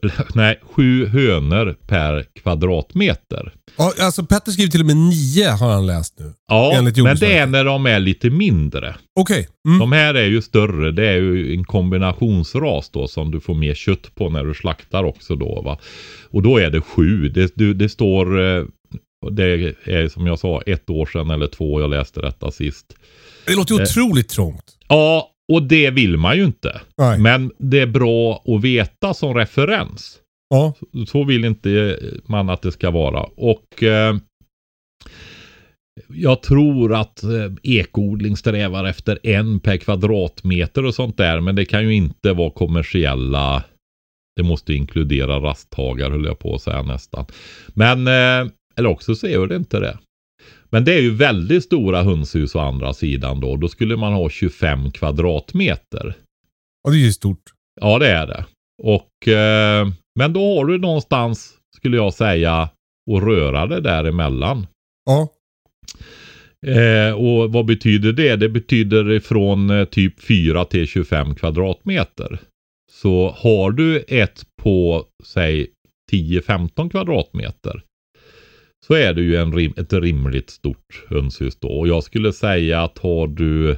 nej 0.36 0.60
sju 0.64 1.06
hönor 1.06 1.76
per 1.88 2.26
kvadratmeter. 2.42 3.54
Alltså 4.00 4.26
Petter 4.26 4.52
skriver 4.52 4.72
till 4.72 4.80
och 4.80 4.86
med 4.86 4.98
nio 4.98 5.50
har 5.50 5.72
han 5.72 5.86
läst 5.86 6.14
nu. 6.20 6.34
Ja, 6.48 6.82
men 7.04 7.18
det 7.18 7.38
är 7.38 7.46
när 7.46 7.64
de 7.66 7.86
är 7.86 8.00
lite 8.00 8.30
mindre. 8.30 8.96
Okej. 9.20 9.48
Mm. 9.68 9.80
De 9.80 9.92
här 9.92 10.14
är 10.14 10.26
ju 10.26 10.42
större. 10.42 10.92
Det 10.92 11.08
är 11.08 11.16
ju 11.16 11.54
en 11.54 11.64
kombinationsras 11.64 12.90
då 12.90 13.08
som 13.08 13.32
du 13.32 13.40
får 13.40 13.56
mer 13.56 13.74
kött 13.74 14.16
på 14.16 14.30
när 14.30 14.44
du 14.44 14.54
slaktar 14.54 15.04
också 15.04 15.36
då 15.36 15.62
va. 15.62 15.80
Och 16.30 16.42
då 16.42 16.58
är 16.58 16.70
det 16.70 16.82
sju. 16.82 17.30
Det, 17.30 17.52
det, 17.56 17.74
det 17.74 17.90
står, 17.90 18.40
eh, 18.58 18.64
det 19.32 19.44
är 19.86 20.08
som 20.10 20.28
jag 20.28 20.40
sa 20.40 20.62
ett 20.62 20.90
år 20.90 21.06
sedan 21.06 21.30
eller 21.30 21.48
två 21.48 21.82
jag 21.82 21.90
läste 21.90 22.22
detta 22.22 22.52
sist. 22.52 22.86
Det 23.48 23.56
låter 23.56 23.74
ju 23.76 23.82
Eh. 23.82 23.84
otroligt 23.84 24.30
trångt. 24.30 24.64
Ja, 24.88 25.32
och 25.54 25.64
det 25.64 25.92
vill 25.92 26.18
man 26.18 26.38
ju 26.38 26.46
inte. 26.46 26.82
Nej. 26.98 27.20
Men 27.20 27.52
det 27.58 27.80
är 27.80 27.88
bra 27.88 28.44
att 28.46 28.64
veta 28.64 29.14
som 29.14 29.34
referens. 29.34 30.20
Ja. 30.50 30.74
Så 31.08 31.24
vill 31.24 31.46
inte 31.46 32.00
man 32.26 32.50
att 32.50 32.62
det 32.62 32.72
ska 32.72 32.92
vara. 32.92 33.24
Och 33.24 33.84
eh, 33.84 34.16
jag 36.08 36.42
tror 36.42 36.96
att 36.96 37.24
eh, 37.24 37.52
ekodling 37.64 38.38
strävar 38.38 38.86
efter 38.86 39.20
en 39.24 39.60
per 39.60 39.78
kvadratmeter 39.78 40.86
och 40.86 40.96
sånt 40.96 41.18
där. 41.18 41.42
Men 41.42 41.56
det 41.56 41.66
kan 41.66 41.84
ju 41.84 41.94
inte 41.94 42.34
vara 42.34 42.50
kommersiella. 42.50 43.64
Det 44.36 44.44
måste 44.44 44.74
inkludera 44.74 45.40
rasthagar 45.40 46.12
höll 46.12 46.26
jag 46.26 46.40
på 46.40 46.56
att 46.56 46.62
säga 46.62 46.84
nästan. 46.84 47.26
Men, 47.68 48.08
eh, 48.08 48.52
eller 48.76 48.90
också 48.90 49.16
så 49.16 49.28
är 49.28 49.48
det 49.48 49.56
inte 49.56 49.80
det. 49.80 49.98
Men 50.70 50.86
det 50.86 50.94
är 50.94 51.02
ju 51.02 51.16
väldigt 51.16 51.64
stora 51.64 52.04
hönshus 52.04 52.56
å 52.56 52.60
andra 52.60 52.94
sidan 52.94 53.40
då. 53.40 53.56
Då 53.56 53.68
skulle 53.68 53.98
man 53.98 54.14
ha 54.14 54.30
25 54.30 54.92
kvadratmeter. 54.92 56.14
Och 56.84 56.92
det 56.92 56.98
är 56.98 57.06
ju 57.06 57.12
stort. 57.12 57.44
Ja, 57.82 58.00
det 58.00 58.08
är 58.08 58.28
det. 58.28 58.46
Och, 58.84 59.28
eh, 59.28 59.88
men 60.20 60.34
då 60.34 60.58
har 60.58 60.66
du 60.66 60.78
någonstans, 60.78 61.54
skulle 61.78 61.98
jag 61.98 62.14
säga, 62.14 62.54
att 63.12 63.24
röra 63.24 63.68
det 63.68 63.82
däremellan. 63.82 64.68
Ja. 65.06 65.30
Eh, 66.68 67.14
och 67.14 67.54
vad 67.54 67.66
betyder 67.66 68.14
det? 68.14 68.36
Det 68.36 68.50
betyder 68.50 69.20
från 69.20 69.70
eh, 69.70 69.86
typ 69.86 70.22
4 70.22 70.66
till 70.66 70.88
25 70.88 71.36
kvadratmeter. 71.36 72.40
Så 72.92 73.30
har 73.38 73.72
du 73.72 74.00
ett 74.08 74.44
på 74.62 75.06
säg 75.24 75.68
10-15 76.12 76.90
kvadratmeter 76.90 77.82
så 78.88 78.94
är 78.94 79.14
det 79.14 79.22
ju 79.22 79.36
en 79.36 79.54
rim, 79.54 79.74
ett 79.78 79.94
rimligt 79.94 80.50
stort 80.50 81.06
hönshus 81.10 81.56
då. 81.56 81.68
Och 81.68 81.88
jag 81.88 82.04
skulle 82.04 82.34
säga 82.34 82.82
att 82.82 82.98
har 82.98 83.28
du 83.28 83.78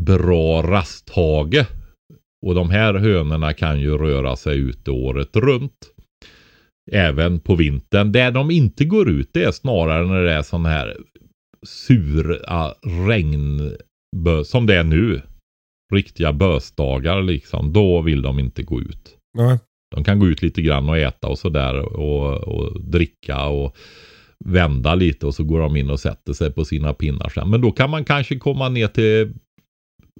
bra 0.00 0.62
rasthage 0.62 1.66
och 2.46 2.54
de 2.54 2.70
här 2.70 2.94
hönorna 2.94 3.52
kan 3.52 3.80
ju 3.80 3.98
röra 3.98 4.36
sig 4.36 4.58
ute 4.58 4.90
året 4.90 5.36
runt. 5.36 5.90
Även 6.90 7.40
på 7.40 7.54
vintern. 7.54 8.12
Där 8.12 8.30
de 8.30 8.50
inte 8.50 8.84
går 8.84 9.10
ut 9.10 9.30
det 9.32 9.44
är 9.44 9.52
snarare 9.52 10.06
när 10.06 10.22
det 10.22 10.32
är 10.32 10.42
sån 10.42 10.64
här 10.64 10.96
sura 11.66 12.36
ah, 12.46 12.74
regn 13.06 13.76
som 14.44 14.66
det 14.66 14.76
är 14.76 14.84
nu. 14.84 15.22
Riktiga 15.94 16.32
bösdagar 16.32 17.22
liksom. 17.22 17.72
Då 17.72 18.02
vill 18.02 18.22
de 18.22 18.38
inte 18.38 18.62
gå 18.62 18.80
ut. 18.80 19.16
Nej. 19.38 19.58
De 19.92 20.04
kan 20.04 20.18
gå 20.18 20.26
ut 20.26 20.42
lite 20.42 20.62
grann 20.62 20.88
och 20.88 20.98
äta 20.98 21.28
och 21.28 21.38
sådär 21.38 21.96
och, 21.96 22.34
och 22.34 22.80
dricka 22.80 23.46
och 23.46 23.76
vända 24.44 24.94
lite 24.94 25.26
och 25.26 25.34
så 25.34 25.44
går 25.44 25.60
de 25.60 25.76
in 25.76 25.90
och 25.90 26.00
sätter 26.00 26.32
sig 26.32 26.52
på 26.52 26.64
sina 26.64 26.94
pinnar 26.94 27.28
sen. 27.28 27.50
Men 27.50 27.60
då 27.60 27.72
kan 27.72 27.90
man 27.90 28.04
kanske 28.04 28.36
komma 28.36 28.68
ner 28.68 28.88
till 28.88 29.32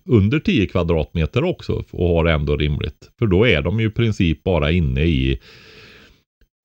under 0.04 0.38
10 0.38 0.66
kvadratmeter 0.66 1.44
också 1.44 1.84
och 1.90 2.08
ha 2.08 2.22
det 2.22 2.32
ändå 2.32 2.56
rimligt. 2.56 3.10
För 3.18 3.26
då 3.26 3.46
är 3.46 3.62
de 3.62 3.80
ju 3.80 3.86
i 3.86 3.90
princip 3.90 4.42
bara 4.42 4.70
inne 4.70 5.02
i 5.02 5.40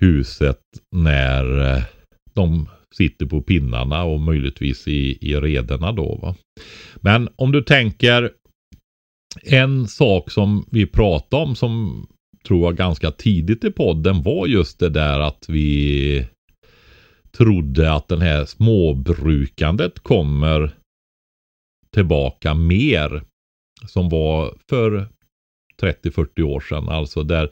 huset 0.01 0.62
när 0.95 1.76
eh, 1.76 1.84
de 2.34 2.70
sitter 2.95 3.26
på 3.26 3.41
pinnarna 3.41 4.03
och 4.03 4.20
möjligtvis 4.20 4.88
i, 4.88 5.18
i 5.22 5.36
rederna 5.36 5.91
då. 5.91 6.16
Va? 6.22 6.36
Men 6.95 7.30
om 7.36 7.51
du 7.51 7.62
tänker 7.62 8.32
en 9.43 9.88
sak 9.88 10.32
som 10.32 10.66
vi 10.72 10.86
pratade 10.86 11.43
om 11.43 11.55
som 11.55 12.08
tror 12.47 12.65
jag 12.65 12.75
ganska 12.75 13.11
tidigt 13.11 13.63
i 13.63 13.71
podden 13.71 14.23
var 14.23 14.47
just 14.47 14.79
det 14.79 14.89
där 14.89 15.19
att 15.19 15.45
vi 15.49 16.27
trodde 17.31 17.93
att 17.93 18.07
den 18.07 18.21
här 18.21 18.45
småbrukandet 18.45 19.99
kommer 19.99 20.71
tillbaka 21.93 22.53
mer 22.53 23.23
som 23.87 24.09
var 24.09 24.57
för 24.69 25.07
30-40 25.81 26.41
år 26.41 26.59
sedan. 26.59 26.89
Alltså 26.89 27.23
där, 27.23 27.49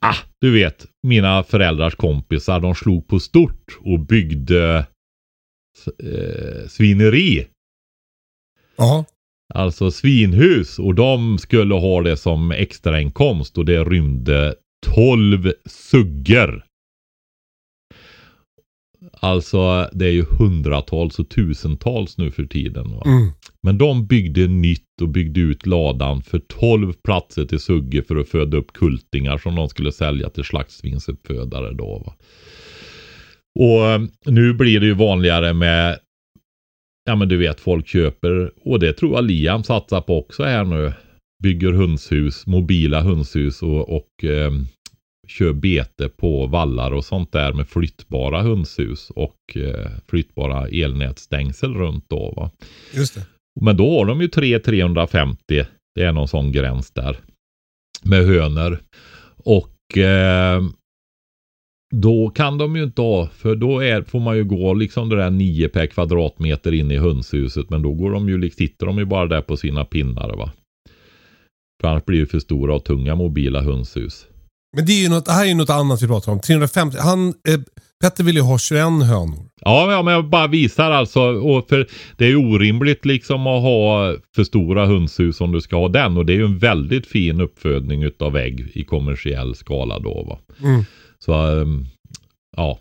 ah, 0.00 0.16
du 0.40 0.52
vet, 0.52 0.86
mina 1.02 1.42
föräldrars 1.42 1.94
kompisar 1.94 2.60
de 2.60 2.74
slog 2.74 3.08
på 3.08 3.20
stort 3.20 3.78
och 3.80 4.00
byggde 4.00 4.86
eh, 5.98 6.68
svineri. 6.68 7.46
Ja. 8.76 9.04
Alltså 9.54 9.90
svinhus 9.90 10.78
och 10.78 10.94
de 10.94 11.38
skulle 11.38 11.74
ha 11.74 12.02
det 12.02 12.16
som 12.16 12.50
extrainkomst 12.50 13.58
och 13.58 13.64
det 13.64 13.84
rymde 13.84 14.54
12 14.86 15.52
suggor. 15.66 16.64
Alltså 19.12 19.88
det 19.92 20.06
är 20.06 20.10
ju 20.10 20.24
hundratals 20.38 21.18
och 21.18 21.28
tusentals 21.28 22.18
nu 22.18 22.30
för 22.30 22.44
tiden. 22.44 22.90
Va? 22.90 23.02
Mm. 23.06 23.30
Men 23.62 23.78
de 23.78 24.06
byggde 24.06 24.46
nytt 24.46 25.00
och 25.02 25.08
byggde 25.08 25.40
ut 25.40 25.66
ladan 25.66 26.22
för 26.22 26.38
12 26.38 26.92
platser 26.92 27.44
till 27.44 27.60
Sugge 27.60 28.02
för 28.02 28.16
att 28.16 28.28
föda 28.28 28.56
upp 28.56 28.72
kultingar 28.72 29.38
som 29.38 29.54
de 29.54 29.68
skulle 29.68 29.92
sälja 29.92 30.30
till 30.30 30.44
slaktsvinsuppfödare 30.44 31.74
då. 31.74 32.02
Va? 32.06 32.14
Och 33.58 33.86
eh, 33.86 34.00
nu 34.26 34.52
blir 34.52 34.80
det 34.80 34.86
ju 34.86 34.94
vanligare 34.94 35.52
med 35.52 35.98
Ja 37.10 37.16
men 37.16 37.28
du 37.28 37.36
vet 37.36 37.60
folk 37.60 37.88
köper 37.88 38.50
och 38.62 38.80
det 38.80 38.92
tror 38.92 39.14
jag 39.14 39.24
Liam 39.24 39.64
satsar 39.64 40.00
på 40.00 40.18
också 40.18 40.42
här 40.42 40.64
nu. 40.64 40.92
Bygger 41.42 41.72
hönshus, 41.72 42.46
mobila 42.46 43.00
hönshus 43.00 43.62
och, 43.62 43.96
och 43.96 44.24
eh, 44.24 44.52
kör 45.28 45.52
bete 45.52 46.08
på 46.08 46.46
vallar 46.46 46.90
och 46.92 47.04
sånt 47.04 47.32
där 47.32 47.52
med 47.52 47.68
flyttbara 47.68 48.42
hönshus 48.42 49.10
och 49.10 49.56
eh, 49.56 49.90
flyttbara 50.08 50.68
elnätstängsel 50.68 51.74
runt 51.74 52.04
då. 52.08 52.32
Va? 52.36 52.50
Just 52.94 53.14
det. 53.14 53.26
Men 53.60 53.76
då 53.76 53.98
har 53.98 54.06
de 54.06 54.20
ju 54.20 54.26
3-350. 54.26 55.36
Det 55.94 56.02
är 56.02 56.12
någon 56.12 56.28
sån 56.28 56.52
gräns 56.52 56.90
där. 56.90 57.16
Med 58.02 58.26
hönor. 58.26 58.78
Och 59.36 59.98
eh, 59.98 60.62
då 61.90 62.30
kan 62.30 62.58
de 62.58 62.76
ju 62.76 62.82
inte 62.82 63.02
ha, 63.02 63.26
för 63.26 63.56
då 63.56 63.80
är, 63.80 64.02
får 64.02 64.20
man 64.20 64.36
ju 64.36 64.44
gå 64.44 64.74
liksom 64.74 65.08
det 65.08 65.16
där 65.16 65.30
9 65.30 65.68
per 65.68 65.86
kvadratmeter 65.86 66.72
in 66.72 66.90
i 66.90 66.96
hönshuset. 66.96 67.70
Men 67.70 67.82
då 67.82 67.92
går 67.92 68.10
de 68.10 68.28
ju, 68.28 68.50
sitter 68.50 68.86
de 68.86 68.98
ju 68.98 69.04
bara 69.04 69.26
där 69.26 69.40
på 69.40 69.56
sina 69.56 69.84
pinnar 69.84 70.36
va. 70.36 70.50
För 71.80 71.88
annars 71.88 72.04
blir 72.04 72.20
det 72.20 72.26
för 72.26 72.38
stora 72.38 72.74
och 72.74 72.84
tunga 72.84 73.14
mobila 73.14 73.60
hönshus. 73.60 74.26
Men 74.76 74.86
det, 74.86 74.92
är 74.92 75.02
ju 75.02 75.08
något, 75.08 75.26
det 75.26 75.32
här 75.32 75.44
är 75.44 75.48
ju 75.48 75.54
något 75.54 75.70
annat 75.70 76.02
vi 76.02 76.06
pratar 76.06 76.32
om. 76.32 76.40
350, 76.40 76.96
han, 77.00 77.28
eh, 77.28 77.60
Petter 78.02 78.24
vill 78.24 78.36
ju 78.36 78.42
ha 78.42 78.58
21 78.58 78.82
hönor. 78.82 79.46
Ja, 79.60 79.92
ja, 79.92 80.02
men 80.02 80.14
jag 80.14 80.28
bara 80.28 80.46
visar 80.46 80.90
alltså. 80.90 81.20
Och 81.20 81.68
för 81.68 81.86
det 82.16 82.24
är 82.24 82.28
ju 82.28 82.36
orimligt 82.36 83.04
liksom 83.04 83.46
att 83.46 83.62
ha 83.62 84.14
för 84.34 84.44
stora 84.44 84.86
hönshus 84.86 85.40
om 85.40 85.52
du 85.52 85.60
ska 85.60 85.76
ha 85.76 85.88
den. 85.88 86.16
Och 86.16 86.26
det 86.26 86.32
är 86.32 86.36
ju 86.36 86.44
en 86.44 86.58
väldigt 86.58 87.06
fin 87.06 87.40
uppfödning 87.40 88.02
utav 88.02 88.36
ägg 88.36 88.70
i 88.74 88.84
kommersiell 88.84 89.54
skala 89.54 89.98
då 89.98 90.22
va. 90.22 90.38
Mm. 90.68 90.84
Så 91.24 91.46
um, 91.46 91.86
ja. 92.56 92.78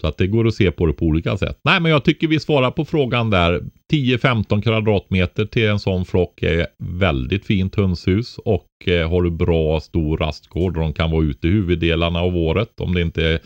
Så 0.00 0.06
att 0.06 0.18
det 0.18 0.26
går 0.26 0.46
att 0.46 0.54
se 0.54 0.70
på 0.70 0.86
det 0.86 0.92
på 0.92 1.04
olika 1.04 1.36
sätt. 1.36 1.58
Nej 1.64 1.80
men 1.80 1.92
jag 1.92 2.04
tycker 2.04 2.28
vi 2.28 2.40
svarar 2.40 2.70
på 2.70 2.84
frågan 2.84 3.30
där. 3.30 3.64
10-15 3.92 4.62
kvadratmeter 4.62 5.46
till 5.46 5.68
en 5.68 5.78
sån 5.78 6.04
flock 6.04 6.42
är 6.42 6.66
väldigt 6.78 7.46
fint 7.46 7.74
hönshus. 7.74 8.38
Och 8.38 8.88
eh, 8.88 9.10
har 9.10 9.22
du 9.22 9.30
bra 9.30 9.80
stor 9.80 10.16
rastgård 10.16 10.76
och 10.76 10.82
de 10.82 10.92
kan 10.92 11.10
vara 11.10 11.24
ute 11.24 11.48
huvuddelarna 11.48 12.20
av 12.20 12.36
året. 12.36 12.80
Om 12.80 12.94
det 12.94 13.02
inte 13.02 13.24
är 13.24 13.40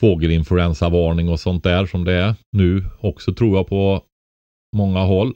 fågelinfluensavarning 0.00 1.28
och 1.28 1.40
sånt 1.40 1.64
där 1.64 1.86
som 1.86 2.04
det 2.04 2.12
är 2.12 2.34
nu 2.56 2.84
också 3.00 3.34
tror 3.34 3.56
jag 3.56 3.68
på 3.68 4.02
många 4.76 5.00
håll. 5.00 5.34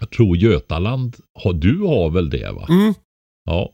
Jag 0.00 0.10
tror 0.10 0.36
Götaland, 0.36 1.16
har, 1.38 1.52
du 1.52 1.78
har 1.78 2.10
väl 2.10 2.30
det 2.30 2.52
va? 2.52 2.66
Mm. 2.68 2.94
Ja. 3.44 3.72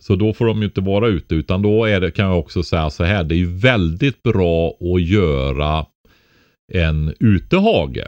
Så 0.00 0.16
då 0.16 0.32
får 0.32 0.46
de 0.46 0.58
ju 0.58 0.64
inte 0.64 0.80
vara 0.80 1.08
ute 1.08 1.34
utan 1.34 1.62
då 1.62 1.84
är 1.84 2.00
det, 2.00 2.10
kan 2.10 2.26
jag 2.26 2.38
också 2.38 2.62
säga 2.62 2.90
så 2.90 3.04
här, 3.04 3.24
det 3.24 3.34
är 3.34 3.38
ju 3.38 3.56
väldigt 3.58 4.22
bra 4.22 4.68
att 4.80 5.02
göra 5.02 5.86
en 6.72 7.14
utehage 7.20 8.06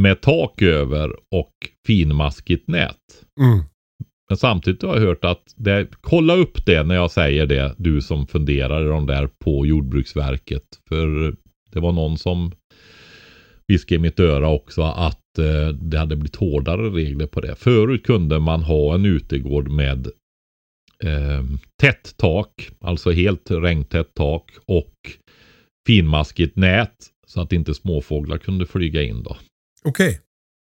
med 0.00 0.20
tak 0.20 0.62
över 0.62 1.10
och 1.30 1.52
finmaskigt 1.86 2.68
nät. 2.68 2.96
Mm. 3.40 3.64
Men 4.28 4.36
samtidigt 4.36 4.82
har 4.82 4.94
jag 4.94 5.02
hört 5.02 5.24
att 5.24 5.54
det, 5.56 5.88
kolla 6.00 6.34
upp 6.34 6.66
det 6.66 6.82
när 6.82 6.94
jag 6.94 7.10
säger 7.10 7.46
det, 7.46 7.74
du 7.78 8.00
som 8.00 8.26
funderar 8.26 8.88
de 8.88 9.06
där 9.06 9.26
på 9.26 9.66
Jordbruksverket. 9.66 10.64
För 10.88 11.36
det 11.70 11.80
var 11.80 11.92
någon 11.92 12.18
som 12.18 12.52
viskade 13.66 13.96
i 13.96 13.98
mitt 13.98 14.20
öra 14.20 14.48
också 14.48 14.82
att 14.82 15.38
eh, 15.38 15.68
det 15.68 15.98
hade 15.98 16.16
blivit 16.16 16.36
hårdare 16.36 16.90
regler 16.90 17.26
på 17.26 17.40
det. 17.40 17.54
Förut 17.54 18.06
kunde 18.06 18.40
man 18.40 18.62
ha 18.62 18.94
en 18.94 19.04
utegård 19.04 19.68
med 19.70 20.08
eh, 21.04 21.44
tätt 21.80 22.14
tak, 22.16 22.70
alltså 22.80 23.10
helt 23.10 23.50
regntätt 23.50 24.14
tak 24.14 24.50
och 24.66 24.94
finmaskigt 25.86 26.56
nät 26.56 26.94
så 27.26 27.40
att 27.40 27.52
inte 27.52 27.74
småfåglar 27.74 28.38
kunde 28.38 28.66
flyga 28.66 29.02
in 29.02 29.22
då. 29.22 29.36
Okej. 29.84 30.20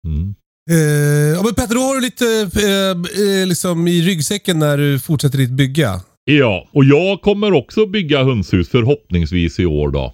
Mm. 0.08 0.36
Eh, 0.72 1.36
ja, 1.36 1.44
men 1.44 1.56
Petter, 1.56 1.76
då 1.76 1.82
har 1.82 1.96
du 1.96 2.02
lite 2.02 2.26
eh, 2.66 3.42
eh, 3.42 3.48
liksom 3.48 3.88
i 3.88 4.02
ryggsäcken 4.02 4.60
när 4.60 4.78
du 4.78 5.00
fortsätter 5.00 5.38
ditt 5.38 5.52
bygga. 5.52 6.02
Ja, 6.26 6.68
och 6.72 6.86
jag 6.86 7.22
kommer 7.22 7.54
också 7.54 7.86
bygga 7.86 8.24
hönshus 8.24 8.70
förhoppningsvis 8.70 9.60
i 9.60 9.66
år 9.66 9.92
då. 9.92 10.14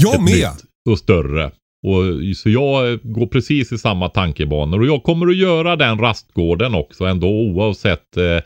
Jag 0.00 0.14
Ett 0.14 0.20
med. 0.20 0.48
Och 0.90 0.98
större. 0.98 1.50
Och, 1.86 2.36
så 2.36 2.50
jag 2.50 3.00
går 3.02 3.26
precis 3.26 3.72
i 3.72 3.78
samma 3.78 4.08
tankebanor. 4.08 4.80
Och 4.80 4.86
jag 4.86 5.02
kommer 5.02 5.26
att 5.26 5.36
göra 5.36 5.76
den 5.76 5.98
rastgården 5.98 6.74
också 6.74 7.04
ändå 7.04 7.28
oavsett 7.28 8.16
eh, 8.16 8.40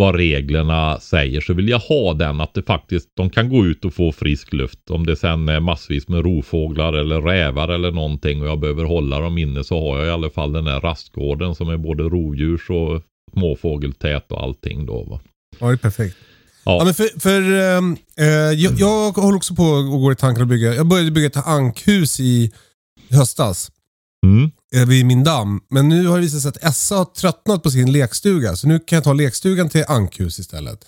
vad 0.00 0.14
reglerna 0.16 1.00
säger. 1.00 1.40
Så 1.40 1.54
vill 1.54 1.68
jag 1.68 1.78
ha 1.78 2.14
den 2.14 2.40
att 2.40 2.54
det 2.54 2.62
faktiskt, 2.62 3.08
de 3.14 3.30
kan 3.30 3.48
gå 3.48 3.66
ut 3.66 3.84
och 3.84 3.94
få 3.94 4.12
frisk 4.12 4.52
luft. 4.52 4.90
Om 4.90 5.06
det 5.06 5.16
sen 5.16 5.48
är 5.48 5.60
massvis 5.60 6.08
med 6.08 6.24
rovfåglar 6.24 6.92
eller 6.92 7.20
rävar 7.20 7.68
eller 7.68 7.92
någonting 7.92 8.42
och 8.42 8.48
jag 8.48 8.60
behöver 8.60 8.84
hålla 8.84 9.20
dem 9.20 9.38
inne 9.38 9.64
så 9.64 9.80
har 9.80 9.98
jag 9.98 10.06
i 10.06 10.10
alla 10.10 10.30
fall 10.30 10.52
den 10.52 10.64
där 10.64 10.80
rastgården 10.80 11.54
som 11.54 11.68
är 11.68 11.76
både 11.76 12.02
rovdjurs 12.02 12.70
och 12.70 13.02
småfågeltät 13.32 14.32
och 14.32 14.42
allting 14.42 14.86
då 14.86 15.04
va. 15.04 15.20
Ja, 15.58 15.66
det 15.66 15.72
är 15.72 15.76
perfekt. 15.76 16.16
Ja. 16.64 16.76
Ja, 16.78 16.84
men 16.84 16.94
för, 16.94 17.20
för, 17.20 17.40
eh, 18.18 18.52
jag, 18.52 18.72
jag 18.78 19.12
håller 19.12 19.36
också 19.36 19.54
på 19.54 19.62
och 19.62 20.00
går 20.00 20.12
i 20.12 20.16
tankar 20.16 20.42
att 20.42 20.48
bygga. 20.48 20.74
Jag 20.74 20.86
började 20.86 21.10
bygga 21.10 21.26
ett 21.26 21.46
ankhus 21.46 22.20
i 22.20 22.52
höstas 23.10 23.70
Mm. 24.72 24.88
vid 24.88 25.06
min 25.06 25.24
damm. 25.24 25.60
Men 25.70 25.88
nu 25.88 26.06
har 26.06 26.16
det 26.16 26.22
visat 26.22 26.42
sig 26.42 26.48
att 26.48 26.64
Essa 26.64 26.94
har 26.96 27.04
tröttnat 27.04 27.62
på 27.62 27.70
sin 27.70 27.92
lekstuga. 27.92 28.56
Så 28.56 28.68
nu 28.68 28.78
kan 28.78 28.96
jag 28.96 29.04
ta 29.04 29.12
lekstugan 29.12 29.68
till 29.68 29.84
ankhus 29.88 30.38
istället. 30.38 30.84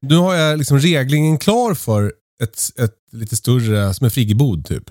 Nu 0.00 0.16
har 0.16 0.34
jag 0.34 0.58
liksom 0.58 0.78
reglingen 0.78 1.38
klar 1.38 1.74
för 1.74 2.12
ett, 2.42 2.58
ett 2.78 2.94
lite 3.12 3.36
större, 3.36 3.94
som 3.94 4.04
en 4.04 4.10
friggebod 4.10 4.64
typ. 4.66 4.90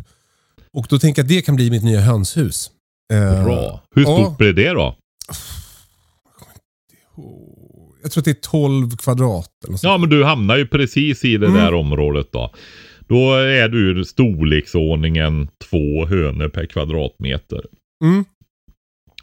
Och 0.74 0.86
då 0.90 1.00
tänker 1.00 1.20
jag 1.22 1.26
att 1.26 1.30
det 1.30 1.42
kan 1.42 1.56
bli 1.56 1.70
mitt 1.70 1.84
nya 1.84 2.02
hönshus. 2.02 2.72
Eh, 3.14 3.44
Bra. 3.44 3.84
Hur 3.96 4.04
stort 4.04 4.38
blir 4.38 4.54
det 4.54 4.70
då? 4.70 4.96
Jag 8.02 8.12
tror 8.12 8.22
att 8.22 8.26
det 8.26 8.32
är 8.32 8.50
12 8.50 8.98
kvadrat. 8.98 9.50
Eller. 9.68 9.80
Ja 9.84 9.98
men 9.98 10.10
du 10.10 10.24
hamnar 10.24 10.58
ju 10.58 10.68
precis 10.68 11.26
i 11.26 11.38
det 11.38 11.48
Mm. 11.48 11.60
där 11.60 11.74
området 11.74 12.28
då. 12.32 12.52
Då 13.08 13.34
är 13.34 13.68
du 13.70 14.02
i 14.02 14.06
storleksordningen 14.06 15.48
två 15.70 16.06
hönor 16.06 16.50
per 16.50 16.66
kvadratmeter. 16.66 17.62
Mm. 18.02 18.26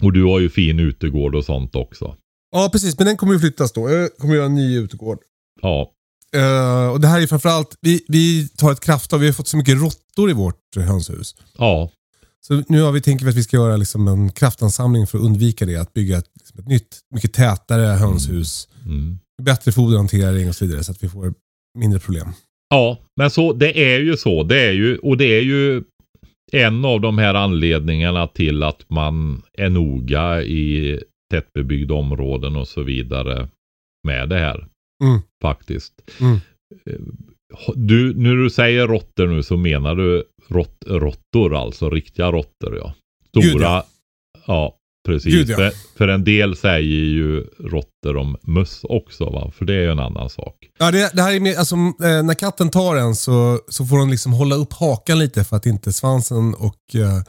Och 0.00 0.12
du 0.12 0.24
har 0.24 0.40
ju 0.40 0.50
fin 0.50 0.80
utegård 0.80 1.34
och 1.34 1.44
sånt 1.44 1.74
också. 1.74 2.16
Ja, 2.50 2.68
precis. 2.72 2.98
Men 2.98 3.06
den 3.06 3.16
kommer 3.16 3.32
ju 3.32 3.38
flyttas 3.38 3.72
då. 3.72 3.90
Jag 3.90 4.16
kommer 4.16 4.34
göra 4.34 4.46
en 4.46 4.54
ny 4.54 4.78
utegård. 4.78 5.18
Ja. 5.62 5.92
Eh, 6.36 6.88
och 6.88 7.00
det 7.00 7.08
här 7.08 7.22
är 7.22 7.26
framförallt, 7.26 7.76
vi, 7.80 8.04
vi 8.08 8.48
tar 8.48 8.72
ett 8.72 8.80
krafttag. 8.80 9.18
Vi 9.18 9.26
har 9.26 9.32
fått 9.32 9.48
så 9.48 9.56
mycket 9.56 9.80
råttor 9.80 10.30
i 10.30 10.32
vårt 10.32 10.76
hönshus. 10.76 11.36
Ja. 11.58 11.90
Så 12.46 12.62
nu 12.68 12.80
har 12.80 12.92
vi 12.92 13.00
tänkt 13.00 13.26
att 13.26 13.34
vi 13.34 13.42
ska 13.42 13.56
göra 13.56 13.76
liksom 13.76 14.08
en 14.08 14.32
kraftansamling 14.32 15.06
för 15.06 15.18
att 15.18 15.24
undvika 15.24 15.66
det. 15.66 15.76
Att 15.76 15.94
bygga 15.94 16.18
ett, 16.18 16.30
liksom 16.40 16.60
ett 16.60 16.68
nytt, 16.68 16.98
mycket 17.14 17.32
tätare 17.32 17.86
hönshus. 17.86 18.68
Mm. 18.84 19.18
Bättre 19.42 19.72
foderhantering 19.72 20.48
och 20.48 20.56
så 20.56 20.66
vidare 20.66 20.84
så 20.84 20.92
att 20.92 21.02
vi 21.02 21.08
får 21.08 21.34
mindre 21.78 22.00
problem. 22.00 22.32
Ja, 22.70 22.98
men 23.16 23.30
så 23.30 23.52
det 23.52 23.94
är 23.94 23.98
ju 23.98 24.16
så. 24.16 24.42
Det 24.42 24.60
är 24.60 24.72
ju, 24.72 24.98
och 24.98 25.16
det 25.16 25.24
är 25.24 25.42
ju 25.42 25.82
en 26.53 26.84
av 26.84 27.01
de 27.01 27.18
här 27.18 27.34
anledningarna 27.34 28.26
till 28.26 28.62
att 28.62 28.90
man 28.90 29.42
är 29.53 29.70
noga 29.70 30.42
i 30.42 31.01
tättbebyggda 31.30 31.94
områden 31.94 32.57
och 32.57 32.68
så 32.68 32.82
vidare 32.82 33.49
med 34.07 34.28
det 34.28 34.38
här. 34.38 34.66
Mm. 35.05 35.20
Faktiskt. 35.42 35.94
Mm. 36.20 36.38
Du, 37.74 38.14
när 38.14 38.34
du 38.34 38.51
säger 38.51 38.86
råttor 38.86 39.26
nu 39.26 39.42
så 39.42 39.57
menar 39.57 39.94
du 39.94 40.24
rott, 40.49 40.84
råttor, 40.86 41.55
alltså 41.55 41.90
riktiga 41.90 42.32
råttor 42.32 42.76
ja. 42.76 42.94
Stora. 43.28 43.42
Gud, 43.42 43.62
ja. 43.62 43.86
ja. 44.46 44.77
Precis. 45.09 45.34
Gud, 45.34 45.48
ja. 45.50 45.56
För, 45.56 45.72
för 45.98 46.09
en 46.09 46.24
del 46.24 46.56
säger 46.56 47.04
ju 47.04 47.40
råttor 47.59 48.16
om 48.16 48.36
möss 48.42 48.80
också 48.82 49.24
va. 49.24 49.52
För 49.59 49.64
det 49.64 49.74
är 49.74 49.80
ju 49.80 49.90
en 49.92 49.98
annan 49.98 50.30
sak. 50.30 50.54
Ja, 50.78 50.90
det, 50.90 51.11
det 51.14 51.22
här 51.22 51.32
är 51.34 51.40
mer, 51.40 51.56
alltså, 51.59 51.74
eh, 51.74 52.22
när 52.22 52.34
katten 52.34 52.70
tar 52.70 52.96
en 52.96 53.14
så, 53.16 53.61
så 53.68 53.86
får 53.86 53.96
hon 53.98 54.11
liksom 54.11 54.32
hålla 54.32 54.54
upp 54.56 54.72
hakan 54.72 55.18
lite 55.18 55.44
för 55.44 55.56
att 55.56 55.66
inte 55.66 55.92
svansen 55.92 56.54
och, 56.54 56.94
eh, 56.94 57.22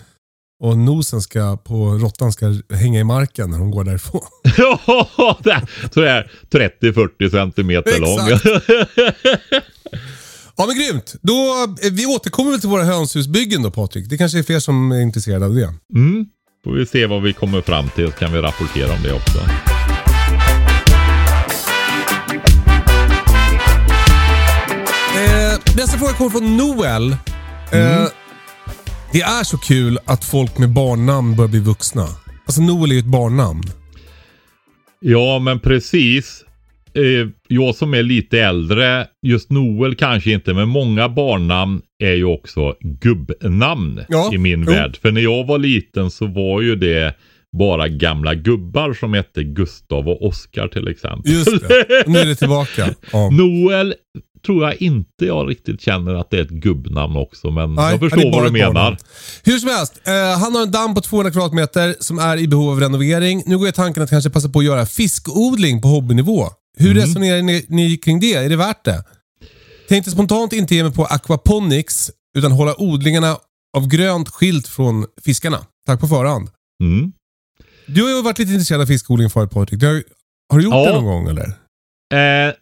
och 0.64 0.78
nosen 0.78 1.22
ska, 1.22 1.58
på 1.58 1.86
råttan 1.90 2.32
ska 2.34 2.56
hänga 2.74 3.00
i 3.00 3.04
marken 3.04 3.50
när 3.52 3.58
hon 3.58 3.72
går 3.72 3.84
därifrån. 3.84 4.22
Ja, 5.18 5.40
det 5.44 5.52
är- 5.52 5.90
så 5.94 6.00
det 6.02 6.10
är 6.10 6.32
30-40 6.52 7.30
centimeter 7.32 8.00
lång. 8.00 8.40
Ja 10.58 10.66
men 10.68 10.76
grymt. 10.78 11.16
Då, 11.22 11.34
eh, 11.84 11.92
vi 11.92 12.06
återkommer 12.06 12.52
väl 12.52 12.60
till 12.60 12.70
våra 12.70 12.84
hönshusbyggen 12.84 13.62
då 13.64 13.72
Patrik. 13.72 14.10
Det 14.10 14.18
kanske 14.18 14.40
är 14.40 14.44
fler 14.44 14.60
som 14.60 14.92
är 14.92 15.02
intresserade 15.02 15.46
av 15.46 15.56
det. 15.56 15.74
mm. 15.96 16.26
Får 16.64 16.72
vi 16.72 16.86
se 16.86 17.06
vad 17.06 17.22
vi 17.22 17.34
kommer 17.34 17.62
fram 17.62 17.90
till 17.90 18.12
så 18.12 18.12
kan 18.12 18.34
vi 18.34 18.40
rapportera 18.40 18.94
om 18.94 19.04
det 19.04 19.14
också. 19.14 19.40
Eh, 25.16 25.76
nästa 25.76 25.98
fråga 25.98 26.14
kommer 26.14 26.30
från 26.30 26.58
Noel. 26.58 27.12
Eh, 27.72 28.08
det 29.12 29.22
är 29.22 29.44
så 29.44 29.58
kul 29.58 30.00
att 30.06 30.26
folk 30.26 30.58
med 30.58 30.70
barnnamn 30.70 31.36
börjar 31.36 31.50
bli 31.50 31.60
vuxna. 31.60 32.08
Alltså 32.46 32.62
Noel 32.62 32.92
är 32.92 32.96
ju 32.96 33.00
ett 33.00 33.06
barnnamn. 33.06 33.64
Ja, 35.00 35.40
men 35.40 35.60
precis. 35.60 36.44
Eh, 36.94 37.28
jag 37.48 37.76
som 37.76 37.94
är 37.94 38.04
lite 38.04 38.40
äldre, 38.40 39.08
just 39.26 39.50
Noel 39.52 39.96
kanske 39.96 40.32
inte, 40.32 40.54
men 40.54 40.70
många 40.70 41.10
barnnamn 41.10 41.82
är 42.04 42.14
ju 42.14 42.26
också 42.26 42.76
gubbnamn 42.80 44.02
Ja, 44.10 44.34
i 44.34 44.38
min 44.38 44.64
jo. 44.68 44.72
värld. 44.72 44.98
För 45.02 45.12
när 45.12 45.22
jag 45.22 45.48
var 45.48 45.58
liten 45.58 46.12
så 46.12 46.28
var 46.28 46.62
ju 46.62 46.76
det 46.76 47.14
bara 47.58 47.88
gamla 47.88 48.36
gubbar 48.36 48.94
som 48.94 49.14
hette 49.14 49.44
Gustav 49.44 50.10
och 50.10 50.26
Oskar 50.28 50.68
till 50.68 50.88
exempel. 50.88 51.32
Just 51.32 51.68
det. 51.68 52.04
Nu 52.08 52.20
är 52.20 52.26
det 52.26 52.36
tillbaka. 52.36 52.90
Ja. 53.12 53.30
Noel 53.30 53.94
tror 54.46 54.64
jag 54.64 54.82
inte 54.82 55.26
jag 55.26 55.50
riktigt 55.50 55.82
känner 55.82 56.16
att 56.16 56.30
det 56.30 56.38
är 56.38 56.42
ett 56.42 56.50
gubbnamn 56.50 57.16
också, 57.18 57.52
men 57.52 57.74
Nej, 57.76 57.92
jag 57.92 58.00
förstår 58.00 58.32
vad 58.32 58.46
du 58.46 58.52
menar. 58.52 58.98
Hur 59.44 59.58
som 59.58 59.70
helst, 59.70 60.02
eh, 60.08 60.40
han 60.40 60.56
har 60.56 60.62
en 60.62 60.72
damm 60.72 60.96
på 60.96 61.02
200 61.02 61.32
kvadratmeter 61.32 61.96
som 62.00 62.20
är 62.20 62.38
i 62.38 62.48
behov 62.48 62.70
av 62.70 62.80
renovering. 62.80 63.44
Nu 63.46 63.58
går 63.58 63.68
jag 63.68 63.76
tanken 63.76 64.04
att 64.04 64.10
kanske 64.10 64.30
passa 64.30 64.50
på 64.50 64.60
att 64.60 64.66
göra 64.66 64.86
fiskodling 64.86 65.82
på 65.82 65.88
hobbynivå. 65.88 66.46
Hur 66.80 66.92
Mm. 66.92 67.04
resonerar 67.04 67.42
ni, 67.42 67.66
ni 67.70 67.98
kring 67.98 68.20
det? 68.20 68.34
Är 68.34 68.50
det 68.50 68.56
värt 68.56 68.86
det? 68.86 69.04
Tänkte 69.90 70.12
spontant 70.12 70.54
inte 70.54 70.76
ge 70.76 70.84
mig 70.84 70.94
på 70.94 71.06
aquaponics 71.06 72.12
utan 72.38 72.52
hålla 72.52 72.76
odlingarna 72.82 73.38
av 73.78 73.88
grönt 73.88 74.30
skilt 74.30 74.68
från 74.68 75.06
fiskarna. 75.26 75.66
Tack 75.86 76.00
på 76.00 76.08
förhand. 76.08 76.50
Mm. 76.84 77.12
Du 77.86 78.02
har 78.04 78.10
ju 78.10 78.22
varit 78.22 78.40
lite 78.40 78.52
intresserad 78.52 78.82
av 78.82 78.86
fiskodling 78.86 79.30
förut 79.30 79.52
Patrik. 79.52 79.80
Du 79.80 79.86
har, 79.88 80.04
har 80.52 80.58
du 80.60 80.64
gjort 80.66 80.74
Ja. 80.74 80.86
det 80.86 80.94
någon 80.94 81.06
gång 81.06 81.28
eller? 81.28 81.48
Eh, 82.14 82.54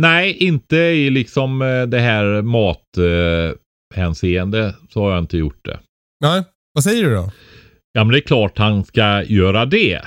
nej, 0.00 0.32
inte 0.32 0.76
i 0.76 1.10
liksom 1.10 1.62
eh, 1.62 1.82
det 1.82 2.00
här 2.00 2.42
mathänseende 2.42 4.66
eh, 4.66 4.72
så 4.90 5.02
har 5.02 5.10
jag 5.10 5.18
inte 5.18 5.36
gjort 5.38 5.64
det. 5.64 5.80
Nej, 6.20 6.44
vad 6.74 6.84
säger 6.84 7.04
du 7.04 7.14
då? 7.14 7.32
Ja, 7.92 8.04
men 8.04 8.12
det 8.12 8.18
är 8.18 8.26
klart 8.26 8.58
han 8.58 8.84
ska 8.84 9.22
göra 9.24 9.66
det. 9.66 10.02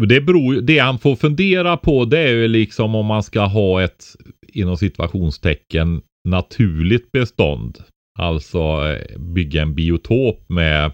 Det, 0.00 0.20
beror, 0.20 0.60
det 0.60 0.78
han 0.78 0.98
får 0.98 1.16
fundera 1.16 1.76
på 1.76 2.04
det 2.04 2.18
är 2.18 2.32
ju 2.32 2.48
liksom 2.48 2.94
om 2.94 3.06
man 3.06 3.22
ska 3.22 3.40
ha 3.40 3.82
ett 3.82 4.04
inom 4.48 4.76
situationstecken 4.76 6.02
naturligt 6.28 7.12
bestånd. 7.12 7.78
Alltså 8.18 8.58
eh, 8.58 9.18
bygga 9.18 9.62
en 9.62 9.74
biotop 9.74 10.44
med 10.48 10.92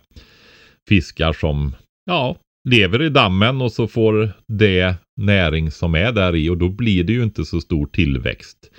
fiskar 0.89 1.33
som 1.33 1.77
ja, 2.07 2.37
lever 2.69 3.03
i 3.03 3.09
dammen 3.09 3.61
och 3.61 3.73
så 3.73 3.87
får 3.87 4.31
det 4.49 4.95
näring 5.21 5.71
som 5.71 5.95
är 5.95 6.13
där 6.13 6.37
i 6.37 6.49
och 6.49 6.59
då 6.59 6.69
blir 6.69 7.05
det 7.05 7.13
ju 7.13 7.23
inte 7.23 7.45
så 7.45 7.61
stor 7.61 7.87
tillväxt. 7.87 8.71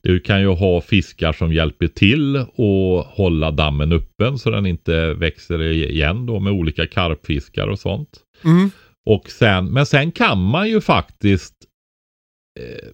Du 0.00 0.20
kan 0.20 0.40
ju 0.40 0.48
ha 0.48 0.80
fiskar 0.80 1.32
som 1.32 1.52
hjälper 1.52 1.86
till 1.86 2.36
och 2.54 3.04
hålla 3.04 3.50
dammen 3.50 3.92
öppen 3.92 4.38
så 4.38 4.50
den 4.50 4.66
inte 4.66 5.14
växer 5.14 5.62
igen 5.62 6.26
då 6.26 6.40
med 6.40 6.52
olika 6.52 6.86
karpfiskar 6.86 7.66
och 7.66 7.78
sånt. 7.78 8.20
Mm. 8.44 8.70
Och 9.10 9.30
sen, 9.30 9.72
men 9.72 9.86
sen 9.86 10.12
kan 10.12 10.42
man 10.42 10.68
ju 10.68 10.80
faktiskt 10.80 11.54
eh, 12.60 12.88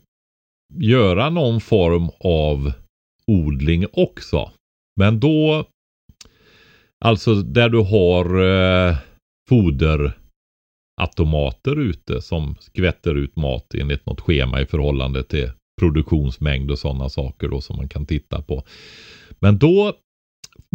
göra 0.74 1.30
någon 1.30 1.60
form 1.60 2.10
av 2.20 2.72
odling 3.26 3.86
också. 3.92 4.50
Men 4.96 5.20
då, 5.20 5.64
alltså 7.04 7.34
där 7.34 7.68
du 7.68 7.78
har 7.78 8.44
eh, 8.44 8.96
foderautomater 9.48 11.80
ute 11.80 12.22
som 12.22 12.56
skvätter 12.60 13.14
ut 13.14 13.36
mat 13.36 13.74
enligt 13.74 14.06
något 14.06 14.20
schema 14.20 14.60
i 14.60 14.66
förhållande 14.66 15.22
till 15.22 15.50
produktionsmängd 15.80 16.70
och 16.70 16.78
sådana 16.78 17.08
saker 17.08 17.48
då 17.48 17.60
som 17.60 17.76
man 17.76 17.88
kan 17.88 18.06
titta 18.06 18.42
på. 18.42 18.64
Men 19.38 19.58
då 19.58 19.94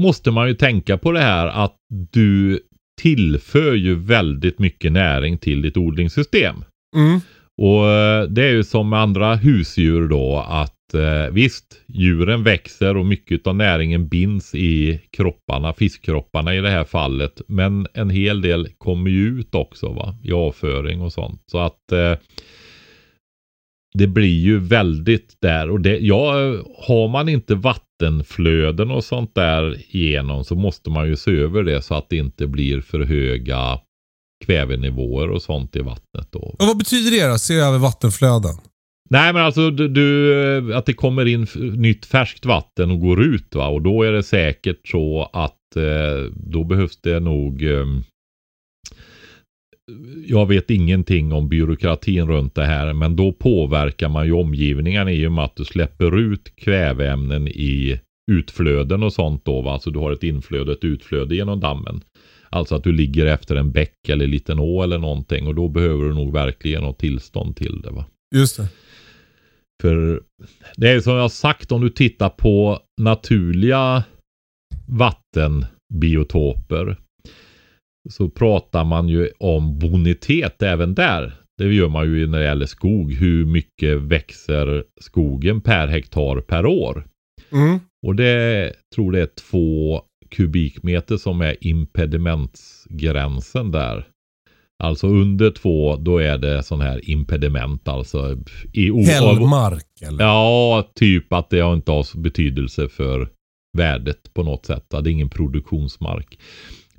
måste 0.01 0.31
man 0.31 0.47
ju 0.47 0.53
tänka 0.53 0.97
på 0.97 1.11
det 1.11 1.19
här 1.19 1.47
att 1.47 1.75
du 2.11 2.59
tillför 3.01 3.73
ju 3.73 3.95
väldigt 3.95 4.59
mycket 4.59 4.91
näring 4.91 5.37
till 5.37 5.61
ditt 5.61 5.77
odlingssystem. 5.77 6.55
Mm. 6.95 7.19
Och 7.57 7.87
eh, 7.89 8.23
det 8.23 8.43
är 8.43 8.51
ju 8.51 8.63
som 8.63 8.89
med 8.89 8.99
andra 8.99 9.35
husdjur 9.35 10.07
då 10.07 10.45
att 10.47 10.93
eh, 10.93 11.33
visst, 11.33 11.81
djuren 11.87 12.43
växer 12.43 12.97
och 12.97 13.05
mycket 13.05 13.47
av 13.47 13.55
näringen 13.55 14.07
binds 14.07 14.55
i 14.55 15.01
kropparna, 15.11 15.73
fiskkropparna 15.73 16.55
i 16.55 16.61
det 16.61 16.69
här 16.69 16.83
fallet. 16.83 17.41
Men 17.47 17.87
en 17.93 18.09
hel 18.09 18.41
del 18.41 18.67
kommer 18.77 19.09
ju 19.09 19.39
ut 19.39 19.55
också 19.55 19.89
va, 19.89 20.15
i 20.23 20.31
avföring 20.31 21.01
och 21.01 21.13
sånt. 21.13 21.41
Så 21.51 21.57
att 21.59 21.91
eh, 21.91 22.13
det 23.93 24.07
blir 24.07 24.39
ju 24.39 24.59
väldigt 24.59 25.37
där 25.41 25.69
och 25.69 25.81
det, 25.81 25.97
ja, 25.97 26.33
har 26.87 27.07
man 27.07 27.29
inte 27.29 27.55
vattenflöden 27.55 28.91
och 28.91 29.03
sånt 29.03 29.35
där 29.35 29.95
igenom 29.95 30.43
så 30.43 30.55
måste 30.55 30.89
man 30.89 31.07
ju 31.07 31.15
se 31.15 31.31
över 31.31 31.63
det 31.63 31.81
så 31.81 31.95
att 31.95 32.09
det 32.09 32.17
inte 32.17 32.47
blir 32.47 32.81
för 32.81 32.99
höga 32.99 33.79
kvävenivåer 34.45 35.29
och 35.29 35.41
sånt 35.41 35.75
i 35.75 35.79
vattnet 35.79 36.27
då. 36.31 36.39
Och 36.39 36.65
vad 36.67 36.77
betyder 36.77 37.11
det 37.11 37.27
då? 37.27 37.37
Se 37.37 37.55
över 37.55 37.77
vattenflöden? 37.77 38.55
Nej 39.09 39.33
men 39.33 39.41
alltså 39.41 39.71
du, 39.71 39.87
du, 39.87 40.75
att 40.75 40.85
det 40.85 40.93
kommer 40.93 41.25
in 41.25 41.47
nytt 41.75 42.05
färskt 42.05 42.45
vatten 42.45 42.91
och 42.91 42.99
går 42.99 43.23
ut 43.23 43.55
va 43.55 43.67
och 43.67 43.81
då 43.81 44.03
är 44.03 44.11
det 44.11 44.23
säkert 44.23 44.87
så 44.87 45.29
att 45.33 45.75
eh, 45.75 46.31
då 46.35 46.63
behövs 46.63 47.01
det 47.01 47.19
nog 47.19 47.63
eh, 47.63 47.85
jag 50.25 50.45
vet 50.45 50.69
ingenting 50.69 51.33
om 51.33 51.49
byråkratin 51.49 52.27
runt 52.27 52.55
det 52.55 52.65
här 52.65 52.93
men 52.93 53.15
då 53.15 53.31
påverkar 53.31 54.09
man 54.09 54.25
ju 54.25 54.31
omgivningen 54.31 55.09
i 55.09 55.27
och 55.27 55.31
med 55.31 55.43
att 55.43 55.55
du 55.55 55.65
släpper 55.65 56.19
ut 56.19 56.55
kväveämnen 56.55 57.47
i 57.47 57.99
utflöden 58.31 59.03
och 59.03 59.13
sånt 59.13 59.45
då 59.45 59.61
va. 59.61 59.73
Alltså 59.73 59.91
du 59.91 59.99
har 59.99 60.11
ett 60.11 60.23
inflöde 60.23 60.71
ett 60.71 60.83
utflöde 60.83 61.35
genom 61.35 61.59
dammen. 61.59 62.01
Alltså 62.49 62.75
att 62.75 62.83
du 62.83 62.91
ligger 62.91 63.25
efter 63.25 63.55
en 63.55 63.71
bäck 63.71 64.09
eller 64.09 64.27
liten 64.27 64.59
å 64.59 64.83
eller 64.83 64.97
någonting 64.97 65.47
och 65.47 65.55
då 65.55 65.69
behöver 65.69 66.05
du 66.05 66.13
nog 66.13 66.33
verkligen 66.33 66.81
något 66.81 66.99
tillstånd 66.99 67.55
till 67.55 67.81
det 67.81 67.91
va. 67.91 68.05
Just 68.35 68.57
det. 68.57 68.67
För 69.81 70.21
det 70.75 70.89
är 70.89 70.99
som 70.99 71.15
jag 71.15 71.31
sagt 71.31 71.71
om 71.71 71.81
du 71.81 71.89
tittar 71.89 72.29
på 72.29 72.79
naturliga 73.01 74.03
vattenbiotoper 74.87 76.97
så 78.09 78.29
pratar 78.29 78.83
man 78.83 79.09
ju 79.09 79.29
om 79.39 79.79
bonitet 79.79 80.61
även 80.61 80.93
där. 80.93 81.33
Det 81.57 81.73
gör 81.73 81.89
man 81.89 82.05
ju 82.05 82.27
när 82.27 82.39
det 82.39 82.45
gäller 82.45 82.65
skog. 82.65 83.13
Hur 83.13 83.45
mycket 83.45 84.01
växer 84.01 84.83
skogen 85.01 85.61
per 85.61 85.87
hektar 85.87 86.41
per 86.41 86.65
år? 86.65 87.07
Mm. 87.51 87.79
Och 88.05 88.15
det 88.15 88.73
tror 88.95 89.11
det 89.11 89.21
är 89.21 89.29
två 89.49 90.01
kubikmeter 90.29 91.17
som 91.17 91.41
är 91.41 91.67
impedimentsgränsen 91.67 93.71
där. 93.71 94.07
Alltså 94.83 95.07
under 95.07 95.51
två, 95.51 95.95
då 95.95 96.17
är 96.17 96.37
det 96.37 96.63
sån 96.63 96.81
här 96.81 97.09
impediment 97.09 97.87
alltså. 97.87 98.37
I 98.73 99.03
Hällmark 99.03 99.85
eller? 100.01 100.23
Ja, 100.23 100.91
typ 100.95 101.33
att 101.33 101.49
det 101.49 101.73
inte 101.73 101.91
har 101.91 102.03
så 102.03 102.17
betydelse 102.17 102.89
för 102.89 103.29
värdet 103.77 104.33
på 104.33 104.43
något 104.43 104.65
sätt. 104.65 104.85
Det 104.89 104.97
är 104.97 105.07
ingen 105.07 105.29
produktionsmark. 105.29 106.39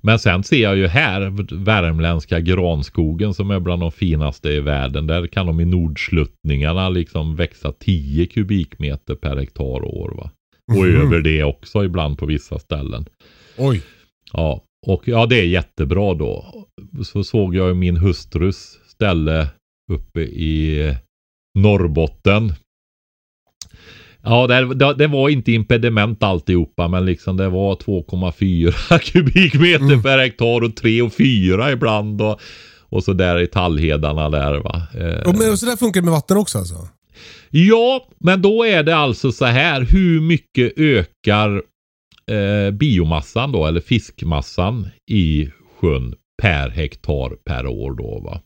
Men 0.06 0.18
sen 0.18 0.42
ser 0.44 0.62
jag 0.62 0.76
ju 0.76 0.86
här 0.86 1.20
värmländska 1.64 2.40
granskogen 2.40 3.34
som 3.34 3.50
är 3.50 3.60
bland 3.60 3.82
de 3.82 3.92
finaste 3.92 4.48
i 4.48 4.60
världen. 4.60 5.06
Där 5.06 5.26
kan 5.26 5.46
de 5.46 5.60
i 5.60 5.64
nordsluttningarna 5.64 6.88
liksom 6.88 7.36
växa 7.36 7.72
10 7.72 8.26
kubikmeter 8.26 9.14
per 9.14 9.36
hektar 9.36 9.64
och 9.84 10.00
år. 10.00 10.14
Va? 10.16 10.30
Och 10.76 10.84
Mhm. 10.86 11.00
över 11.00 11.20
det 11.20 11.44
också 11.44 11.84
ibland 11.84 12.18
på 12.18 12.26
vissa 12.26 12.58
ställen. 12.58 13.06
Oj. 13.58 13.82
Ja, 14.32 14.62
och 14.86 15.08
ja 15.08 15.26
det 15.26 15.40
är 15.40 15.46
jättebra 15.46 16.14
då. 16.14 16.64
Så 17.04 17.24
såg 17.24 17.54
jag 17.54 17.68
ju 17.68 17.74
min 17.74 17.96
hustrus 17.96 18.78
ställe 18.86 19.48
uppe 19.92 20.20
i 20.20 20.94
Norrbotten. 21.58 22.52
Ja, 24.24 24.46
det, 24.46 24.94
det, 24.94 25.06
var 25.06 25.28
inte 25.28 25.52
impediment 25.52 26.22
alltihopa, 26.22 26.88
men 26.88 27.06
liksom 27.06 27.36
det 27.36 27.48
var 27.48 27.74
2,4 27.74 28.98
kubikmeter 29.12 29.84
Mm. 29.84 30.02
per 30.02 30.18
hektar 30.18 30.64
och 30.64 30.76
3 30.76 31.02
och 31.02 31.12
4 31.12 31.72
ibland. 31.72 32.22
Och, 32.22 32.40
och 32.88 33.04
så 33.04 33.12
där 33.12 33.40
i 33.40 33.46
tallhedarna 33.46 34.30
där 34.30 34.54
va. 34.60 34.82
Eh, 34.94 35.28
Och, 35.28 35.38
men, 35.38 35.50
och 35.52 35.58
så 35.58 35.66
där 35.66 35.76
funkar 35.76 36.00
det 36.00 36.04
med 36.04 36.12
vatten 36.12 36.36
också 36.36 36.58
alltså? 36.58 36.88
Ja, 37.50 38.08
men 38.18 38.42
då 38.42 38.64
är 38.66 38.82
det 38.82 38.96
alltså 38.96 39.32
så 39.32 39.44
här. 39.44 39.80
Hur 39.80 40.20
mycket 40.20 40.72
ökar 40.78 41.62
eh, 42.30 42.70
biomassan 42.72 43.52
då, 43.52 43.66
eller 43.66 43.80
fiskmassan 43.80 44.88
i 45.10 45.48
sjön 45.80 46.14
per 46.42 46.68
hektar 46.70 47.30
per 47.44 47.66
år 47.66 47.92
då 47.94 48.20
va? 48.24 48.40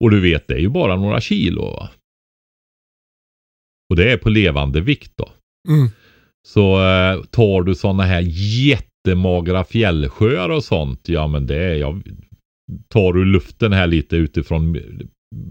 Och 0.00 0.10
du 0.10 0.20
vet, 0.20 0.48
det 0.48 0.54
är 0.54 0.58
ju 0.58 0.68
bara 0.68 0.96
några 0.96 1.20
kilo 1.20 1.62
va? 1.64 1.88
Och 3.90 3.96
det 3.96 4.12
är 4.12 4.16
på 4.16 4.28
levande 4.28 4.80
vikt 4.80 5.12
då. 5.16 5.28
Mm. 5.68 5.88
Så 6.46 6.74
eh, 6.76 7.22
tar 7.22 7.62
du 7.62 7.74
sådana 7.74 8.02
här 8.02 8.24
jättemagra 8.64 9.64
fjällsjöar 9.64 10.48
och 10.48 10.64
sånt, 10.64 11.08
ja 11.08 11.26
men 11.26 11.46
det 11.46 11.56
är, 11.56 11.74
jag 11.74 12.02
tar 12.88 13.12
du 13.12 13.24
luften 13.24 13.72
här 13.72 13.86
lite 13.86 14.16
utifrån 14.16 14.76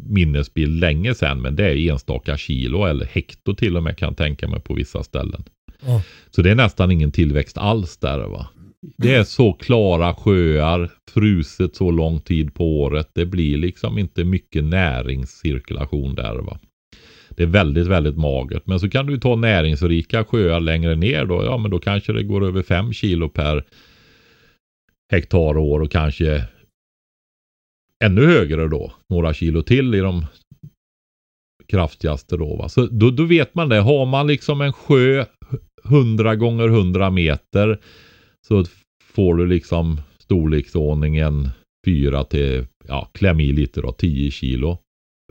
minnesbild 0.05 0.79
länge 0.79 1.15
sedan, 1.15 1.41
men 1.41 1.55
det 1.55 1.65
är 1.65 1.91
enstaka 1.91 2.37
kilo 2.37 2.85
eller 2.85 3.05
hekto 3.05 3.55
till 3.55 3.77
och 3.77 3.83
med 3.83 3.97
kan 3.97 4.07
jag 4.07 4.17
tänka 4.17 4.47
mig 4.47 4.59
på 4.59 4.73
vissa 4.73 5.03
ställen. 5.03 5.43
Ja. 5.85 6.01
Så 6.31 6.41
det 6.41 6.51
är 6.51 6.55
nästan 6.55 6.91
ingen 6.91 7.11
tillväxt 7.11 7.57
alls 7.57 7.97
där 7.97 8.19
va. 8.19 8.47
Det 8.97 9.15
är 9.15 9.23
så 9.23 9.53
klara 9.53 10.13
sjöar, 10.13 10.91
fruset 11.11 11.75
så 11.75 11.91
lång 11.91 12.21
tid 12.21 12.53
på 12.53 12.79
året. 12.81 13.09
Det 13.13 13.25
blir 13.25 13.57
liksom 13.57 13.97
inte 13.97 14.23
mycket 14.23 14.63
näringscirkulation 14.63 16.15
där 16.15 16.35
va. 16.35 16.59
Det 17.37 17.43
är 17.43 17.47
väldigt, 17.47 17.87
väldigt 17.87 18.17
magert. 18.17 18.65
Men 18.65 18.79
så 18.79 18.89
kan 18.89 19.05
du 19.05 19.17
ta 19.17 19.35
näringsrika 19.35 20.25
sjöar 20.25 20.59
längre 20.59 20.95
ner 20.95 21.25
då. 21.25 21.43
Ja, 21.43 21.57
men 21.57 21.71
då 21.71 21.79
kanske 21.79 22.13
det 22.13 22.23
går 22.23 22.45
över 22.45 22.61
5 22.61 22.93
kilo 22.93 23.29
per 23.29 23.63
hektar 25.11 25.57
år 25.57 25.79
och 25.79 25.91
kanske 25.91 26.43
ännu 28.03 28.25
högre 28.25 28.67
då. 28.67 28.93
Några 29.09 29.33
kilo 29.33 29.61
till 29.61 29.95
i 29.95 29.99
de 29.99 30.25
kraftigaste 31.67 32.37
då. 32.37 32.55
Va? 32.55 32.69
Så 32.69 32.85
då, 32.85 33.09
då 33.09 33.23
vet 33.23 33.55
man 33.55 33.69
det. 33.69 33.79
Har 33.79 34.05
man 34.05 34.27
liksom 34.27 34.61
en 34.61 34.73
sjö 34.73 35.25
100 35.85 36.35
gånger 36.35 36.67
100 36.67 37.09
meter 37.09 37.79
så 38.47 38.65
får 39.03 39.35
du 39.35 39.47
liksom 39.47 40.01
storleksordningen 40.17 41.49
4 41.85 42.23
till, 42.23 42.65
ja, 42.87 43.09
kläm 43.13 43.39
i 43.39 43.51
lite 43.51 43.81
då, 43.81 43.91
10 43.91 44.31
kilo 44.31 44.77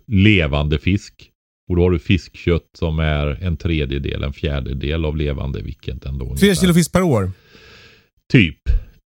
levande 0.06 0.78
fisk. 0.78 1.31
Och 1.70 1.76
då 1.76 1.82
har 1.82 1.90
du 1.90 1.98
fiskkött 1.98 2.70
som 2.78 2.98
är 2.98 3.26
en 3.26 3.56
tredjedel, 3.56 4.22
en 4.22 4.32
fjärdedel 4.32 5.04
av 5.04 5.16
levande 5.16 5.62
vilket 5.62 6.04
ändå. 6.04 6.36
Tre 6.36 6.54
kilo 6.54 6.74
fisk 6.74 6.92
per 6.92 7.02
år. 7.02 7.32
Typ. 8.32 8.58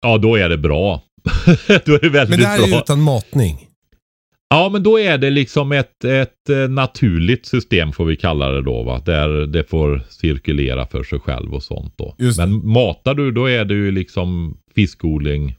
Ja, 0.01 0.17
då 0.17 0.35
är 0.35 0.49
det 0.49 0.57
bra. 0.57 1.03
då 1.85 1.93
är 1.93 1.99
det 2.01 2.09
väldigt 2.09 2.29
Men 2.29 2.39
det 2.39 2.47
här 2.47 2.57
är 2.57 2.67
bra. 2.67 2.67
ju 2.67 2.77
utan 2.77 3.01
matning. 3.01 3.67
Ja, 4.49 4.69
men 4.69 4.83
då 4.83 4.99
är 4.99 5.17
det 5.17 5.29
liksom 5.29 5.71
ett, 5.71 6.03
ett 6.03 6.49
eh, 6.49 6.69
naturligt 6.69 7.45
system 7.45 7.91
får 7.91 8.05
vi 8.05 8.15
kalla 8.15 8.49
det 8.49 8.61
då. 8.61 8.83
Va? 8.83 9.01
Där 9.05 9.29
det 9.29 9.63
får 9.63 10.01
cirkulera 10.09 10.87
för 10.87 11.03
sig 11.03 11.19
själv 11.19 11.53
och 11.53 11.63
sånt 11.63 11.93
då. 11.97 12.15
Just 12.17 12.37
men 12.37 12.67
matar 12.67 13.13
du, 13.13 13.31
då 13.31 13.45
är 13.45 13.65
det 13.65 13.73
ju 13.73 13.91
liksom 13.91 14.57
fiskodling 14.75 15.55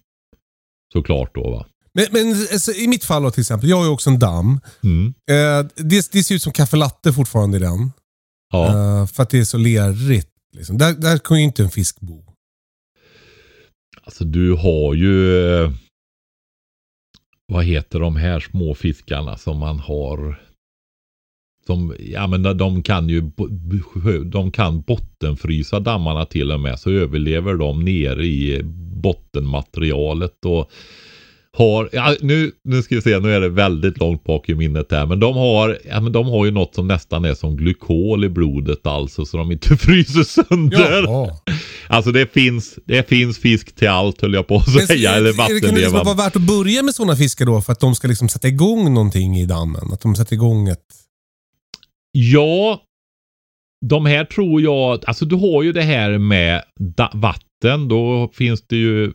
såklart 0.92 1.34
då 1.34 1.50
va. 1.50 1.66
Men, 1.94 2.06
men 2.10 2.28
alltså, 2.30 2.72
i 2.72 2.88
mitt 2.88 3.04
fall 3.04 3.22
då, 3.22 3.30
till 3.30 3.40
exempel, 3.40 3.70
jag 3.70 3.76
har 3.76 3.84
ju 3.84 3.90
också 3.90 4.10
en 4.10 4.18
damm. 4.18 4.60
Mm. 4.82 5.14
Eh, 5.30 5.70
det, 5.76 6.12
det 6.12 6.24
ser 6.24 6.34
ut 6.34 6.42
som 6.42 6.52
kaffelatte 6.52 7.12
fortfarande 7.12 7.56
i 7.56 7.60
den. 7.60 7.92
Ja. 8.52 8.66
Eh, 8.66 9.06
för 9.06 9.22
att 9.22 9.30
det 9.30 9.38
är 9.38 9.44
så 9.44 9.58
lerigt. 9.58 10.30
Liksom. 10.56 10.78
Där, 10.78 10.92
där 10.92 11.18
kan 11.18 11.38
ju 11.38 11.44
inte 11.44 11.62
en 11.62 11.70
fisk 11.70 12.00
bo. 12.00 12.24
Alltså 14.02 14.24
du 14.24 14.52
har 14.52 14.94
ju 14.94 15.46
eh, 15.46 15.70
vad 17.46 17.64
heter 17.64 18.00
de 18.00 18.16
här 18.16 18.40
små 18.40 18.74
fiskarna 18.74 19.38
som 19.38 19.58
man 19.58 19.78
har 19.78 20.40
som, 21.66 21.94
ja 21.98 22.26
men 22.26 22.42
de 22.42 22.82
kan 22.82 23.08
ju 23.08 23.30
de 24.24 24.50
kan 24.50 24.80
bottenfrysa 24.80 25.80
dammarna 25.80 26.24
till 26.24 26.52
och 26.52 26.60
med 26.60 26.80
så 26.80 26.90
överlever 26.90 27.54
de 27.54 27.84
nere 27.84 28.26
i 28.26 28.62
bottenmaterialet 29.02 30.44
och 30.44 30.70
har, 31.56 31.88
ja, 31.92 32.14
nu, 32.20 32.52
nu 32.64 32.82
ska 32.82 32.94
vi 32.94 33.02
se, 33.02 33.18
nu 33.20 33.32
är 33.34 33.40
det 33.40 33.48
väldigt 33.48 33.98
långt 33.98 34.24
bak 34.24 34.48
i 34.48 34.54
minnet 34.54 34.86
här, 34.90 35.06
men 35.06 35.20
de 35.20 35.36
har, 35.36 35.78
ja, 35.84 36.00
men 36.00 36.12
de 36.12 36.26
har 36.26 36.44
ju 36.44 36.50
något 36.50 36.74
som 36.74 36.86
nästan 36.88 37.24
är 37.24 37.34
som 37.34 37.56
glykol 37.56 38.24
i 38.24 38.28
blodet 38.28 38.86
alltså, 38.86 39.24
så 39.24 39.36
de 39.36 39.52
inte 39.52 39.76
fryser 39.76 40.22
sönder. 40.22 41.02
Jaha. 41.02 41.30
Alltså 41.88 42.12
det 42.12 42.32
finns, 42.32 42.78
det 42.86 43.08
finns 43.08 43.38
fisk 43.38 43.74
till 43.74 43.88
allt 43.88 44.20
höll 44.20 44.34
jag 44.34 44.46
på 44.46 44.56
att 44.56 44.74
Men, 44.74 44.86
säga. 44.86 45.12
eller 45.14 45.28
är 45.30 45.32
det- 45.32 45.36
kan 45.38 45.46
liksom 45.54 45.70
vattenlevande. 45.70 46.04
vara 46.04 46.16
värt 46.26 46.36
att 46.36 46.42
börja 46.42 46.82
med 46.82 46.94
sådana 46.94 47.16
fiskar 47.16 47.46
då 47.46 47.60
för 47.60 47.72
att 47.72 47.80
de 47.80 47.94
ska 47.94 48.08
liksom 48.08 48.28
sätta 48.28 48.48
igång 48.48 48.94
någonting 48.94 49.36
i 49.38 49.46
dammen? 49.46 49.92
Att 49.92 50.00
de 50.00 50.14
sätter 50.16 50.34
igång 50.34 50.68
ett... 50.68 50.84
Ja, 52.12 52.80
de 53.86 54.06
här 54.06 54.24
tror 54.24 54.62
jag, 54.62 55.04
alltså 55.06 55.24
du 55.24 55.36
har 55.36 55.62
ju 55.62 55.72
det 55.72 55.82
här 55.82 56.18
med 56.18 56.62
da- 56.96 57.12
vatten. 57.62 57.88
Då 57.88 58.30
finns 58.32 58.66
det 58.66 58.76
ju, 58.76 59.12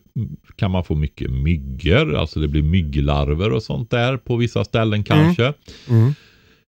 kan 0.55 0.71
man 0.71 0.83
få 0.83 0.95
mycket 0.95 1.31
myggor, 1.31 2.15
alltså 2.15 2.39
det 2.39 2.47
blir 2.47 2.63
mygglarver 2.63 3.51
och 3.51 3.63
sånt 3.63 3.91
där 3.91 4.17
på 4.17 4.35
vissa 4.35 4.63
ställen 4.63 5.03
kanske. 5.03 5.53
Mm. 5.89 6.13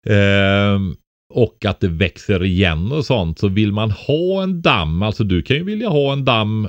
Ehm, 0.10 0.95
och 1.34 1.66
att 1.66 1.80
det 1.80 1.88
växer 1.88 2.43
igen 2.43 2.91
och 2.91 3.05
sånt. 3.05 3.39
Så 3.39 3.47
vill 3.47 3.72
man 3.72 3.91
ha 3.91 4.43
en 4.43 4.62
damm, 4.62 5.01
alltså 5.01 5.24
du 5.24 5.41
kan 5.41 5.57
ju 5.57 5.64
vilja 5.64 5.89
ha 5.89 6.14
en 6.14 6.26
damm 6.26 6.68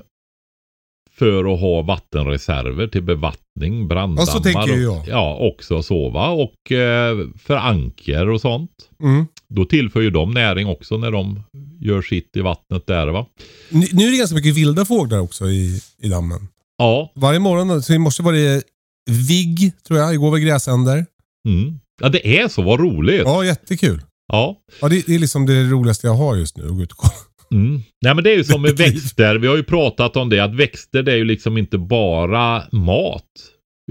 för 1.20 1.54
att 1.54 1.60
ha 1.60 1.82
vattenreserver 1.82 2.86
till 2.86 3.02
bevattning, 3.02 3.88
branddammar. 3.88 4.22
Ja, 4.22 4.32
så 4.32 4.40
tänker 4.40 4.76
jag. 4.82 4.98
och- 4.98 5.04
Ja, 5.08 5.36
också 5.36 5.82
så 5.82 6.10
va. 6.10 6.28
Och 6.30 6.72
eh, 6.72 7.16
för 7.38 7.56
anker 7.56 8.28
och 8.28 8.40
sånt. 8.40 8.70
Mm. 9.02 9.26
Då 9.48 9.64
tillför 9.64 10.00
ju 10.00 10.10
de 10.10 10.30
näring 10.34 10.66
också 10.66 10.96
när 10.96 11.10
de 11.10 11.40
gör 11.80 12.02
sitt 12.02 12.36
i 12.36 12.40
vattnet 12.40 12.86
där 12.86 13.06
va. 13.06 13.26
Nu 13.70 13.86
nu 13.92 14.04
är 14.06 14.10
det 14.10 14.16
ganska 14.18 14.36
mycket 14.36 14.54
vilda 14.54 14.84
fåglar 14.84 15.18
också 15.18 15.46
i, 15.50 15.80
i 16.02 16.08
dammen. 16.08 16.48
Ja, 16.78 17.12
Varje 17.14 17.38
morgon, 17.38 17.82
så 17.82 17.92
i 17.92 17.98
morse 17.98 18.22
var 18.22 18.32
det 18.32 18.62
vigg, 19.10 19.72
tror 19.86 19.98
jag. 19.98 20.14
Igår 20.14 20.30
var 20.30 20.38
det 20.38 20.44
gräsänder. 20.44 21.06
mm. 21.48 21.78
ja 22.02 22.08
det 22.08 22.38
är 22.38 22.48
så, 22.48 22.62
vad 22.62 22.80
roligt. 22.80 23.22
Ja, 23.24 23.44
jättekul. 23.44 24.02
Ja. 24.32 24.56
Ja, 24.80 24.88
det, 24.88 25.06
det 25.06 25.14
är 25.14 25.18
liksom 25.18 25.46
det 25.46 25.62
roligaste 25.64 26.06
jag 26.06 26.14
har 26.14 26.36
just 26.36 26.56
nu, 26.56 26.64
att 26.64 26.70
gå 26.76 26.82
ut 26.82 26.92
och 26.92 26.98
kolla. 26.98 27.12
Mm. 27.54 27.80
Nej 28.04 28.14
men 28.14 28.24
det 28.24 28.32
är 28.32 28.36
ju 28.36 28.44
som 28.44 28.62
med 28.62 28.76
växter. 28.76 29.38
Vi 29.38 29.46
har 29.46 29.56
ju 29.56 29.62
pratat 29.62 30.16
om 30.16 30.28
det 30.28 30.40
att 30.40 30.54
växter 30.54 31.02
det 31.02 31.12
är 31.12 31.16
ju 31.16 31.24
liksom 31.24 31.58
inte 31.58 31.78
bara 31.78 32.62
mat. 32.72 33.30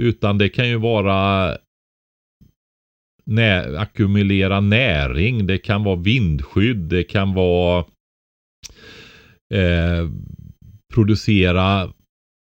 Utan 0.01 0.37
det 0.37 0.49
kan 0.49 0.69
ju 0.69 0.77
vara 0.77 1.57
nä- 3.25 3.79
ackumulera 3.79 4.59
näring. 4.59 5.47
Det 5.47 5.57
kan 5.57 5.83
vara 5.83 5.95
vindskydd. 5.95 6.77
Det 6.77 7.03
kan 7.03 7.33
vara 7.33 7.79
eh, 9.53 10.09
producera 10.93 11.93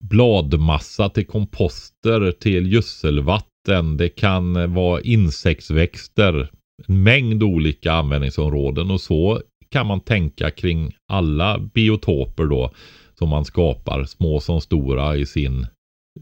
bladmassa 0.04 1.08
till 1.08 1.26
komposter, 1.26 2.32
till 2.32 2.72
gödselvatten. 2.72 3.96
Det 3.96 4.08
kan 4.08 4.74
vara 4.74 5.00
insektsväxter. 5.00 6.50
en 6.88 7.02
mängd 7.02 7.42
olika 7.42 7.92
användningsområden 7.92 8.90
och 8.90 9.00
så 9.00 9.42
kan 9.70 9.86
man 9.86 10.00
tänka 10.00 10.50
kring 10.50 10.94
alla 11.12 11.58
biotoper 11.58 12.44
då 12.44 12.72
som 13.18 13.28
man 13.28 13.44
skapar, 13.44 14.04
små 14.04 14.40
som 14.40 14.60
stora 14.60 15.16
i 15.16 15.26
sin 15.26 15.66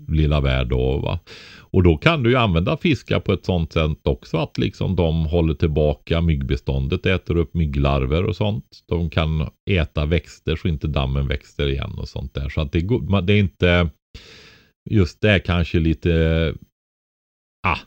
lilla 0.09 0.40
värld 0.40 0.68
då. 0.68 0.99
Va? 0.99 1.18
Och 1.59 1.82
då 1.82 1.97
kan 1.97 2.22
du 2.22 2.30
ju 2.30 2.36
använda 2.36 2.76
fiskar 2.76 3.20
på 3.20 3.32
ett 3.32 3.44
sånt 3.44 3.72
sätt 3.72 4.07
också 4.07 4.36
att 4.36 4.59
liksom 4.59 4.97
de 4.97 5.26
håller 5.26 5.55
tillbaka 5.55 6.20
myggbeståndet, 6.20 7.07
äter 7.07 7.36
upp 7.36 7.55
mygglarver 7.55 8.24
och 8.24 8.36
sånt. 8.36 8.64
De 8.88 9.11
kan 9.11 9.51
äta 9.70 10.07
växter 10.07 10.57
så 10.57 10.68
inte 10.68 10.86
dammen 10.86 11.28
växer 11.28 11.68
igen 11.68 11.92
och 11.99 12.09
sånt 12.09 12.34
där. 12.34 12.49
Så 12.49 12.61
att 12.61 12.72
det, 12.72 12.80
det 13.22 13.32
är 13.32 13.38
inte 13.38 13.90
just 14.90 15.20
det 15.20 15.40
kanske 15.40 15.78
lite, 15.78 16.55
ah, 17.66 17.78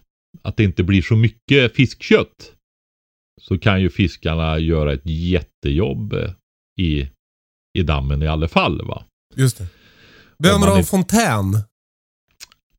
att 0.42 0.58
det 0.58 0.64
inte 0.64 0.84
blir 0.84 1.02
så 1.02 1.16
mycket 1.16 1.76
fiskkött. 1.76 2.56
Så 3.40 3.58
kan 3.58 3.82
ju 3.82 3.90
fiskarna 3.90 4.60
göra 4.60 4.94
ett 4.94 5.06
jättejobb 5.06 6.14
i, 6.80 7.10
i 7.78 7.84
dammen 7.84 8.24
i 8.24 8.28
alla 8.28 8.48
fall 8.48 8.86
va. 8.86 9.04
Just 9.36 9.58
det. 9.58 9.68
Behöver 10.40 10.60
man 10.60 10.70
ha 10.70 10.78
en 10.78 10.84
fontän? 10.84 11.64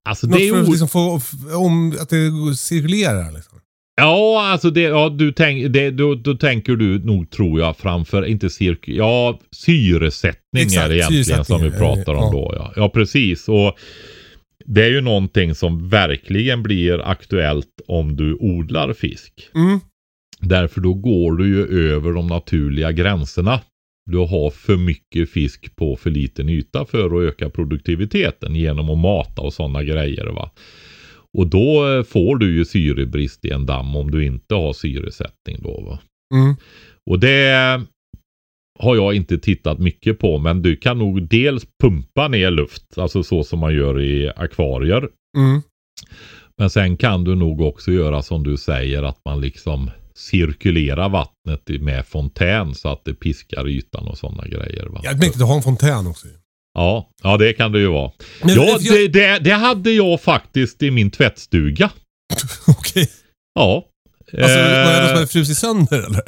Alltså 0.04 0.26
Något 0.26 0.38
det 0.38 0.48
är 0.48 0.52
för 0.52 0.62
att, 0.62 0.68
liksom 0.68 0.88
få, 0.88 1.20
om, 1.54 1.96
att 2.00 2.08
det 2.08 2.56
cirkulerar 2.56 3.32
liksom. 3.32 3.60
Ja, 3.96 4.50
alltså 4.52 4.70
det, 4.70 4.80
ja, 4.80 5.08
du 5.08 5.32
tänk, 5.32 5.72
det, 5.72 5.90
då, 5.90 6.14
då 6.14 6.34
tänker 6.34 6.76
du 6.76 6.98
nog 6.98 7.30
tror 7.30 7.60
jag 7.60 7.76
framför, 7.76 8.24
inte 8.24 8.50
cirk, 8.50 8.88
ja 8.88 9.40
syresättning 9.50 10.62
Exakt, 10.62 10.84
är 10.84 10.88
det 10.88 10.96
egentligen 10.96 11.24
syresättning, 11.24 11.58
som 11.58 11.62
vi 11.62 11.70
pratar 11.70 12.14
om 12.14 12.22
ja. 12.22 12.30
då. 12.32 12.54
Ja. 12.56 12.72
ja, 12.76 12.88
precis. 12.88 13.48
Och 13.48 13.78
det 14.64 14.84
är 14.84 14.90
ju 14.90 15.00
någonting 15.00 15.54
som 15.54 15.88
verkligen 15.88 16.62
blir 16.62 17.00
aktuellt 17.00 17.80
om 17.86 18.16
du 18.16 18.34
odlar 18.34 18.92
fisk. 18.92 19.32
Mm. 19.54 19.80
Därför 20.40 20.80
då 20.80 20.94
går 20.94 21.32
du 21.32 21.48
ju 21.48 21.90
över 21.92 22.12
de 22.12 22.26
naturliga 22.26 22.92
gränserna. 22.92 23.60
Du 24.10 24.18
har 24.18 24.50
för 24.50 24.76
mycket 24.76 25.30
fisk 25.30 25.76
på 25.76 25.96
för 25.96 26.10
liten 26.10 26.48
yta 26.48 26.84
för 26.84 27.06
att 27.06 27.32
öka 27.32 27.50
produktiviteten 27.50 28.54
genom 28.54 28.90
att 28.90 28.98
mata 28.98 29.42
och 29.42 29.52
sådana 29.52 29.84
grejer. 29.84 30.26
va. 30.26 30.50
Och 31.38 31.46
då 31.46 31.88
eh, 31.88 32.02
får 32.02 32.36
du 32.36 32.54
ju 32.54 32.64
syrebrist 32.64 33.44
i 33.44 33.50
en 33.50 33.66
damm 33.66 33.96
om 33.96 34.10
du 34.10 34.24
inte 34.24 34.54
har 34.54 34.72
syresättning 34.72 35.56
då. 35.62 35.80
Va? 35.80 35.98
Mm. 36.34 36.56
Och 37.10 37.20
det 37.20 37.80
har 38.78 38.96
jag 38.96 39.14
inte 39.14 39.38
tittat 39.38 39.78
mycket 39.78 40.18
på 40.18 40.38
men 40.38 40.62
du 40.62 40.76
kan 40.76 40.98
nog 40.98 41.28
dels 41.28 41.66
pumpa 41.82 42.28
ner 42.28 42.50
luft, 42.50 42.98
alltså 42.98 43.22
så 43.22 43.44
som 43.44 43.58
man 43.58 43.74
gör 43.74 44.00
i 44.00 44.30
akvarier. 44.36 45.08
Mm. 45.36 45.62
Men 46.56 46.70
sen 46.70 46.96
kan 46.96 47.24
du 47.24 47.34
nog 47.34 47.60
också 47.60 47.92
göra 47.92 48.22
som 48.22 48.42
du 48.42 48.56
säger 48.56 49.02
att 49.02 49.20
man 49.24 49.40
liksom 49.40 49.90
cirkulerar 50.14 51.08
vattnet 51.08 51.68
med 51.82 52.06
fontän 52.06 52.74
så 52.74 52.88
att 52.88 53.04
det 53.04 53.14
piskar 53.14 53.68
ytan 53.68 54.08
och 54.08 54.18
sådana 54.18 54.46
grejer. 54.46 54.86
Va? 54.86 55.02
Är 55.04 55.14
mäktigt 55.14 55.42
att 55.42 55.48
ha 55.48 55.56
en 55.56 55.62
fontän 55.62 56.06
också. 56.06 56.26
Ja, 56.74 57.10
ja, 57.22 57.36
det 57.36 57.52
kan 57.52 57.72
det 57.72 57.78
ju 57.80 57.86
vara. 57.86 58.12
Men- 58.44 58.54
ja, 58.54 58.78
jag- 58.80 58.82
det, 58.94 59.08
det, 59.08 59.38
det 59.38 59.50
hade 59.54 59.90
jag 59.92 60.20
faktiskt 60.20 60.82
i 60.82 60.90
min 60.90 61.10
tvättstuga. 61.10 61.90
Okej. 62.78 63.08
Ja. 63.54 63.86
Alltså, 64.32 64.58
var 64.58 64.64
det 64.64 64.96
någon 64.96 64.96
som 64.96 65.08
Eh, 65.08 65.14
hade 65.14 65.26
frusit 65.26 65.56
sönder 65.58 65.98
eller? 66.06 66.22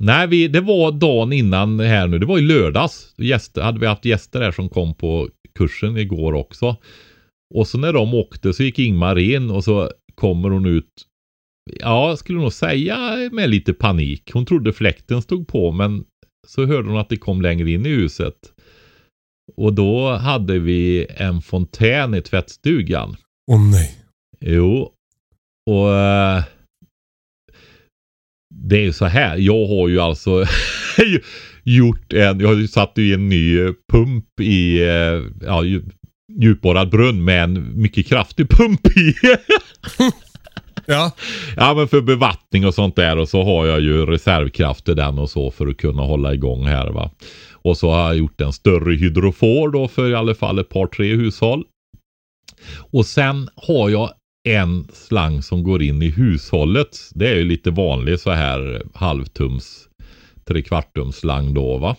nej, 0.00 0.26
vi, 0.26 0.48
det 0.48 0.60
var 0.60 0.92
dagen 0.92 1.32
innan 1.32 1.80
här 1.80 2.06
nu. 2.06 2.18
Det 2.18 2.26
var 2.26 2.38
i 2.38 2.42
lördags. 2.42 3.14
Gäster, 3.18 3.62
hade 3.62 3.80
vi 3.80 3.86
haft 3.86 4.04
gäster 4.04 4.40
här 4.40 4.52
som 4.52 4.68
kom 4.68 4.94
på 4.94 5.28
kursen 5.58 5.96
igår 5.96 6.32
också. 6.32 6.76
Och 7.54 7.68
så 7.68 7.78
när 7.78 7.92
de 7.92 8.14
åkte 8.14 8.52
så 8.52 8.62
gick 8.62 8.78
Ingmar 8.78 9.18
in 9.18 9.50
och 9.50 9.64
så 9.64 9.90
kommer 10.14 10.50
hon 10.50 10.66
ut. 10.66 10.92
Ja, 11.72 12.16
skulle 12.16 12.38
nog 12.38 12.52
säga 12.52 13.16
med 13.32 13.50
lite 13.50 13.72
panik. 13.72 14.30
Hon 14.32 14.46
trodde 14.46 14.72
fläkten 14.72 15.22
stod 15.22 15.48
på 15.48 15.72
men 15.72 16.04
så 16.46 16.66
hörde 16.66 16.88
hon 16.88 16.98
att 16.98 17.08
det 17.08 17.16
kom 17.16 17.42
längre 17.42 17.70
in 17.70 17.86
i 17.86 17.88
huset. 17.88 18.34
Och 19.56 19.72
då 19.72 20.10
hade 20.10 20.58
vi 20.58 21.06
en 21.16 21.42
fontän 21.42 22.14
i 22.14 22.20
tvättstugan. 22.22 23.16
Åh 23.50 23.70
nej. 23.70 23.96
Jo. 24.40 24.92
Och 25.70 25.94
eh, 25.94 26.44
det 28.54 28.76
är 28.76 28.82
ju 28.82 28.92
så 28.92 29.04
här. 29.04 29.36
Jag 29.36 29.66
har 29.66 29.88
ju 29.88 30.00
alltså 30.00 30.44
gjort 31.64 32.12
en, 32.12 32.40
jag 32.40 32.48
har 32.48 32.54
ju 32.54 32.68
satt 32.68 32.98
i 32.98 33.12
en 33.14 33.28
ny 33.28 33.58
pump 33.92 34.40
i 34.40 34.82
eh, 34.82 35.22
ja, 35.40 35.62
dju- 35.62 35.90
djupborrad 36.40 36.90
brunn 36.90 37.24
med 37.24 37.44
en 37.44 37.80
mycket 37.80 38.06
kraftig 38.06 38.48
pump 38.48 38.86
i. 38.86 39.14
Ja. 40.86 41.12
ja 41.56 41.74
men 41.74 41.88
för 41.88 42.00
bevattning 42.00 42.66
och 42.66 42.74
sånt 42.74 42.96
där 42.96 43.18
och 43.18 43.28
så 43.28 43.42
har 43.42 43.66
jag 43.66 43.80
ju 43.80 44.06
reservkraft 44.06 44.84
till 44.84 44.96
den 44.96 45.18
och 45.18 45.30
så 45.30 45.50
för 45.50 45.66
att 45.66 45.76
kunna 45.76 46.02
hålla 46.02 46.34
igång 46.34 46.66
här 46.66 46.90
va. 46.90 47.10
Och 47.52 47.76
så 47.76 47.90
har 47.90 48.06
jag 48.06 48.16
gjort 48.16 48.40
en 48.40 48.52
större 48.52 48.94
hydrofor 48.94 49.70
då 49.70 49.88
för 49.88 50.10
i 50.10 50.14
alla 50.14 50.34
fall 50.34 50.58
ett 50.58 50.68
par 50.68 50.86
tre 50.86 51.14
hushåll. 51.14 51.64
Och 52.92 53.06
sen 53.06 53.48
har 53.56 53.90
jag 53.90 54.10
en 54.48 54.88
slang 54.92 55.42
som 55.42 55.62
går 55.62 55.82
in 55.82 56.02
i 56.02 56.10
hushållet. 56.10 56.88
Det 57.14 57.28
är 57.28 57.34
ju 57.34 57.44
lite 57.44 57.70
vanlig 57.70 58.20
så 58.20 58.30
här 58.30 58.82
halvtums, 58.94 59.88
trekvartums 60.48 61.16
slang 61.16 61.54
då 61.54 61.78
va. 61.78 61.96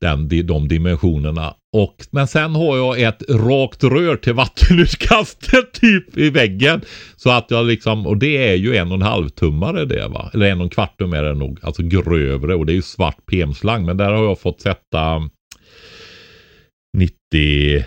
Den, 0.00 0.46
de, 0.46 0.68
dimensionerna. 0.68 1.54
Och, 1.76 1.94
men 2.10 2.26
sen 2.26 2.54
har 2.54 2.76
jag 2.76 3.00
ett 3.00 3.22
rakt 3.28 3.84
rör 3.84 4.16
till 4.16 4.32
vattenutkastet 4.32 5.72
typ 5.80 6.18
i 6.18 6.30
väggen. 6.30 6.80
Så 7.16 7.30
att 7.30 7.46
jag 7.48 7.66
liksom, 7.66 8.06
och 8.06 8.16
det 8.16 8.48
är 8.48 8.54
ju 8.54 8.76
en 8.76 8.88
och 8.88 8.94
en 8.94 9.02
halv 9.02 9.28
tummare 9.28 9.84
det 9.84 10.08
va. 10.08 10.30
Eller 10.34 10.46
en 10.46 10.58
och 10.58 10.64
en 10.64 10.70
kvart 10.70 10.98
tum 10.98 11.12
är 11.12 11.22
det 11.22 11.34
nog. 11.34 11.58
Alltså 11.62 11.82
grövre 11.82 12.54
och 12.54 12.66
det 12.66 12.72
är 12.72 12.74
ju 12.74 12.82
svart 12.82 13.26
PM-slang. 13.26 13.86
Men 13.86 13.96
där 13.96 14.12
har 14.12 14.24
jag 14.24 14.40
fått 14.40 14.60
sätta 14.60 15.28
90 16.96 17.84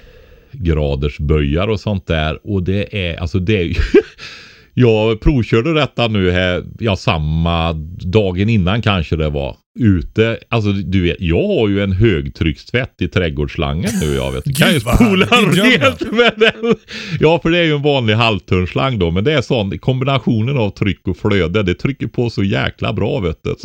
graders 0.51 1.19
böjar 1.19 1.67
och 1.67 1.79
sånt 1.79 2.07
där. 2.07 2.39
Och 2.43 2.63
det 2.63 3.07
är, 3.07 3.17
alltså 3.17 3.39
det 3.39 3.57
är 3.57 3.63
ju 3.63 3.75
Jag 4.73 5.21
provkörde 5.21 5.73
detta 5.73 6.07
nu 6.07 6.31
här, 6.31 6.63
ja 6.79 6.95
samma 6.95 7.73
dagen 8.13 8.49
innan 8.49 8.81
kanske 8.81 9.15
det 9.15 9.29
var. 9.29 9.55
Ute, 9.79 10.39
alltså 10.49 10.71
du 10.71 11.01
vet, 11.01 11.17
jag 11.19 11.47
har 11.47 11.67
ju 11.67 11.83
en 11.83 11.91
högtryckstvätt 11.91 13.01
i 13.01 13.07
trädgårdsslangen 13.07 13.91
nu 14.01 14.15
jag 14.15 14.31
vet. 14.31 14.57
Kan 14.57 14.73
ju 14.73 14.79
spola 14.79 15.25
rent 15.25 16.11
med 16.11 16.33
den. 16.37 16.75
Ja 17.19 17.39
för 17.39 17.49
det 17.49 17.57
är 17.57 17.63
ju 17.63 17.75
en 17.75 17.81
vanlig 17.81 18.13
halvtunnslang 18.13 18.99
då. 18.99 19.11
Men 19.11 19.23
det 19.23 19.33
är 19.33 19.41
sån 19.41 19.79
kombinationen 19.79 20.57
av 20.57 20.69
tryck 20.69 21.07
och 21.07 21.17
flöde. 21.17 21.63
Det 21.63 21.73
trycker 21.73 22.07
på 22.07 22.29
så 22.29 22.43
jäkla 22.43 22.93
bra 22.93 23.19
vet 23.19 23.43
du. 23.43 23.55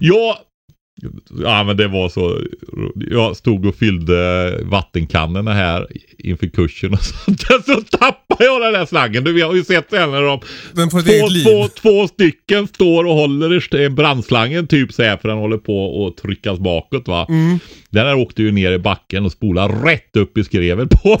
ja, 0.00 0.38
Ja 1.42 1.64
men 1.64 1.76
det 1.76 1.88
var 1.88 2.08
så. 2.08 2.40
Jag 3.10 3.36
stod 3.36 3.66
och 3.66 3.74
fyllde 3.74 4.58
vattenkannorna 4.62 5.52
här 5.52 5.86
inför 6.18 6.46
kursen 6.46 6.92
och 6.92 7.02
sånt. 7.02 7.40
Så 7.66 7.98
tappade 7.98 8.44
jag 8.44 8.62
den 8.62 8.72
där 8.72 8.86
slangen. 8.86 9.24
Du 9.24 9.44
har 9.44 9.54
ju 9.54 9.64
sett 9.64 9.90
det 9.90 9.98
här 9.98 10.06
när 10.06 10.22
de 10.22 10.40
Den 10.72 10.90
får 10.90 11.00
två, 11.02 11.50
två, 11.50 11.68
två 11.82 12.08
stycken 12.08 12.66
står 12.66 13.04
och 13.04 13.14
håller 13.14 13.76
i 13.76 13.90
brandslangen 13.90 14.66
typ 14.66 14.92
så 14.92 15.02
här 15.02 15.16
för 15.16 15.28
den 15.28 15.38
håller 15.38 15.58
på 15.58 16.06
att 16.06 16.22
tryckas 16.22 16.58
bakåt 16.58 17.08
va. 17.08 17.26
Mm. 17.28 17.58
Den 17.90 18.06
här 18.06 18.14
åkte 18.14 18.42
ju 18.42 18.52
ner 18.52 18.72
i 18.72 18.78
backen 18.78 19.24
och 19.24 19.32
spolade 19.32 19.74
rätt 19.74 20.16
upp 20.16 20.38
i 20.38 20.44
skrevet 20.44 20.90
på 20.90 21.18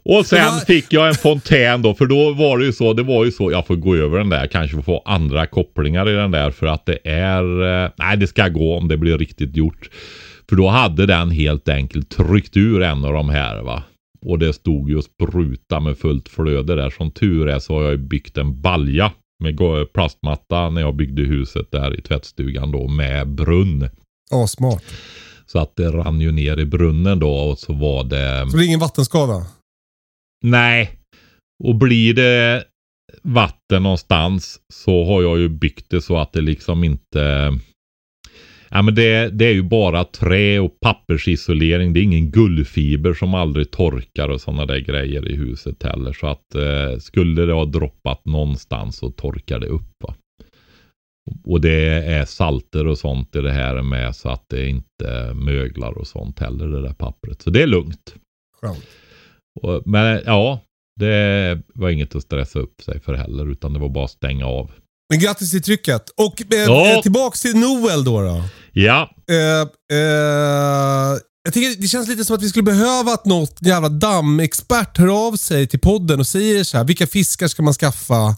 Och 0.03 0.25
sen 0.25 0.59
fick 0.67 0.93
jag 0.93 1.07
en 1.07 1.15
fontän 1.15 1.81
då, 1.81 1.93
för 1.93 2.05
då 2.05 2.33
var 2.33 2.57
det 2.57 2.65
ju 2.65 2.73
så, 2.73 2.93
det 2.93 3.03
var 3.03 3.25
ju 3.25 3.31
så, 3.31 3.51
jag 3.51 3.67
får 3.67 3.75
gå 3.75 3.95
över 3.95 4.17
den 4.17 4.29
där, 4.29 4.47
kanske 4.47 4.81
få 4.81 5.01
andra 5.05 5.45
kopplingar 5.45 6.09
i 6.09 6.13
den 6.13 6.31
där 6.31 6.51
för 6.51 6.67
att 6.67 6.85
det 6.85 6.99
är, 7.03 7.83
eh, 7.83 7.89
nej 7.95 8.17
det 8.17 8.27
ska 8.27 8.47
gå 8.47 8.77
om 8.77 8.87
det 8.87 8.97
blir 8.97 9.17
riktigt 9.17 9.55
gjort. 9.55 9.89
För 10.49 10.55
då 10.55 10.67
hade 10.67 11.05
den 11.05 11.31
helt 11.31 11.69
enkelt 11.69 12.09
tryckt 12.09 12.57
ur 12.57 12.81
en 12.81 13.05
av 13.05 13.13
de 13.13 13.29
här 13.29 13.61
va. 13.61 13.83
Och 14.25 14.39
det 14.39 14.53
stod 14.53 14.89
ju 14.89 14.97
och 14.97 15.03
spruta 15.03 15.79
med 15.79 15.97
fullt 15.97 16.29
flöde 16.29 16.75
där. 16.75 16.89
Som 16.89 17.11
tur 17.11 17.47
är 17.47 17.59
så 17.59 17.73
har 17.73 17.83
jag 17.83 17.91
ju 17.91 17.97
byggt 17.97 18.37
en 18.37 18.61
balja 18.61 19.11
med 19.43 19.59
plastmatta 19.93 20.69
när 20.69 20.81
jag 20.81 20.95
byggde 20.95 21.21
huset 21.21 21.71
där 21.71 21.99
i 21.99 22.01
tvättstugan 22.01 22.71
då 22.71 22.87
med 22.87 23.27
brunn. 23.27 23.89
Ja, 24.31 24.47
smart. 24.47 24.83
Så 25.45 25.59
att 25.59 25.75
det 25.75 25.91
rann 25.91 26.21
ju 26.21 26.31
ner 26.31 26.59
i 26.59 26.65
brunnen 26.65 27.19
då 27.19 27.31
och 27.31 27.59
så 27.59 27.73
var 27.73 28.03
det... 28.03 28.51
Så 28.51 28.57
det 28.57 28.63
är 28.63 28.67
ingen 28.67 28.79
vattenskada? 28.79 29.45
Nej. 30.41 30.89
Och 31.63 31.75
blir 31.75 32.13
det 32.13 32.63
vatten 33.23 33.83
någonstans 33.83 34.59
så 34.73 35.05
har 35.05 35.21
jag 35.21 35.39
ju 35.39 35.49
byggt 35.49 35.89
det 35.89 36.01
så 36.01 36.17
att 36.17 36.33
det 36.33 36.41
liksom 36.41 36.83
inte... 36.83 37.53
Ja 38.73 38.81
men 38.81 38.95
det, 38.95 39.29
det 39.29 39.45
är 39.45 39.53
ju 39.53 39.63
bara 39.63 40.03
trä 40.03 40.59
och 40.59 40.79
pappersisolering. 40.79 41.93
Det 41.93 41.99
är 41.99 42.03
ingen 42.03 42.31
gullfiber 42.31 43.13
som 43.13 43.33
aldrig 43.33 43.71
torkar 43.71 44.29
och 44.29 44.41
sådana 44.41 44.65
där 44.65 44.79
grejer 44.79 45.31
i 45.31 45.35
huset 45.35 45.83
heller. 45.83 46.13
Så 46.13 46.27
att 46.27 46.55
eh, 46.55 46.97
skulle 46.99 47.45
det 47.45 47.53
ha 47.53 47.65
droppat 47.65 48.25
någonstans 48.25 48.97
så 48.97 49.11
torkar 49.11 49.59
det 49.59 49.67
upp. 49.67 50.03
Va? 50.03 50.15
Och 51.43 51.61
det 51.61 51.85
är 51.91 52.25
salter 52.25 52.87
och 52.87 52.97
sånt 52.97 53.35
i 53.35 53.41
det 53.41 53.51
här 53.51 53.81
med 53.81 54.15
så 54.15 54.29
att 54.29 54.45
det 54.49 54.69
inte 54.69 55.33
möglar 55.33 55.97
och 55.97 56.07
sånt 56.07 56.39
heller 56.39 56.67
det 56.67 56.81
där 56.81 56.93
pappret. 56.93 57.41
Så 57.41 57.49
det 57.49 57.61
är 57.61 57.67
lugnt. 57.67 58.15
Skönt. 58.61 58.87
Och, 59.61 59.81
men 59.85 60.21
ja, 60.25 60.61
Det 60.99 61.61
var 61.73 61.89
inget 61.89 62.15
att 62.15 62.23
stressa 62.23 62.59
upp 62.59 62.81
sig 62.81 62.99
för 63.01 63.13
heller, 63.13 63.51
utan 63.51 63.73
det 63.73 63.79
var 63.79 63.89
bara 63.89 64.05
att 64.05 64.11
stänga 64.11 64.45
av. 64.45 64.71
Men 65.09 65.19
grattis 65.19 65.51
till 65.51 65.61
trycket. 65.61 66.09
Och 66.09 66.41
eh, 66.53 66.59
Ja. 66.59 66.87
eh, 66.95 67.01
tillbaks 67.01 67.41
till 67.41 67.55
Noel 67.55 68.03
då. 68.03 68.21
då. 68.21 68.43
Ja, 68.73 69.09
Eh, 69.31 69.61
eh, 69.97 71.17
jag 71.43 71.53
tycker 71.53 71.81
det 71.81 71.87
känns 71.87 72.07
lite 72.07 72.25
som 72.25 72.35
att 72.35 72.43
vi 72.43 72.49
skulle 72.49 72.63
behöva 72.63 73.11
att 73.13 73.25
något 73.25 73.57
jävla 73.61 73.89
dammexpert 73.89 74.97
hör 74.97 75.27
av 75.27 75.35
sig 75.35 75.67
till 75.67 75.79
podden 75.79 76.19
och 76.19 76.27
säger 76.27 76.63
så 76.63 76.77
här, 76.77 76.83
vilka 76.83 77.07
fiskar 77.07 77.47
ska 77.47 77.63
man 77.63 77.73
skaffa 77.73 78.37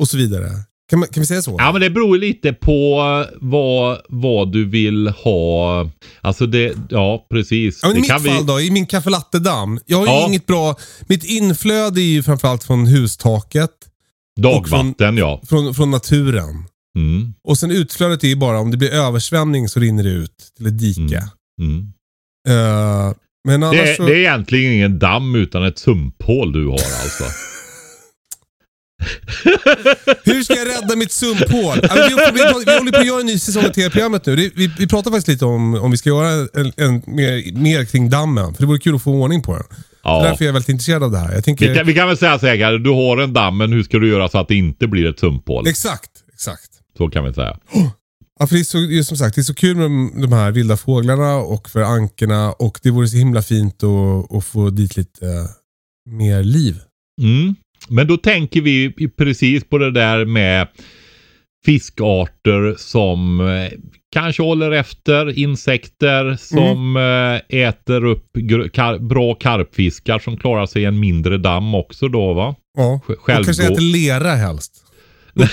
och 0.00 0.08
så 0.08 0.16
vidare. 0.16 0.50
Kan, 0.90 0.98
man, 0.98 1.08
kan 1.08 1.20
vi 1.20 1.26
säga 1.26 1.42
så? 1.42 1.56
Ja 1.58 1.72
men 1.72 1.80
det 1.80 1.90
beror 1.90 2.16
ju 2.16 2.20
lite 2.20 2.52
på 2.52 2.96
vad, 3.40 3.98
vad 4.08 4.52
du 4.52 4.64
vill 4.64 5.08
ha. 5.08 5.90
Alltså 6.20 6.46
det, 6.46 6.74
ja 6.90 7.26
precis. 7.30 7.80
Ja, 7.82 7.88
men 7.88 7.96
I 7.96 8.00
mitt 8.00 8.10
kan 8.10 8.22
vi- 8.22 8.28
fall 8.30 8.46
då, 8.46 8.60
i 8.60 8.70
min 8.70 8.86
kaffelatte-damm. 8.86 9.80
Jag 9.86 9.98
har 9.98 10.06
ju 10.06 10.12
Ja. 10.12 10.26
inget 10.28 10.46
bra... 10.46 10.76
Mitt 11.06 11.24
inflöde 11.24 12.00
är 12.00 12.04
ju 12.04 12.22
framförallt 12.22 12.64
från 12.64 12.86
hustaket. 12.86 13.70
Dagvatten 14.40 15.16
ja. 15.16 15.40
Från, 15.48 15.74
från 15.74 15.90
naturen. 15.90 16.64
Mm, 16.98 17.34
Och 17.44 17.58
sen 17.58 17.70
utflödet 17.70 18.24
är 18.24 18.28
ju 18.28 18.36
bara 18.36 18.58
om 18.60 18.70
det 18.70 18.76
blir 18.76 18.90
översvämning 18.92 19.68
så 19.68 19.80
rinner 19.80 20.02
det 20.04 20.10
ut 20.10 20.36
till 20.56 20.66
ett 20.66 20.78
dike. 20.78 21.22
mm. 21.60 21.92
Eh, 22.48 23.12
men 23.48 23.62
annars 23.62 23.76
Det, 23.80 23.96
så... 23.96 24.02
det 24.06 24.12
är 24.12 24.16
egentligen 24.18 24.72
ingen 24.72 24.98
damm 24.98 25.34
utan 25.34 25.64
ett 25.64 25.78
sumphål 25.78 26.52
du 26.52 26.66
har 26.66 26.72
alltså. 26.74 27.24
Hur 30.24 30.42
ska 30.42 30.54
jag 30.54 30.68
rädda 30.68 30.96
mitt 30.96 31.12
sumphål? 31.12 31.78
Men 31.82 31.96
vi, 32.08 32.14
vi, 32.14 32.32
vi 32.66 32.72
håller 32.78 32.92
på 32.92 32.98
att 32.98 33.06
göra 33.06 33.20
en 33.20 33.26
ny 33.26 33.38
säsong 33.38 33.64
av 33.64 33.68
TV-programmet 33.68 34.26
nu. 34.26 34.36
Det, 34.36 34.50
vi, 34.56 34.70
vi 34.78 34.86
pratar 34.88 35.10
faktiskt 35.10 35.28
lite 35.28 35.44
om 35.44 35.74
om 35.74 35.90
vi 35.90 35.96
ska 35.96 36.08
göra 36.10 36.48
en, 36.54 36.72
en, 36.76 37.02
mer, 37.06 37.58
mer 37.58 37.84
kring 37.84 38.10
dammen. 38.10 38.54
För 38.54 38.62
det 38.62 38.66
vore 38.66 38.78
kul 38.78 38.94
att 38.94 39.02
få 39.02 39.12
ordning 39.12 39.42
på 39.42 39.52
den. 39.52 39.64
Ja. 40.02 40.22
Därför 40.22 40.44
är 40.44 40.46
jag 40.46 40.52
väldigt 40.52 40.68
intresserad 40.68 41.02
av 41.02 41.10
det 41.10 41.18
här. 41.18 41.32
Jag 41.34 41.44
tänker... 41.44 41.68
Vi 41.68 41.74
kan, 41.76 41.86
vi 41.86 41.94
kan 41.94 42.08
väl 42.08 42.16
säga 42.18 42.38
så 42.38 42.46
här, 42.46 42.78
du 42.78 42.90
har 42.90 43.18
en 43.22 43.32
damm 43.32 43.56
men 43.58 43.72
hur 43.72 43.82
ska 43.82 43.98
du 43.98 44.08
göra 44.08 44.28
så 44.28 44.38
att 44.38 44.48
det 44.48 44.54
inte 44.54 44.86
blir 44.86 45.06
ett 45.10 45.18
sumphål? 45.18 45.68
Exakt, 45.68 46.10
exakt. 46.32 46.70
Så 46.98 47.08
kan 47.08 47.24
vi 47.24 47.34
säga. 47.34 47.58
Ja, 48.40 48.46
för 48.46 48.54
det 48.54 48.60
är 48.60 48.64
så, 48.64 48.78
det 48.78 48.98
är 48.98 49.02
som 49.02 49.16
sagt, 49.16 49.34
det 49.34 49.40
är 49.40 49.42
så 49.42 49.54
kul 49.54 49.76
med 49.76 49.84
de- 49.84 50.12
de 50.20 50.32
här 50.32 50.50
vilda 50.50 50.76
fåglarna 50.76 51.34
och 51.36 51.70
för 51.70 51.82
ankorna 51.82 52.52
och 52.52 52.78
det 52.82 52.90
vore 52.90 53.08
så 53.08 53.16
himla 53.16 53.42
fint 53.42 53.82
att, 53.82 54.36
att 54.36 54.44
få 54.44 54.70
dit 54.70 54.96
lite 54.96 55.26
eh, 55.26 55.46
mer 56.10 56.42
liv. 56.42 56.76
Mm. 57.22 57.54
Men 57.88 58.06
då 58.06 58.16
tänker 58.16 58.60
vi 58.60 58.92
precis 59.18 59.64
på 59.64 59.78
det 59.78 59.90
där 59.90 60.24
med 60.24 60.68
fiskarter 61.66 62.74
som 62.78 63.40
eh, 63.40 63.78
kanske 64.12 64.42
håller 64.42 64.70
efter 64.70 65.38
insekter 65.38 66.36
som 66.36 66.96
eh, 66.96 67.58
äter 67.60 68.04
upp 68.04 68.26
kar- 68.72 68.98
bra 68.98 69.34
karpfiskar 69.34 70.18
som 70.18 70.36
klarar 70.36 70.66
sig 70.66 70.82
i 70.82 70.84
en 70.84 71.00
mindre 71.00 71.38
damm 71.38 71.74
också 71.74 72.08
då 72.08 72.32
va? 72.32 72.54
Ja, 72.76 73.00
Sj- 73.06 73.12
och 73.14 73.26
kanske 73.26 73.52
självgå- 73.52 73.72
äter 73.72 73.80
lera 73.82 74.30
helst. 74.30 74.72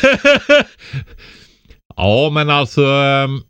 ja 1.95 2.29
men 2.33 2.49
alltså 2.49 2.81
ehm, 2.85 3.41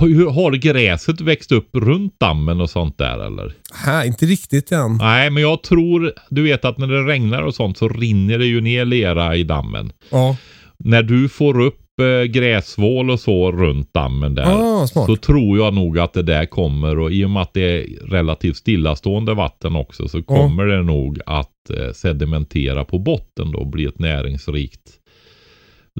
hur 0.00 0.30
har 0.30 0.52
gräset 0.52 1.20
växt 1.20 1.52
upp 1.52 1.68
runt 1.76 2.20
dammen 2.20 2.60
och 2.60 2.70
sånt 2.70 2.98
där 2.98 3.26
eller? 3.26 3.52
Här, 3.74 4.04
inte 4.06 4.26
riktigt 4.26 4.72
än. 4.72 4.96
Nej 4.96 5.30
men 5.30 5.42
jag 5.42 5.62
tror, 5.62 6.12
du 6.30 6.42
vet 6.42 6.64
att 6.64 6.78
när 6.78 6.86
det 6.86 7.02
regnar 7.02 7.42
och 7.42 7.54
sånt 7.54 7.78
så 7.78 7.88
rinner 7.88 8.38
det 8.38 8.46
ju 8.46 8.60
ner 8.60 8.84
lera 8.84 9.36
i 9.36 9.42
dammen. 9.44 9.92
Ja, 10.10 10.36
när 10.78 11.02
du 11.02 11.28
får 11.28 11.60
upp 11.60 11.80
eh, 12.00 12.22
gräsvål 12.24 13.10
och 13.10 13.20
så 13.20 13.52
runt 13.52 13.92
dammen 13.94 14.34
där. 14.34 14.44
ah, 14.46 14.86
smart. 14.86 15.06
så 15.06 15.16
tror 15.16 15.58
jag 15.58 15.74
nog 15.74 15.98
att 15.98 16.12
det 16.12 16.22
där 16.22 16.46
kommer 16.46 16.98
och 16.98 17.12
i 17.12 17.24
och 17.24 17.30
med 17.30 17.42
att 17.42 17.54
det 17.54 17.62
är 17.80 18.06
relativt 18.06 18.56
stillastående 18.56 19.34
vatten 19.34 19.76
också 19.76 20.08
så 20.08 20.22
kommer 20.22 20.66
det 20.66 20.82
nog 20.82 21.20
att 21.26 21.70
eh, 21.70 21.92
sedimentera 21.92 22.84
på 22.84 22.98
botten 22.98 23.52
då 23.52 23.58
och 23.58 23.66
bli 23.66 23.84
ett 23.84 23.98
näringsrikt 23.98 24.90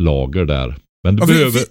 lager 0.01 0.45
där. 0.45 0.77
Men 1.05 1.17
du 1.17 1.23
Ja, 1.23 1.27
behöver... 1.27 1.51
fi- 1.51 1.65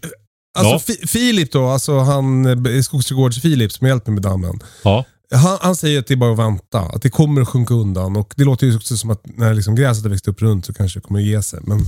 alltså 0.58 0.91
Ja. 0.91 0.95
Fi- 0.95 1.08
Filip 1.08 1.51
då, 1.51 1.66
alltså 1.66 1.97
han 1.99 2.45
eh, 2.45 2.82
Skogsträdgårds 2.82 3.41
Filip 3.41 3.72
som 3.72 3.88
hjälper 3.88 4.12
med 4.12 4.22
dammen. 4.22 4.60
Ja. 4.84 5.05
Han, 5.32 5.58
han 5.62 5.76
säger 5.76 5.99
att 5.99 6.08
det 6.08 6.14
är 6.14 6.16
bara 6.16 6.32
att 6.34 6.39
vänta. 6.39 6.80
Att 6.80 7.01
det 7.01 7.10
kommer 7.10 7.41
att 7.41 7.47
sjunka 7.47 7.74
undan. 7.74 8.16
Och 8.18 8.34
det 8.38 8.43
låter 8.43 8.68
ju 8.68 8.76
också 8.76 8.97
som 8.97 9.10
att 9.10 9.22
när 9.38 9.53
liksom 9.53 9.76
gräset 9.76 10.03
har 10.03 10.10
växt 10.10 10.28
upp 10.28 10.41
runt 10.41 10.66
så 10.66 10.74
kanske 10.74 10.99
det 10.99 11.03
kommer 11.03 11.20
att 11.20 11.26
ge 11.26 11.41
sig. 11.41 11.60
Men 11.64 11.80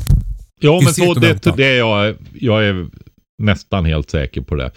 Ja 0.62 0.82
men 0.84 0.94
så 0.94 1.14
det, 1.14 1.42
det 1.58 1.66
är 1.66 1.78
jag, 1.78 2.16
jag 2.34 2.66
är 2.66 2.88
nästan 3.42 3.86
helt 3.86 4.10
säker 4.10 4.42
på 4.42 4.56
det. 4.56 4.72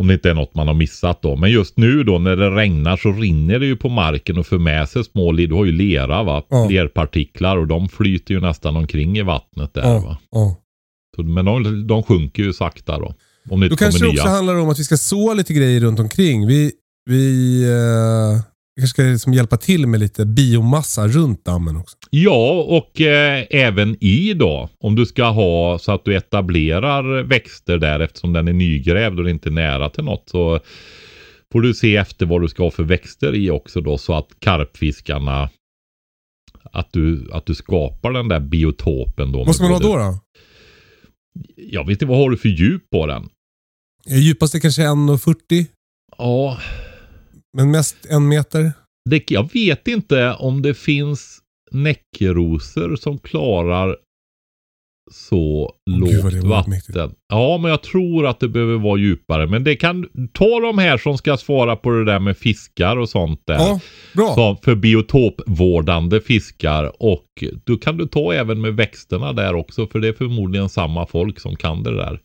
Om 0.00 0.06
det 0.06 0.14
inte 0.14 0.30
är 0.30 0.34
något 0.34 0.54
man 0.54 0.66
har 0.66 0.74
missat 0.74 1.22
då. 1.22 1.36
Men 1.36 1.50
just 1.50 1.76
nu 1.76 2.04
då 2.04 2.18
när 2.18 2.36
det 2.36 2.50
regnar 2.50 2.96
så 2.96 3.12
rinner 3.12 3.58
det 3.58 3.66
ju 3.66 3.76
på 3.76 3.88
marken 3.88 4.38
och 4.38 4.46
för 4.46 4.58
med 4.58 4.88
sig 4.88 5.04
små, 5.04 5.32
du 5.32 5.54
har 5.54 5.64
ju 5.64 5.72
lera 5.72 6.22
va, 6.22 6.42
Ja. 6.50 6.68
lerpartiklar 6.68 7.56
och 7.56 7.66
de 7.66 7.88
flyter 7.88 8.34
ju 8.34 8.40
nästan 8.40 8.76
omkring 8.76 9.18
i 9.18 9.22
vattnet 9.22 9.74
där 9.74 10.00
va. 10.00 10.18
ja. 10.30 10.56
Så, 11.14 11.22
men 11.22 11.44
de, 11.44 11.86
de 11.86 12.02
sjunker 12.02 12.42
ju 12.42 12.52
sakta 12.52 12.98
då. 12.98 13.14
Om 13.50 13.60
det 13.60 13.68
Då 13.68 13.76
kanske 13.76 14.04
det 14.04 14.10
också 14.10 14.28
handlar 14.28 14.54
om 14.54 14.68
att 14.68 14.78
vi 14.78 14.84
ska 14.84 14.96
så 14.96 15.34
lite 15.34 15.54
grejer 15.54 15.80
runt 15.80 16.00
omkring. 16.00 16.46
Vi, 16.46 16.72
vi 17.10 17.62
eh, 17.64 18.40
kanske 18.76 18.88
ska 18.88 19.02
liksom 19.02 19.34
hjälpa 19.34 19.56
till 19.56 19.86
med 19.86 20.00
lite 20.00 20.26
biomassa 20.26 21.08
runt 21.08 21.44
dammen 21.44 21.76
också. 21.76 21.96
Ja, 22.10 22.64
och 22.68 23.00
eh, 23.00 23.46
även 23.50 24.04
i 24.04 24.34
då. 24.34 24.68
Om 24.80 24.94
du 24.94 25.06
ska 25.06 25.24
ha 25.24 25.78
så 25.78 25.92
att 25.92 26.04
du 26.04 26.16
etablerar 26.16 27.22
växter 27.22 27.78
där 27.78 28.00
eftersom 28.00 28.32
den 28.32 28.48
är 28.48 28.52
nygrävd 28.52 29.20
och 29.20 29.30
inte 29.30 29.48
är 29.48 29.52
nära 29.52 29.90
till 29.90 30.04
något. 30.04 30.28
Så 30.28 30.60
får 31.52 31.60
du 31.60 31.74
se 31.74 31.96
efter 31.96 32.26
vad 32.26 32.40
du 32.40 32.48
ska 32.48 32.62
ha 32.62 32.70
för 32.70 32.84
växter 32.84 33.34
i 33.34 33.50
också 33.50 33.80
då 33.80 33.98
så 33.98 34.14
att 34.14 34.28
karpfiskarna 34.38 35.50
att 36.72 36.92
du, 36.92 37.28
att 37.32 37.46
du 37.46 37.54
skapar 37.54 38.12
den 38.12 38.28
där 38.28 38.40
biotopen 38.40 39.32
då. 39.32 39.44
Vad 39.44 39.54
ska 39.54 39.64
man 39.64 39.72
ha 39.72 39.78
då? 39.78 39.96
då? 39.96 40.18
Jag 41.56 41.84
vet 41.86 41.92
inte, 41.92 42.06
vad 42.06 42.18
har 42.18 42.30
du 42.30 42.36
för 42.36 42.48
djup 42.48 42.90
på 42.90 43.06
den? 43.06 43.28
Eh, 44.10 44.18
Djupaste 44.18 44.60
kanske 44.60 44.82
1,40 44.82 45.66
Ja, 46.18 46.58
men 47.56 47.70
mest 47.70 48.06
en 48.06 48.28
meter. 48.28 48.72
det, 49.10 49.30
jag 49.30 49.52
vet 49.52 49.88
inte 49.88 50.32
om 50.32 50.62
det 50.62 50.74
finns 50.74 51.38
näckrosor 51.70 52.96
som 52.96 53.18
klarar 53.18 53.96
så 55.10 55.72
det 55.86 55.92
lågt 55.92 56.34
vatten. 56.44 56.70
mäktigt. 56.70 56.98
Ja, 57.28 57.58
men 57.58 57.70
jag 57.70 57.82
tror 57.82 58.26
att 58.26 58.40
det 58.40 58.48
behöver 58.48 58.78
vara 58.78 58.98
djupare. 58.98 59.46
Men 59.46 59.64
det 59.64 59.76
kan 59.76 60.06
ta 60.32 60.60
de 60.60 60.78
här 60.78 60.98
som 60.98 61.18
ska 61.18 61.36
svara 61.36 61.76
på 61.76 61.90
det 61.90 62.04
där 62.04 62.18
med 62.18 62.36
fiskar 62.36 62.96
och 62.96 63.08
sånt 63.08 63.42
där. 63.46 63.54
Ja, 63.54 63.80
bra. 64.14 64.34
Som 64.34 64.56
för 64.56 64.74
biotopvårdande 64.74 66.20
fiskar. 66.20 66.92
Och 67.02 67.44
då 67.64 67.76
kan 67.76 67.96
du 67.96 68.06
ta 68.06 68.34
även 68.34 68.60
med 68.60 68.74
växterna 68.76 69.32
där 69.32 69.54
också. 69.54 69.86
För 69.86 69.98
det 69.98 70.08
är 70.08 70.12
förmodligen 70.12 70.68
samma 70.68 71.06
folk 71.06 71.40
som 71.40 71.56
kan 71.56 71.82
det 71.82 71.96
där. 71.96 72.20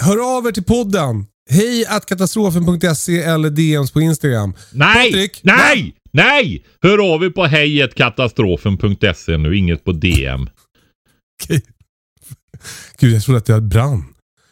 Hör 0.00 0.36
av 0.38 0.46
er 0.46 0.52
till 0.52 0.64
podden. 0.64 1.26
Hej 1.50 1.86
katastrofen.se 2.08 3.22
eller 3.22 3.50
DMs 3.50 3.92
på 3.92 4.00
Instagram. 4.00 4.54
Nej! 4.72 5.12
Patrik, 5.12 5.40
nej! 5.42 5.94
Nej! 6.12 6.64
Hör 6.82 7.14
av 7.14 7.24
er 7.24 7.30
på 7.30 7.44
hejetkatastrofen.se 7.44 9.36
nu, 9.36 9.56
inget 9.56 9.84
på 9.84 9.92
DM. 9.92 10.48
Okej. 11.44 11.62
Gud, 13.00 13.14
jag 13.14 13.22
trodde 13.22 13.38
att 13.38 13.48
jag 13.48 13.62
brann. 13.62 14.04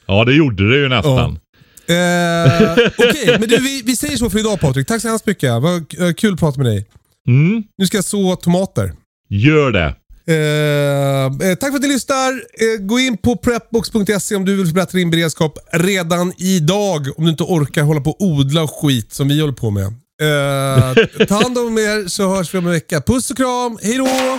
Ja, 0.07 0.25
det 0.25 0.33
gjorde 0.35 0.71
det 0.71 0.77
ju 0.77 0.89
nästan. 0.89 1.39
Eh, 1.87 2.73
Okej, 2.99 3.37
men 3.41 3.49
du, 3.49 3.57
vi, 3.57 3.83
vi 3.87 3.97
säger 3.97 4.17
så 4.17 4.31
för 4.31 4.39
idag 4.39 4.61
Patrik. 4.61 4.87
Tack 4.87 5.03
så 5.03 5.09
hemskt 5.09 5.27
mycket. 5.27 5.51
Vad 5.63 5.75
eh, 5.75 6.13
kul 6.17 6.35
att 6.35 6.41
prata 6.41 6.59
med 6.59 6.67
dig. 6.67 6.87
Mm, 7.29 7.63
Nu 7.79 7.87
ska 7.87 7.97
jag 7.97 8.05
så 8.05 8.37
tomater. 8.37 8.93
gör 9.29 9.71
det. 9.71 9.95
Eh, 10.27 11.49
eh, 11.51 11.55
tack 11.55 11.71
för 11.71 11.77
att 11.77 11.83
ni 11.83 11.89
lyssnar. 11.89 12.33
Eh, 12.33 12.81
gå 12.87 12.99
in 12.99 13.17
på 13.17 13.37
prepbox.se 13.37 14.37
om 14.37 14.45
du 14.45 14.57
vill 14.57 14.67
förbättra 14.67 14.99
din 14.99 15.11
beredskap 15.11 15.59
redan 15.73 16.33
idag. 16.37 17.09
Om 17.17 17.25
du 17.25 17.31
inte 17.31 17.43
orkar 17.43 17.83
hålla 17.83 18.01
på 18.01 18.11
och 18.11 18.23
odla 18.27 18.69
skit 18.69 19.13
som 19.13 19.29
vi 19.29 19.41
håller 19.41 19.53
på 19.55 19.71
med. 19.71 19.85
Eh, 19.87 21.27
ta 21.27 21.35
hand 21.43 21.59
om 21.59 21.79
er 21.79 22.09
så 22.09 22.35
hörs 22.37 22.55
vi 22.55 22.59
om 22.59 22.67
en 22.67 22.73
vecka. 22.73 23.01
Puss 23.01 23.31
och 23.31 23.37
kram. 23.37 23.79
Hej 23.83 23.97
då! 23.99 24.39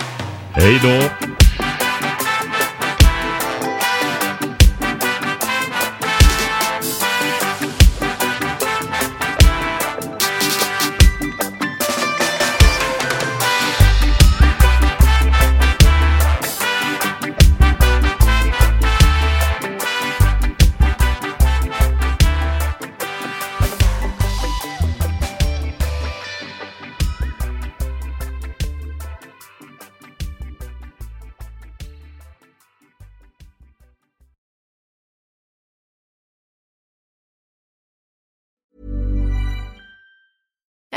Hej 0.52 0.80
då. 0.82 1.33